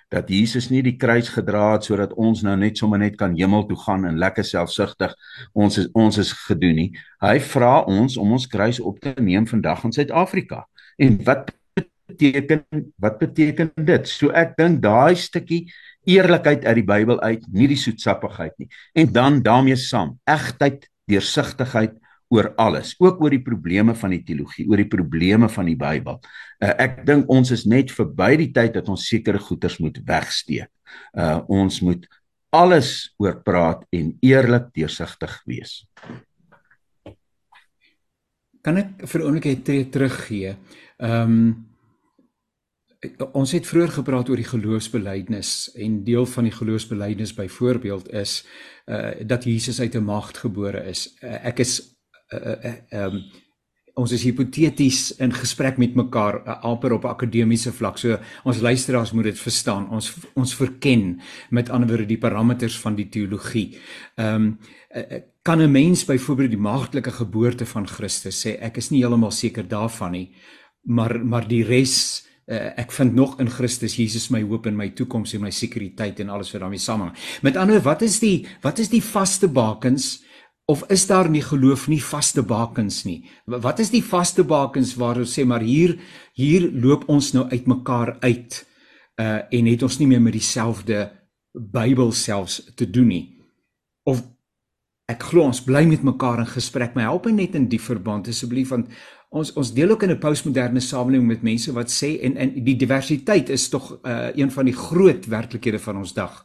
dat 0.08 0.30
Jesus 0.32 0.70
nie 0.72 0.80
die 0.84 0.96
kruis 0.96 1.28
gedra 1.28 1.74
het 1.74 1.84
sodat 1.88 2.14
ons 2.16 2.40
nou 2.46 2.54
net 2.56 2.80
sommer 2.80 3.00
net 3.00 3.18
kan 3.20 3.34
hemel 3.36 3.66
toe 3.68 3.76
gaan 3.82 4.06
en 4.08 4.20
lekker 4.20 4.46
selfsugtig 4.46 5.12
ons 5.52 5.78
is 5.82 5.90
ons 5.92 6.18
is 6.22 6.32
gedoen 6.46 6.76
nie. 6.80 6.88
Hy 7.20 7.36
vra 7.50 7.82
ons 7.84 8.16
om 8.16 8.32
ons 8.38 8.48
kruis 8.48 8.80
op 8.80 9.00
te 9.04 9.12
neem 9.20 9.46
vandag 9.48 9.84
in 9.84 9.92
Suid-Afrika. 9.92 10.64
En 10.96 11.20
wat 11.28 11.52
beteken 12.08 12.64
wat 12.96 13.18
beteken 13.20 13.72
dit? 13.76 14.08
So 14.08 14.32
ek 14.32 14.56
dink 14.56 14.80
daai 14.82 15.16
stukkie 15.16 15.66
eerlikheid 16.08 16.64
uit 16.64 16.78
die 16.80 16.88
Bybel 16.88 17.20
uit, 17.20 17.44
nie 17.52 17.68
die 17.68 17.76
soetsappigheid 17.76 18.54
nie. 18.56 18.68
En 18.96 19.12
dan 19.12 19.42
daarmee 19.44 19.76
saam, 19.76 20.16
egtheid, 20.24 20.88
deursigtigheid, 21.08 21.98
oor 22.28 22.52
alles, 22.60 22.94
ook 23.00 23.22
oor 23.22 23.32
die 23.32 23.42
probleme 23.42 23.94
van 23.96 24.12
die 24.12 24.22
teologie, 24.22 24.66
oor 24.68 24.76
die 24.76 24.88
probleme 24.88 25.48
van 25.48 25.68
die 25.70 25.76
Bybel. 25.76 26.18
Uh, 26.60 26.74
ek 26.84 27.02
dink 27.08 27.30
ons 27.32 27.52
is 27.54 27.64
net 27.64 27.92
verby 27.94 28.34
die 28.36 28.50
tyd 28.52 28.74
dat 28.76 28.88
ons 28.92 29.08
sekere 29.08 29.40
goeters 29.40 29.78
moet 29.80 30.00
wegsteek. 30.06 30.70
Uh 31.12 31.40
ons 31.52 31.82
moet 31.84 32.06
alles 32.54 33.12
oor 33.20 33.42
praat 33.44 33.84
en 33.92 34.14
eerlik 34.24 34.70
deursigtig 34.76 35.34
wees. 35.48 35.82
Kan 38.64 38.80
ek 38.80 39.04
vir 39.08 39.24
oomblik 39.24 39.48
net 39.48 39.92
teruggee? 39.92 40.56
Ehm 40.98 41.32
um, 41.32 41.48
ons 43.38 43.52
het 43.54 43.62
vroeër 43.62 43.92
gepraat 43.94 44.26
oor 44.26 44.40
die 44.40 44.48
geloofsbelijdenis 44.48 45.68
en 45.78 46.00
deel 46.02 46.24
van 46.26 46.48
die 46.48 46.54
geloofsbelijdenis 46.56 47.30
byvoorbeeld 47.36 48.08
is 48.10 48.42
uh 48.90 49.12
dat 49.22 49.44
Jesus 49.44 49.80
uit 49.80 49.94
'n 49.94 50.04
maagd 50.04 50.36
gebore 50.36 50.82
is. 50.84 51.14
Uh, 51.22 51.44
ek 51.46 51.58
is 51.58 51.97
uh, 52.32 52.56
uh, 52.70 53.04
um, 53.04 53.22
ons 53.98 54.12
is 54.14 54.22
hipoteties 54.22 55.10
in 55.22 55.32
gesprek 55.34 55.78
met 55.80 55.96
mekaar 55.98 56.40
uh, 56.44 56.58
amper 56.68 56.94
op 56.94 57.08
akademiese 57.10 57.72
vlak. 57.74 57.98
So 57.98 58.18
ons 58.48 58.60
luisteraars 58.62 59.12
moet 59.16 59.32
dit 59.32 59.40
verstaan. 59.40 59.88
Ons 59.94 60.12
ons 60.38 60.54
verken 60.54 61.18
met 61.50 61.70
ander 61.70 61.90
woorde 61.90 62.08
die 62.10 62.20
parameters 62.20 62.78
van 62.84 62.98
die 62.98 63.08
teologie. 63.12 63.72
Ehm 64.16 64.34
um, 64.34 64.54
uh, 64.94 65.24
kan 65.48 65.62
'n 65.62 65.72
mens 65.72 66.04
byvoorbeeld 66.04 66.50
die 66.50 66.60
maagdelike 66.60 67.10
geboorte 67.10 67.66
van 67.66 67.86
Christus 67.86 68.46
sê 68.46 68.58
ek 68.60 68.76
is 68.76 68.90
nie 68.90 69.00
heeltemal 69.00 69.30
seker 69.30 69.68
daarvan 69.68 70.12
nie, 70.12 70.34
maar 70.82 71.24
maar 71.24 71.48
die 71.48 71.64
res 71.64 72.26
uh, 72.46 72.72
ek 72.76 72.92
vind 72.92 73.14
nog 73.14 73.38
in 73.40 73.50
Christus 73.50 73.96
Jesus 73.96 74.28
my 74.28 74.42
hoop 74.42 74.66
en 74.66 74.76
my 74.76 74.90
toekoms 74.90 75.34
en 75.34 75.40
my 75.40 75.50
sekuriteit 75.50 76.20
en 76.20 76.28
alles 76.28 76.52
wat 76.52 76.60
daarmee 76.60 76.78
saamhang. 76.78 77.16
Met 77.42 77.56
ander 77.56 77.80
wat 77.80 78.02
is 78.02 78.18
die 78.20 78.46
wat 78.62 78.78
is 78.78 78.88
die 78.88 79.02
vaste 79.02 79.48
bakens? 79.48 80.22
Of 80.68 80.84
is 80.92 81.06
daar 81.08 81.30
nie 81.32 81.42
geloof 81.42 81.86
nie 81.88 82.02
vaste 82.04 82.42
bakens 82.44 83.04
nie? 83.08 83.22
Wat 83.48 83.78
is 83.80 83.88
die 83.90 84.04
vaste 84.04 84.44
bakens 84.44 84.92
waar 85.00 85.16
ons 85.22 85.32
sê 85.38 85.46
maar 85.48 85.64
hier 85.64 85.96
hier 86.36 86.68
loop 86.72 87.06
ons 87.08 87.32
nou 87.32 87.46
uitmekaar 87.48 88.18
uit 88.20 88.64
uh 89.18 89.38
en 89.50 89.70
het 89.72 89.82
ons 89.82 89.96
nie 89.98 90.10
meer 90.10 90.22
met 90.22 90.36
dieselfde 90.36 91.06
Bybel 91.58 92.12
selfs 92.12 92.60
te 92.76 92.90
doen 92.90 93.08
nie? 93.08 93.24
Of 94.04 94.20
ek 95.08 95.24
glo 95.30 95.48
ons 95.48 95.62
bly 95.64 95.86
met 95.88 96.04
mekaar 96.04 96.44
in 96.44 96.52
gesprek 96.52 96.94
my 96.94 97.08
help 97.08 97.24
my 97.26 97.32
net 97.32 97.56
in 97.56 97.70
die 97.72 97.80
verband 97.80 98.28
asseblief 98.28 98.74
want 98.76 98.92
ons 99.32 99.54
ons 99.56 99.72
deel 99.72 99.96
ook 99.96 100.04
in 100.04 100.12
'n 100.12 100.20
postmoderne 100.20 100.80
samelewing 100.84 101.26
met 101.28 101.42
mense 101.42 101.72
wat 101.72 101.88
sê 101.88 102.20
en 102.20 102.36
en 102.36 102.52
die 102.64 102.76
diversiteit 102.76 103.48
is 103.48 103.68
tog 103.68 103.98
uh 104.04 104.36
een 104.36 104.50
van 104.50 104.64
die 104.64 104.76
groot 104.76 105.26
werklikhede 105.26 105.78
van 105.78 105.96
ons 105.96 106.12
dag 106.12 106.44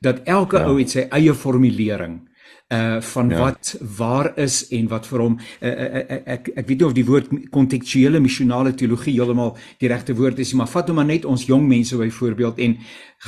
dat 0.00 0.20
elke 0.24 0.58
ja. 0.58 0.68
ou 0.68 0.78
het 0.78 0.90
sy 0.90 1.08
eie 1.08 1.34
formulering 1.34 2.28
uh 2.68 3.00
van 3.00 3.28
ja. 3.30 3.38
wat 3.38 3.76
waar 3.96 4.32
is 4.38 4.68
en 4.74 4.88
wat 4.90 5.06
vir 5.06 5.20
hom 5.22 5.36
uh, 5.38 5.68
uh, 5.68 6.00
uh, 6.00 6.16
ek 6.34 6.48
ek 6.56 6.66
weet 6.66 6.80
nie 6.80 6.86
of 6.88 6.96
die 6.96 7.04
woord 7.06 7.28
kontekstuele 7.54 8.18
missionale 8.20 8.72
teologie 8.74 9.14
heeltemal 9.14 9.52
die 9.78 9.90
regte 9.92 10.16
woord 10.18 10.42
is 10.42 10.50
maar 10.58 10.66
vat 10.72 10.90
hom 10.90 10.98
maar 10.98 11.06
net 11.06 11.24
ons 11.24 11.46
jong 11.46 11.62
mense 11.68 11.94
byvoorbeeld 11.96 12.58
en 12.66 12.74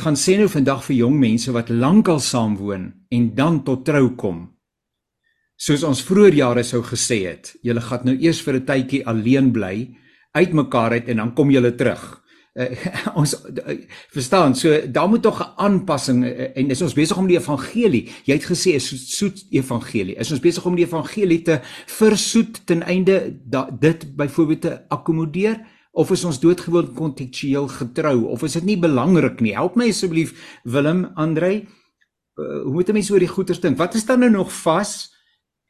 gaan 0.02 0.18
sê 0.18 0.34
nou 0.40 0.48
vandag 0.50 0.82
vir 0.88 0.96
jong 1.04 1.20
mense 1.22 1.54
wat 1.54 1.70
lankal 1.70 2.18
saam 2.18 2.56
woon 2.58 2.90
en 3.14 3.34
dan 3.34 3.62
tot 3.62 3.84
trou 3.86 4.08
kom 4.18 4.42
soos 5.54 5.86
ons 5.86 6.02
vroeër 6.02 6.34
jare 6.42 6.66
sou 6.66 6.82
gesê 6.82 7.22
het 7.28 7.54
julle 7.62 7.84
gaan 7.86 8.10
nou 8.10 8.16
eers 8.18 8.42
vir 8.42 8.58
'n 8.58 8.66
tydjie 8.66 9.06
alleen 9.06 9.52
bly 9.52 9.76
uitmekaar 10.34 10.98
uit 10.98 11.08
en 11.08 11.16
dan 11.16 11.34
kom 11.34 11.50
julle 11.50 11.74
terug 11.78 12.24
uh, 12.58 12.66
ons 13.20 13.34
uh, 13.34 13.76
verstaan 14.14 14.56
so 14.58 14.90
daar 14.90 15.08
moet 15.08 15.22
tog 15.22 15.40
'n 15.40 15.52
aanpassing 15.56 16.24
uh, 16.24 16.50
en 16.56 16.70
is 16.70 16.82
ons 16.82 16.94
besig 16.94 17.16
om 17.16 17.26
die 17.26 17.38
evangelie 17.38 18.04
jy 18.24 18.34
het 18.34 18.50
gesê 18.50 18.74
is 18.74 18.90
soet 19.16 19.46
evangelie 19.50 20.16
is 20.16 20.30
ons 20.30 20.44
besig 20.44 20.66
om 20.66 20.76
die 20.76 20.86
evangelie 20.86 21.42
te 21.42 21.60
versoet 21.86 22.66
ten 22.66 22.82
einde 22.82 23.38
da, 23.44 23.68
dit 23.70 24.16
byvoorbeeld 24.16 24.60
te 24.60 24.80
akkommodeer 24.88 25.60
of 25.92 26.10
is 26.10 26.24
ons 26.24 26.40
doodgewoon 26.40 26.94
kontekstueel 26.94 27.68
getrou 27.68 28.24
of 28.24 28.42
is 28.42 28.52
dit 28.52 28.64
nie 28.64 28.78
belangrik 28.78 29.40
nie 29.40 29.54
help 29.54 29.76
my 29.76 29.88
asseblief 29.88 30.60
Willem 30.64 31.10
Andrei 31.14 31.66
uh, 32.38 32.62
hoe 32.62 32.72
moet 32.72 32.88
'n 32.88 32.92
mens 32.92 33.10
oor 33.10 33.18
die 33.18 33.28
goeters 33.28 33.60
dink? 33.60 33.76
Wat 33.76 33.94
is 33.94 34.06
dan 34.06 34.18
nou 34.18 34.30
nog 34.30 34.52
vas 34.52 35.14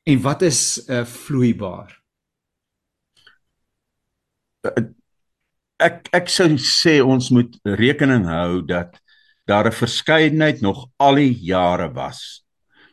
en 0.03 0.21
wat 0.21 0.43
is 0.43 0.85
uh, 0.87 1.05
vloeibaar? 1.05 2.03
Ek 5.79 6.09
ek 6.13 6.29
sou 6.29 6.49
sê 6.59 6.99
ons 7.05 7.31
moet 7.31 7.53
rekening 7.79 8.27
hou 8.27 8.63
dat 8.67 8.99
daar 9.49 9.67
'n 9.67 9.73
verskeidenheid 9.73 10.61
nog 10.61 10.89
al 10.99 11.15
die 11.15 11.35
jare 11.35 11.93
was. 11.95 12.45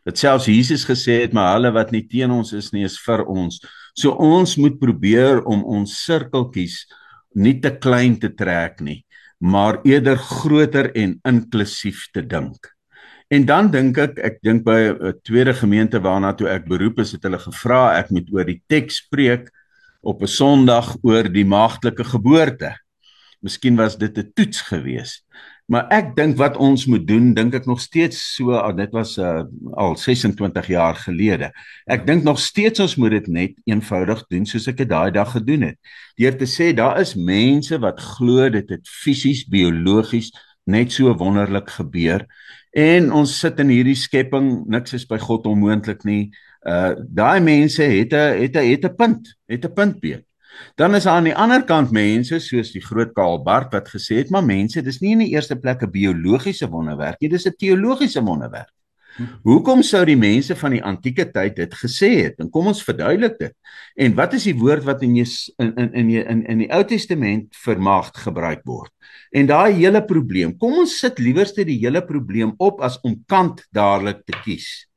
Dit 0.05 0.17
selfs 0.17 0.45
Jesus 0.45 0.85
gesê 0.85 1.21
het, 1.21 1.33
maar 1.33 1.55
hulle 1.55 1.71
wat 1.73 1.91
nie 1.91 2.05
teen 2.07 2.31
ons 2.31 2.53
is 2.53 2.71
nie, 2.71 2.83
is 2.85 2.97
vir 3.01 3.25
ons. 3.25 3.59
So 3.95 4.11
ons 4.11 4.55
moet 4.55 4.79
probeer 4.79 5.41
om 5.45 5.63
ons 5.63 6.05
sirkeltjies 6.05 6.85
nie 7.35 7.59
te 7.59 7.71
klein 7.71 8.19
te 8.19 8.29
trek 8.29 8.81
nie, 8.81 9.03
maar 9.41 9.81
eerder 9.83 10.17
groter 10.17 10.91
en 10.95 11.19
inklusief 11.25 12.07
te 12.13 12.21
dink. 12.21 12.69
En 13.33 13.45
dan 13.45 13.71
dink 13.71 13.97
ek, 13.97 14.19
ek 14.19 14.37
dink 14.43 14.63
by 14.63 14.93
'n 14.93 15.13
tweede 15.23 15.53
gemeente 15.53 15.99
waarna 15.99 16.33
toe 16.33 16.47
ek 16.47 16.67
beroep 16.69 16.99
is, 16.99 17.11
het 17.11 17.23
hulle 17.23 17.39
gevra 17.39 17.97
ek 17.97 18.11
moet 18.11 18.29
oor 18.31 18.45
die 18.45 18.61
teks 18.69 19.01
spreek 19.01 19.49
op 20.05 20.21
'n 20.21 20.27
Sondag 20.29 20.95
oor 21.01 21.25
die 21.31 21.45
maagtelike 21.45 22.03
geboorte. 22.03 22.77
Miskien 23.41 23.75
was 23.75 23.97
dit 23.97 24.17
'n 24.17 24.31
toets 24.33 24.61
geweest. 24.61 25.25
Maar 25.65 25.87
ek 25.89 26.15
dink 26.15 26.37
wat 26.37 26.57
ons 26.61 26.85
moet 26.85 27.07
doen, 27.07 27.33
dink 27.33 27.55
ek 27.57 27.65
nog 27.65 27.79
steeds 27.81 28.19
so, 28.35 28.53
ah, 28.53 28.75
dit 28.75 28.91
was 28.93 29.17
uh, 29.17 29.41
al 29.73 29.95
26 29.97 30.67
jaar 30.67 30.95
gelede. 30.95 31.49
Ek 31.89 32.05
dink 32.05 32.23
nog 32.23 32.39
steeds 32.39 32.79
ons 32.79 32.95
moet 32.95 33.15
dit 33.15 33.27
net 33.27 33.53
eenvoudig 33.65 34.21
doen 34.29 34.45
soos 34.45 34.67
ek 34.67 34.77
dit 34.77 34.89
daai 34.89 35.11
dag 35.11 35.31
gedoen 35.31 35.61
het. 35.61 35.77
Deur 36.21 36.37
te 36.37 36.45
sê 36.45 36.69
daar 36.73 36.99
is 37.01 37.15
mense 37.15 37.79
wat 37.81 37.99
glo 37.99 38.49
dit 38.49 38.69
het 38.69 38.87
fisies, 38.87 39.41
biologies 39.49 40.29
net 40.65 40.91
so 40.91 41.13
wonderlik 41.17 41.69
gebeur 41.69 42.27
en 42.75 43.11
ons 43.15 43.31
sit 43.39 43.59
in 43.63 43.69
hierdie 43.71 43.95
skepping, 43.95 44.65
niks 44.67 44.93
is 44.93 45.05
by 45.07 45.17
God 45.17 45.45
onmoontlik 45.47 46.03
nie. 46.05 46.33
Uh 46.65 46.95
daai 46.97 47.41
mense 47.41 47.83
het 47.83 48.13
'n 48.13 48.41
het 48.41 48.55
'n 48.55 48.69
het 48.71 48.85
'n 48.85 48.95
punt, 48.95 49.35
het 49.47 49.65
'n 49.65 49.73
puntbeet. 49.73 50.25
Dan 50.75 50.95
is 50.95 51.03
daar 51.03 51.17
aan 51.17 51.23
die 51.23 51.35
ander 51.35 51.63
kant 51.63 51.91
mense 51.91 52.39
soos 52.39 52.71
die 52.71 52.81
groot 52.81 53.13
Karl 53.13 53.43
Barth 53.43 53.71
wat 53.71 53.89
gesê 53.89 54.17
het 54.17 54.29
maar 54.29 54.45
mense 54.45 54.81
dis 54.81 54.99
nie 54.99 55.11
in 55.11 55.19
die 55.19 55.33
eerste 55.35 55.55
plek 55.55 55.83
'n 55.83 55.91
biologiese 55.91 56.69
wonderwerk 56.69 57.21
nie 57.21 57.29
dis 57.29 57.45
'n 57.45 57.55
teologiese 57.57 58.21
wonderwerk. 58.21 58.71
Hoekom 59.47 59.79
sou 59.85 60.01
die 60.07 60.17
mense 60.19 60.55
van 60.59 60.73
die 60.75 60.81
antieke 60.83 61.23
tyd 61.31 61.55
dit 61.55 61.75
gesê 61.79 62.09
het? 62.25 62.41
En 62.43 62.49
kom 62.51 62.67
ons 62.67 62.83
verduidelik 62.83 63.37
dit. 63.39 63.53
En 63.95 64.15
wat 64.17 64.33
is 64.35 64.43
die 64.49 64.55
woord 64.59 64.83
wat 64.83 65.05
in 65.07 65.15
jy 65.15 65.25
in 65.63 65.71
in 65.75 65.93
in 65.93 66.09
in 66.09 66.41
in 66.51 66.63
die 66.65 66.71
Ou 66.75 66.83
Testament 66.83 67.55
vir 67.63 67.79
maagd 67.79 68.17
gebruik 68.17 68.65
word? 68.67 68.91
En 69.31 69.47
daai 69.47 69.71
hele 69.79 70.03
probleem, 70.03 70.57
kom 70.57 70.81
ons 70.83 70.99
sit 70.99 71.19
liewerste 71.19 71.63
die 71.63 71.79
hele 71.79 72.03
probleem 72.03 72.53
op 72.57 72.81
as 72.81 72.99
om 73.03 73.15
kant 73.27 73.63
dadelik 73.71 74.25
te 74.25 74.35
kies. 74.43 74.87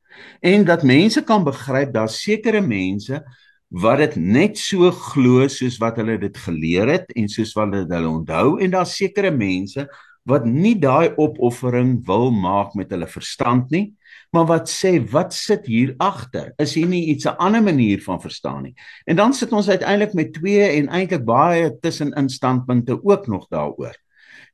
En 0.40 0.64
dat 0.64 0.82
mense 0.82 1.22
kan 1.24 1.44
begryp 1.44 1.92
daar 1.94 2.08
sekere 2.08 2.60
mense 2.60 3.22
wat 3.68 3.98
dit 3.98 4.16
net 4.16 4.58
so 4.58 4.90
glo 4.90 5.48
soos 5.48 5.76
wat 5.78 5.98
hulle 6.00 6.18
dit 6.18 6.36
geleer 6.36 6.88
het 6.88 7.10
en 7.16 7.28
soos 7.28 7.52
wat 7.56 7.72
hulle 7.72 7.88
dit 7.88 8.06
onthou 8.08 8.58
en 8.62 8.70
daar's 8.72 8.96
sekere 8.96 9.30
mense 9.30 9.84
wat 10.28 10.44
nie 10.44 10.74
daai 10.80 11.12
opoffering 11.16 11.98
wil 12.06 12.30
maak 12.32 12.74
met 12.76 12.90
hulle 12.92 13.08
verstand 13.08 13.70
nie 13.70 13.86
maar 14.30 14.46
wat 14.48 14.68
sê 14.68 14.98
wat 15.10 15.32
sit 15.34 15.66
hier 15.66 15.94
agter? 15.98 16.52
Is 16.60 16.74
hier 16.76 16.86
nie 16.86 17.06
iets 17.12 17.24
'n 17.24 17.36
ander 17.38 17.62
manier 17.62 18.02
van 18.02 18.20
verstaan 18.20 18.62
nie? 18.62 18.74
En 19.04 19.16
dan 19.16 19.32
sit 19.32 19.52
ons 19.52 19.68
uiteindelik 19.68 20.12
met 20.12 20.32
twee 20.32 20.62
en 20.62 20.88
eintlik 20.88 21.24
baie 21.24 21.78
tussenin 21.80 22.28
standpunte 22.28 23.04
ook 23.04 23.26
nog 23.26 23.48
daaroor. 23.48 23.96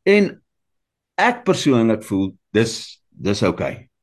En 0.03 0.43
ek 1.15 1.45
persoonlik 1.45 2.03
voel 2.03 2.37
dis 2.51 3.03
dis 3.09 3.43
oukei. 3.43 3.75
okay. 3.75 3.94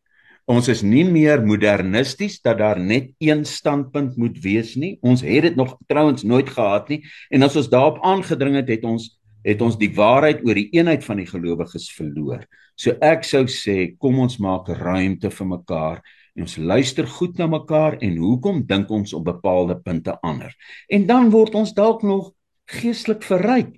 Ons 0.49 0.67
is 0.71 0.81
nie 0.81 1.03
meer 1.05 1.43
modernisties 1.45 2.39
dat 2.41 2.57
daar 2.59 2.79
net 2.79 3.11
een 3.21 3.45
standpunt 3.45 4.17
moet 4.17 4.39
wees 4.41 4.75
nie. 4.75 4.97
Ons 5.01 5.21
het 5.21 5.45
dit 5.49 5.55
nog 5.55 5.77
trouens 5.87 6.23
nooit 6.23 6.49
gehad 6.49 6.89
nie. 6.89 7.01
En 7.29 7.43
as 7.45 7.55
ons 7.55 7.69
daarop 7.69 8.01
aangedring 8.03 8.57
het, 8.59 8.69
het 8.69 8.87
ons 8.87 9.11
het 9.41 9.61
ons 9.65 9.77
die 9.77 9.89
waarheid 9.95 10.43
oor 10.45 10.57
die 10.57 10.69
eenheid 10.75 11.01
van 11.05 11.17
die 11.17 11.25
gelowiges 11.25 11.87
verloor. 11.95 12.43
So 12.77 12.93
ek 13.01 13.25
sou 13.25 13.47
sê, 13.49 13.93
kom 13.97 14.19
ons 14.21 14.37
maak 14.41 14.69
ruimte 14.69 15.31
vir 15.33 15.47
mekaar 15.49 16.01
en 16.37 16.45
ons 16.45 16.57
luister 16.57 17.07
goed 17.09 17.39
na 17.41 17.47
mekaar 17.51 17.97
en 18.05 18.19
hoekom 18.21 18.61
dink 18.69 18.91
ons 18.93 19.15
op 19.17 19.25
bepaalde 19.27 19.79
punte 19.83 20.15
anders. 20.23 20.55
En 20.87 21.07
dan 21.09 21.31
word 21.33 21.57
ons 21.57 21.73
dalk 21.73 22.05
nog 22.07 22.31
geestelik 22.71 23.25
verryk 23.27 23.73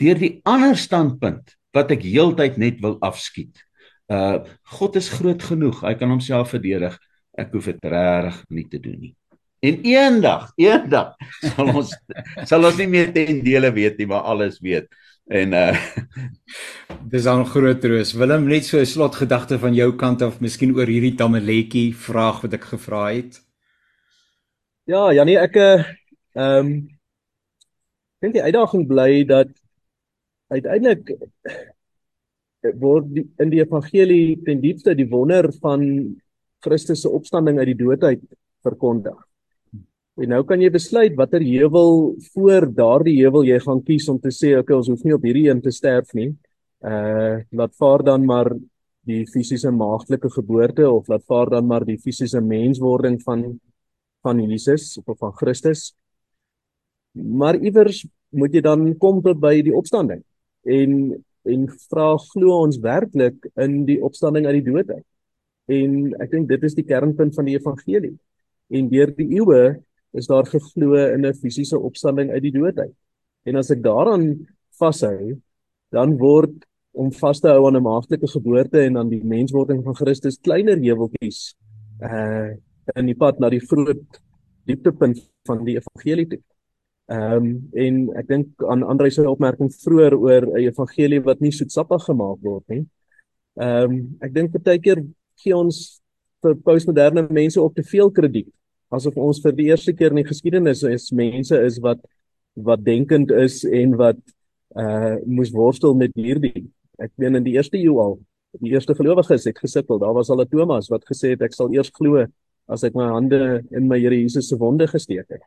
deur 0.00 0.18
die 0.18 0.38
ander 0.48 0.74
standpunt 0.80 1.54
wat 1.76 1.92
ek 1.94 2.02
heeltyd 2.04 2.58
net 2.60 2.80
wil 2.82 2.96
afskiet. 3.04 3.60
Uh 4.10 4.42
God 4.78 4.96
is 4.96 5.08
groot 5.08 5.42
genoeg. 5.42 5.82
Hy 5.82 5.94
kan 5.94 6.10
homself 6.10 6.54
verdedig. 6.54 6.98
Ek 7.38 7.52
hoef 7.52 7.70
dit 7.70 7.84
regtig 7.84 8.42
nie 8.48 8.68
te 8.68 8.80
doen 8.80 8.98
nie. 8.98 9.14
En 9.62 9.78
eendag, 9.86 10.50
eendag 10.58 11.14
sal 11.38 11.70
ons 11.70 11.92
sal 12.50 12.66
ons 12.66 12.78
nie 12.80 12.88
meer 12.90 13.12
ten 13.14 13.40
dele 13.46 13.70
weet 13.72 14.00
nie, 14.00 14.08
maar 14.10 14.26
alles 14.32 14.58
weet. 14.60 14.90
En 15.30 15.54
uh 15.54 15.76
dis 17.12 17.24
dan 17.28 17.44
groot 17.46 17.80
troos. 17.80 18.12
Willem 18.18 18.48
net 18.50 18.66
so 18.66 18.80
'n 18.80 18.86
slotgedagte 18.86 19.58
van 19.58 19.74
jou 19.74 19.92
kant 19.96 20.22
af, 20.22 20.40
miskien 20.40 20.74
oor 20.74 20.86
hierdie 20.86 21.14
tamaletjie 21.14 21.94
vraag 21.94 22.42
wat 22.42 22.58
ek 22.58 22.64
gevra 22.74 23.04
het. 23.14 23.38
Ja, 24.84 25.12
Janie, 25.14 25.38
ek 25.38 25.56
uh 25.56 25.84
ehm 26.34 26.66
um, 26.66 26.70
dink 28.22 28.34
die 28.34 28.42
uitdaging 28.42 28.86
bly 28.88 29.24
dat 29.28 29.50
uiteindelik 30.48 31.14
word 32.80 33.08
die, 33.10 33.24
in 33.42 33.50
die 33.50 33.60
evangelie 33.62 34.38
ten 34.46 34.60
diepste 34.62 34.94
die 34.94 35.08
wonder 35.10 35.50
van 35.62 35.82
Christus 36.62 37.02
se 37.02 37.10
opstanding 37.10 37.58
uit 37.58 37.72
die 37.72 37.78
dood 37.80 38.04
uit 38.06 38.22
verkondig. 38.62 39.18
En 40.20 40.28
nou 40.28 40.42
kan 40.44 40.60
jy 40.60 40.68
besluit 40.70 41.16
watter 41.16 41.42
heuwel 41.42 42.14
voor 42.34 42.68
daardie 42.76 43.16
heuwel 43.22 43.48
jy 43.48 43.58
gaan 43.64 43.80
kies 43.82 44.08
om 44.12 44.20
te 44.20 44.30
sê 44.34 44.52
okay 44.58 44.76
ons 44.76 44.90
hoef 44.92 45.02
nie 45.06 45.16
op 45.16 45.24
hierdie 45.24 45.48
een 45.48 45.62
te 45.64 45.72
sterf 45.72 46.12
nie. 46.14 46.30
Uh 46.84 47.40
laat 47.50 47.74
vaar 47.78 48.04
dan 48.06 48.26
maar 48.26 48.52
die 49.08 49.24
fisiese 49.26 49.72
maagtelike 49.74 50.30
geboorte 50.30 50.86
of 50.90 51.08
laat 51.10 51.24
vaar 51.26 51.50
dan 51.56 51.66
maar 51.66 51.86
die 51.86 51.98
fisiese 51.98 52.40
menswording 52.40 53.18
van 53.24 53.58
van 54.22 54.38
Jesus 54.38 55.00
of 55.02 55.18
van 55.18 55.32
Christus. 55.34 55.94
Maar 57.12 57.58
iewers 57.58 58.04
moet 58.30 58.54
jy 58.54 58.62
dan 58.62 58.92
kom 58.98 59.20
tot 59.22 59.40
by 59.40 59.56
die 59.64 59.74
opstanding. 59.74 60.22
En 60.62 61.24
en 61.44 61.66
vra 61.90 62.16
glo 62.32 62.62
ons 62.62 62.78
werklik 62.82 63.48
in 63.60 63.82
die 63.88 63.98
opstanding 64.02 64.46
uit 64.46 64.60
die 64.60 64.68
dood 64.70 64.90
uit. 64.90 65.06
En 65.72 66.12
ek 66.22 66.30
dink 66.30 66.48
dit 66.48 66.64
is 66.68 66.74
die 66.74 66.86
kernpunt 66.86 67.34
van 67.34 67.48
die 67.48 67.56
evangelie. 67.56 68.14
En 68.72 68.88
deur 68.90 69.12
die 69.16 69.28
eeue 69.38 69.62
is 70.12 70.28
daar 70.28 70.46
geglo 70.46 70.94
in 70.94 71.26
'n 71.26 71.34
fisiese 71.34 71.78
opstanding 71.78 72.30
uit 72.30 72.42
die 72.42 72.52
dood 72.52 72.78
uit. 72.78 72.94
En 73.44 73.56
as 73.56 73.70
ek 73.70 73.82
daaraan 73.82 74.46
vashou, 74.78 75.40
dan 75.90 76.16
word 76.18 76.64
om 76.92 77.12
vas 77.12 77.40
te 77.40 77.48
hou 77.48 77.66
aan 77.66 77.76
'n 77.76 77.82
maagtelike 77.82 78.28
geboorte 78.28 78.80
en 78.80 78.96
aan 78.96 79.08
die 79.08 79.24
menswording 79.24 79.82
van 79.84 79.94
Christus 79.94 80.38
kleiner 80.38 80.76
heuweltjies 80.76 81.54
uh 82.02 82.54
in 82.96 83.06
die 83.06 83.14
pad 83.14 83.38
na 83.38 83.48
die 83.48 83.60
groot 83.60 84.20
dieptepunt 84.66 85.18
van 85.46 85.64
die 85.64 85.76
evangelie 85.78 86.26
toe. 86.26 86.40
Ehm 87.12 87.36
um, 87.36 87.48
en 87.76 88.02
ek 88.16 88.28
dink 88.28 88.64
aan 88.70 88.82
Andre 88.82 89.10
se 89.10 89.24
opmerking 89.28 89.70
vroeër 89.84 90.14
oor 90.16 90.46
'n 90.46 90.64
evangelie 90.64 91.20
wat 91.20 91.40
nie 91.40 91.52
soetsappig 91.52 92.04
gemaak 92.08 92.38
word 92.40 92.64
nie. 92.68 92.86
Ehm 93.60 93.90
um, 93.90 94.16
ek 94.20 94.32
dink 94.34 94.56
baie 94.64 94.78
keer 94.78 95.04
gee 95.42 95.56
ons 95.56 96.00
vir 96.42 96.54
postmoderne 96.54 97.28
mense 97.30 97.60
op 97.60 97.74
te 97.74 97.82
veel 97.82 98.10
krediet 98.10 98.52
asof 98.92 99.16
ons 99.16 99.40
vir 99.42 99.54
die 99.56 99.68
eerste 99.70 99.94
keer 99.96 100.12
in 100.12 100.20
die 100.20 100.28
geskiedenis 100.28 100.84
is 100.88 101.10
mense 101.16 101.58
is 101.66 101.78
wat 101.84 102.00
wat 102.68 102.82
denkend 102.84 103.32
is 103.32 103.62
en 103.64 103.96
wat 104.00 104.20
uh 104.76 105.16
moes 105.24 105.52
worstel 105.52 105.94
met 105.96 106.12
hierdie. 106.16 106.66
Ek 107.00 107.12
meen 107.20 107.38
in 107.40 107.46
die 107.46 107.54
eerste 107.56 107.78
eeu 107.80 107.96
al, 108.00 108.18
die 108.60 108.74
eerste 108.74 108.94
gelowiges 108.96 109.46
het 109.48 109.60
gesukkel. 109.60 110.00
Daar 110.00 110.12
was 110.16 110.30
al 110.30 110.44
'n 110.44 110.48
Thomas 110.48 110.90
wat 110.92 111.04
gesê 111.08 111.32
het 111.32 111.42
ek 111.42 111.54
sal 111.56 111.72
eers 111.72 111.90
glo 111.90 112.26
as 112.68 112.84
ek 112.84 112.94
my 112.94 113.08
hande 113.08 113.64
in 113.72 113.88
my 113.88 113.98
Here 113.98 114.14
Jesus 114.14 114.48
se 114.48 114.56
wonde 114.56 114.86
gesteek 114.86 115.28
het. 115.28 115.42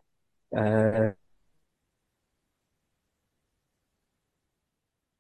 Uh 0.52 1.14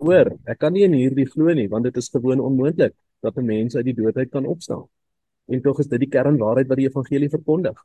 hoor, 0.06 0.32
ek 0.46 0.60
kan 0.62 0.74
nie 0.74 0.86
in 0.88 0.96
hierdie 0.98 1.28
glo 1.30 1.54
nie 1.54 1.68
want 1.72 1.88
dit 1.88 1.98
is 2.02 2.10
gewoon 2.14 2.44
onmoontlik 2.44 2.94
dat 3.26 3.38
'n 3.38 3.46
mens 3.46 3.76
uit 3.76 3.86
die 3.86 3.98
dood 3.98 4.18
uit 4.18 4.30
kan 4.30 4.46
opstaan. 4.46 4.86
En 5.48 5.62
tog 5.62 5.80
is 5.80 5.88
dit 5.88 6.00
die 6.00 6.10
kernwaarheid 6.10 6.68
wat 6.68 6.78
die 6.78 6.88
evangelie 6.88 7.30
verkondig. 7.30 7.78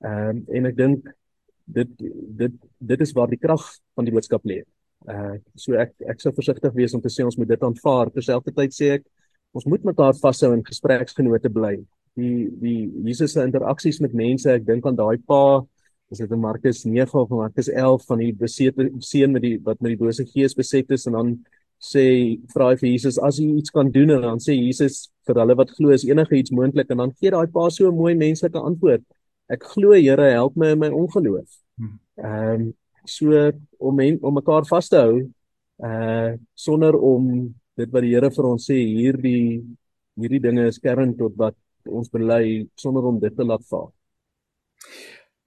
Ehm 0.00 0.36
um, 0.36 0.44
en 0.48 0.66
ek 0.66 0.76
dink 0.76 1.08
dit 1.64 1.88
dit 2.40 2.52
dit 2.78 3.00
is 3.00 3.12
waar 3.12 3.28
die 3.28 3.38
krag 3.38 3.64
van 3.94 4.04
die 4.04 4.12
boodskap 4.12 4.44
lê. 4.44 4.62
Uh 5.06 5.36
so 5.54 5.74
ek 5.74 5.94
ek 6.06 6.20
sou 6.20 6.32
versigtig 6.32 6.74
wees 6.74 6.94
om 6.94 7.00
te 7.00 7.12
sê 7.12 7.24
ons 7.24 7.36
moet 7.36 7.48
dit 7.48 7.62
aanvaar. 7.62 8.10
Terselfdertyd 8.10 8.74
sê 8.74 8.90
ek 8.98 9.04
ons 9.52 9.66
moet 9.66 9.84
mekaar 9.84 10.14
vashou 10.14 10.52
en 10.54 10.64
gespreksgenote 10.64 11.50
bly. 11.50 11.76
Die 12.18 12.48
die 12.62 12.78
Jesus 13.04 13.32
se 13.32 13.44
interaksies 13.44 14.00
met 14.00 14.14
mense, 14.14 14.50
ek 14.50 14.66
dink 14.66 14.86
aan 14.86 14.96
daai 14.96 15.18
pa 15.26 15.64
is 16.10 16.22
dit 16.22 16.30
in 16.32 16.40
Markus 16.40 16.84
9 16.86 17.20
of 17.20 17.28
Markus 17.28 17.68
11 17.68 18.04
van 18.08 18.22
die 18.22 18.32
besete 18.32 18.88
seun 19.04 19.34
met 19.36 19.44
die 19.44 19.56
wat 19.64 19.80
met 19.84 19.92
die 19.92 20.00
bose 20.00 20.24
gees 20.24 20.56
beset 20.56 20.90
is 20.96 21.06
en 21.06 21.18
dan 21.18 21.34
sê 21.78 22.04
vra 22.54 22.72
hy 22.72 22.76
vir 22.80 22.90
Jesus 22.90 23.18
as 23.22 23.38
hy 23.38 23.46
iets 23.60 23.70
kan 23.70 23.90
doen 23.94 24.10
en 24.16 24.22
dan 24.22 24.42
sê 24.42 24.56
Jesus 24.56 25.08
vir 25.26 25.38
hulle 25.42 25.56
wat 25.58 25.70
glo 25.76 25.94
is 25.94 26.04
enige 26.08 26.36
iets 26.38 26.54
moontlik 26.54 26.90
en 26.90 27.04
dan 27.04 27.14
gee 27.20 27.30
daai 27.30 27.46
pa 27.54 27.68
so 27.70 27.88
'n 27.88 27.96
mooi 27.96 28.14
menslike 28.14 28.58
antwoord. 28.58 29.04
Ek 29.48 29.62
glo 29.64 29.92
Here 29.92 30.30
help 30.32 30.56
my 30.56 30.72
in 30.72 30.78
my 30.78 30.90
ongeloof. 30.90 31.48
Hmm. 31.78 31.98
Ehm 32.18 32.60
um, 32.60 32.74
so 33.06 33.52
om 33.78 34.00
en, 34.00 34.18
om 34.22 34.34
mekaar 34.34 34.66
vas 34.66 34.88
te 34.88 34.96
hou 34.96 35.18
uh 35.88 36.34
sonder 36.54 36.94
om 36.96 37.54
dit 37.76 37.92
wat 37.92 38.02
die 38.02 38.14
Here 38.14 38.30
vir 38.30 38.46
ons 38.46 38.66
sê 38.70 38.74
hierdie 38.74 39.62
hierdie 40.18 40.42
dinge 40.42 40.66
is 40.68 40.78
kern 40.82 41.14
tot 41.16 41.36
wat 41.38 41.56
ons 41.86 42.10
bely 42.10 42.66
sonder 42.76 43.04
om 43.06 43.20
dit 43.20 43.34
te 43.36 43.44
laat 43.44 43.64
vaar. 43.70 43.88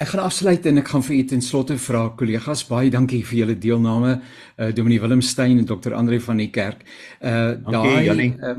Ek 0.01 0.09
gaan 0.09 0.23
afsluit 0.25 0.65
en 0.65 0.81
ek 0.81 0.87
gaan 0.89 1.03
vir 1.05 1.13
u 1.13 1.23
ten 1.29 1.43
slotte 1.45 1.75
vra 1.77 2.07
kollegas 2.17 2.63
baie 2.65 2.89
dankie 2.89 3.19
vir 3.21 3.37
julle 3.43 3.55
deelname 3.61 4.15
uh 4.17 4.69
Dominee 4.73 5.01
Willem 5.03 5.21
Stein 5.21 5.59
en 5.61 5.67
Dr 5.69 5.93
Andre 5.93 6.17
van 6.25 6.41
die 6.41 6.49
kerk. 6.49 6.81
Uh 7.21 7.59
daai 7.67 8.31
uh, 8.31 8.55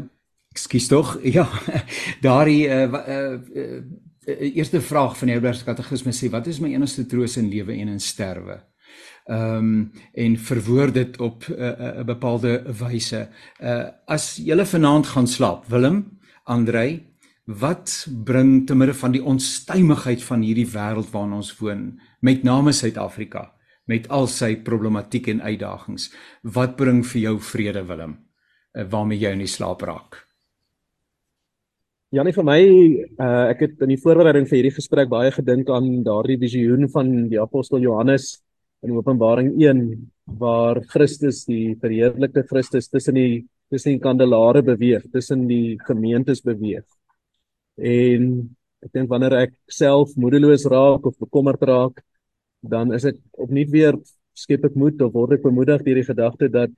Ekskuus 0.54 0.86
tog. 0.92 1.16
Ja. 1.36 1.48
Daardie 2.22 2.68
uh, 2.70 2.84
uh, 2.86 3.34
uh, 3.58 3.82
eerste 4.52 4.80
vraag 4.80 5.16
van 5.18 5.32
die 5.32 5.34
Heidelbergse 5.34 5.66
Katekisme 5.66 6.14
sê 6.14 6.30
wat 6.30 6.46
is 6.46 6.60
my 6.62 6.70
enigste 6.76 7.08
troos 7.10 7.34
in 7.40 7.50
lewe 7.50 7.74
en 7.74 7.90
in 7.96 8.00
sterwe? 8.00 8.60
Ehm 9.26 9.58
um, 9.58 9.76
en 10.14 10.38
verwoord 10.38 10.94
dit 10.94 11.18
op 11.18 11.48
'n 11.48 11.58
uh, 11.58 11.72
uh, 11.98 12.04
bepaalde 12.06 12.62
wyse. 12.78 13.28
Uh 13.58 13.88
as 14.06 14.36
jy 14.36 14.64
vanaand 14.64 15.06
gaan 15.06 15.26
slaap, 15.26 15.66
Willem, 15.66 16.04
Andrei, 16.44 17.11
wat 17.46 18.06
bring 18.24 18.66
te 18.66 18.74
midde 18.74 18.94
van 18.94 19.12
die 19.12 19.24
onstuimigheid 19.24 20.22
van 20.22 20.44
hierdie 20.46 20.68
wêreld 20.70 21.10
waarin 21.10 21.40
ons 21.40 21.50
woon? 21.58 22.00
Met 22.20 22.44
name 22.46 22.72
Suid-Afrika 22.72 23.50
met 23.90 24.08
al 24.14 24.28
sy 24.30 24.54
problematiek 24.64 25.28
en 25.32 25.42
uitdagings. 25.42 26.10
Wat 26.42 26.76
bring 26.78 27.02
vir 27.06 27.20
jou 27.26 27.38
vrede 27.42 27.82
Willem? 27.88 28.18
Eh, 28.72 28.86
waarmee 28.88 29.20
jy 29.20 29.32
in 29.34 29.42
die 29.44 29.50
slaap 29.50 29.82
raak? 29.82 30.22
Janie 32.12 32.34
vir 32.36 32.44
my 32.44 32.60
uh, 32.60 33.48
ek 33.48 33.62
het 33.64 33.84
in 33.86 33.94
die 33.94 34.00
voorbereiding 34.00 34.44
vir 34.44 34.58
hierdie 34.58 34.76
gesprek 34.76 35.08
baie 35.08 35.30
gedink 35.32 35.70
aan 35.72 36.02
daardie 36.04 36.36
visioen 36.42 36.84
van 36.92 37.08
die 37.30 37.40
apostel 37.40 37.80
Johannes 37.80 38.34
in 38.84 38.92
Openbaring 38.92 39.54
1 39.56 39.80
waar 40.40 40.82
Christus 40.92 41.46
die 41.48 41.72
verheerlikte 41.80 42.44
Christus 42.44 42.90
tussen 42.92 43.16
die 43.16 43.46
tussen 43.72 43.96
die 43.96 44.02
kandelare 44.04 44.60
beweeg 44.60 45.06
tussen 45.08 45.46
die 45.48 45.78
gemeentes 45.88 46.44
beweeg 46.44 46.84
En 47.76 48.24
ek 48.82 48.92
dink 48.92 49.08
wanneer 49.08 49.36
ek 49.46 49.52
self 49.70 50.16
moedeloos 50.16 50.66
raak 50.70 51.06
of 51.06 51.18
bekommerd 51.18 51.62
raak, 51.62 52.02
dan 52.62 52.92
is 52.92 53.04
ek 53.04 53.18
opnuut 53.32 53.70
weer 53.70 53.96
skep 54.34 54.64
ek 54.64 54.76
moed 54.78 55.00
of 55.02 55.12
word 55.14 55.36
ek 55.36 55.44
bemoedig 55.44 55.84
deur 55.84 56.00
die 56.00 56.08
gedagte 56.08 56.48
dat 56.48 56.72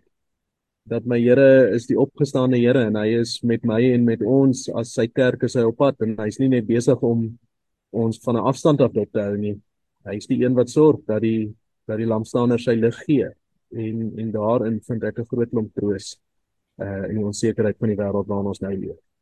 dat 0.85 1.07
my 1.09 1.17
Here 1.17 1.71
is 1.73 1.87
die 1.89 1.97
opgestaane 1.97 2.59
Here 2.61 2.83
en 2.91 2.99
hy 3.01 3.15
is 3.23 3.39
met 3.43 3.63
my 3.65 3.81
en 3.95 4.05
met 4.05 4.21
ons 4.21 4.67
as 4.77 4.93
sy 4.99 5.07
kerk 5.09 5.47
is 5.49 5.57
hy 5.57 5.65
op 5.65 5.79
pad 5.81 6.03
en 6.05 6.13
hy's 6.21 6.37
nie 6.43 6.51
net 6.53 6.67
besig 6.69 7.01
om 7.01 7.31
ons 7.95 8.19
van 8.25 8.37
'n 8.37 8.47
afstand 8.51 8.81
af 8.81 8.93
dop 8.93 9.11
te 9.13 9.23
hou 9.23 9.37
nie. 9.37 9.57
Hy's 10.05 10.27
die 10.27 10.45
een 10.45 10.55
wat 10.55 10.69
sorg 10.69 11.01
dat 11.07 11.23
die 11.23 11.55
dat 11.87 11.99
die 11.99 12.09
lampstaaner 12.09 12.61
sy 12.61 12.75
lig 12.75 12.97
gee 13.07 13.29
en 13.73 14.13
en 14.19 14.33
daarin 14.33 14.81
vind 14.81 15.05
ek 15.05 15.19
'n 15.19 15.31
groot 15.31 15.51
klomp 15.51 15.73
troos 15.75 16.17
uh 16.79 17.05
in 17.09 17.17
die 17.17 17.25
onsekerheid 17.25 17.79
van 17.79 17.89
die 17.89 17.97
wêreld 17.97 18.29
waarin 18.29 18.53
ons 18.53 18.61
nou 18.61 18.75
leef. 18.77 19.14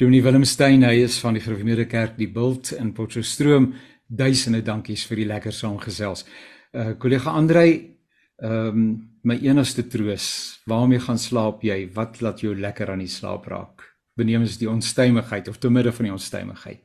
Dominee 0.00 0.22
Willem 0.22 0.44
Steyn, 0.44 0.82
hy 0.82 1.02
is 1.04 1.18
van 1.20 1.36
die 1.36 1.42
Gereformeerde 1.44 1.84
Kerk 1.86 2.16
die 2.18 2.30
Bult 2.32 2.72
in 2.72 2.94
Potchefstroom. 2.96 3.72
Duisende 4.08 4.62
dankies 4.64 5.04
vir 5.08 5.20
die 5.22 5.26
lekker 5.28 5.54
saamgesels. 5.54 6.24
Uh 6.72 6.94
kollega 7.00 7.34
Andrei, 7.36 7.98
ehm 8.42 8.68
um, 8.68 8.86
my 9.22 9.36
enigste 9.46 9.84
troos, 9.86 10.24
waarmee 10.66 10.98
gaan 10.98 11.20
slaap 11.20 11.62
jy? 11.62 11.84
Wat 11.94 12.18
laat 12.24 12.40
jou 12.42 12.56
lekker 12.58 12.90
aan 12.90 13.04
die 13.04 13.12
slaap 13.12 13.46
raak? 13.46 13.84
Beneemens 14.18 14.56
die 14.58 14.66
onstuimigheid 14.70 15.46
of 15.48 15.60
te 15.62 15.70
midde 15.70 15.92
van 15.94 16.08
die 16.08 16.14
onstuimigheid? 16.16 16.82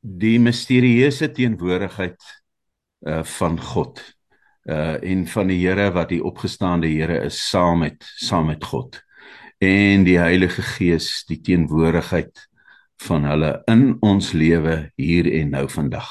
Die 0.00 0.38
misterieuse 0.42 1.30
teenwoordigheid 1.30 2.18
uh 3.06 3.22
van 3.36 3.60
God 3.60 4.02
uh 4.66 4.96
en 4.98 5.26
van 5.30 5.52
die 5.52 5.60
Here 5.62 5.92
wat 5.94 6.10
die 6.10 6.22
opgestaande 6.24 6.90
Here 6.90 7.22
is 7.28 7.38
saam 7.48 7.84
met 7.84 8.02
saam 8.16 8.50
met 8.50 8.64
God 8.64 8.98
en 9.58 10.04
die 10.04 10.18
Heilige 10.18 10.62
Gees 10.62 11.24
die 11.28 11.40
teenwoordigheid 11.40 12.48
van 13.06 13.24
hulle 13.28 13.50
in 13.70 13.96
ons 14.04 14.32
lewe 14.32 14.90
hier 14.96 15.28
en 15.40 15.52
nou 15.56 15.66
vandag. 15.68 16.08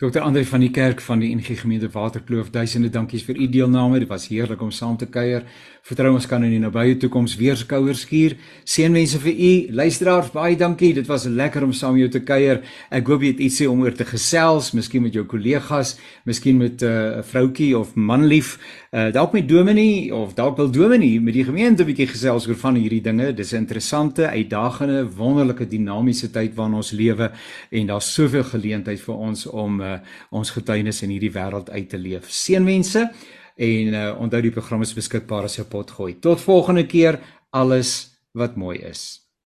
Dr. 0.00 0.22
Andre 0.24 0.46
van 0.48 0.62
die 0.64 0.70
kerk 0.72 1.02
van 1.04 1.20
die 1.20 1.34
NG 1.36 1.58
Gemeente 1.60 1.90
Waterkloof, 1.92 2.48
duisende 2.50 2.88
dankies 2.88 3.26
vir 3.28 3.36
u 3.36 3.48
deelname. 3.52 3.98
Dit 4.00 4.08
was 4.08 4.30
heerlik 4.32 4.62
om 4.64 4.70
saam 4.72 4.96
te 4.96 5.04
kuier. 5.06 5.44
Vertrou 5.82 6.12
ons 6.14 6.26
kan 6.28 6.44
in 6.44 6.52
die 6.52 6.60
nabye 6.62 6.96
toekoms 7.00 7.36
weer 7.40 7.56
skouers 7.56 8.04
skuur. 8.04 8.36
Seënwense 8.68 9.18
vir 9.22 9.32
u 9.32 9.52
luisteraars. 9.80 10.30
Baie 10.34 10.56
dankie. 10.56 10.92
Dit 10.94 11.08
was 11.08 11.24
lekker 11.24 11.64
om 11.64 11.72
saam 11.72 11.96
met 11.96 12.04
jou 12.04 12.10
te 12.18 12.24
kuier. 12.24 12.60
Ek 12.90 13.08
hoop 13.08 13.24
jy 13.24 13.32
het 13.32 13.40
ietsie 13.40 13.70
om 13.70 13.80
oor 13.82 13.96
te 13.96 14.04
gesels, 14.04 14.72
miskien 14.76 15.02
met 15.02 15.16
jou 15.16 15.24
kollegas, 15.24 15.96
miskien 16.24 16.58
met 16.58 16.82
'n 16.82 16.86
uh, 16.86 17.22
vroutjie 17.22 17.78
of 17.78 17.94
manlief 17.94 18.58
uh, 18.90 19.10
dalk 19.14 19.32
met 19.32 19.48
Dominee 19.48 20.14
of 20.14 20.34
dalk 20.34 20.56
wil 20.56 20.70
Dominee 20.70 21.20
met 21.20 21.34
die 21.34 21.44
gemeente 21.44 21.82
'n 21.82 21.86
bietjie 21.86 22.06
gesels 22.06 22.48
oor 22.48 22.56
van 22.56 22.74
hierdie 22.74 23.00
dinge. 23.00 23.32
Dis 23.34 23.52
'n 23.52 23.56
interessante, 23.56 24.28
uitdagende, 24.28 25.08
wonderlike 25.16 25.68
dinamiese 25.68 26.30
tyd 26.30 26.54
waarin 26.54 26.74
ons 26.74 26.90
lewe 26.90 27.30
en 27.70 27.86
daar's 27.86 28.14
soveel 28.14 28.44
geleentheid 28.44 29.00
vir 29.00 29.14
ons 29.14 29.46
om 29.46 29.80
uh, 29.80 29.98
ons 30.30 30.50
getuienis 30.50 31.02
in 31.02 31.10
hierdie 31.10 31.32
wêreld 31.32 31.70
uit 31.70 31.88
te 31.88 31.98
leef. 31.98 32.30
Seënwense 32.30 33.10
en 33.56 33.94
uh, 33.94 34.20
onthou 34.20 34.40
die 34.42 34.50
program 34.54 34.82
is 34.82 34.94
beskikbaar 34.94 35.44
as 35.44 35.58
'n 35.58 35.68
potgooi. 35.68 36.18
Tot 36.20 36.40
volgende 36.40 36.86
keer, 36.86 37.20
alles 37.50 38.10
wat 38.32 38.56
mooi 38.56 38.78
is. 38.78 39.19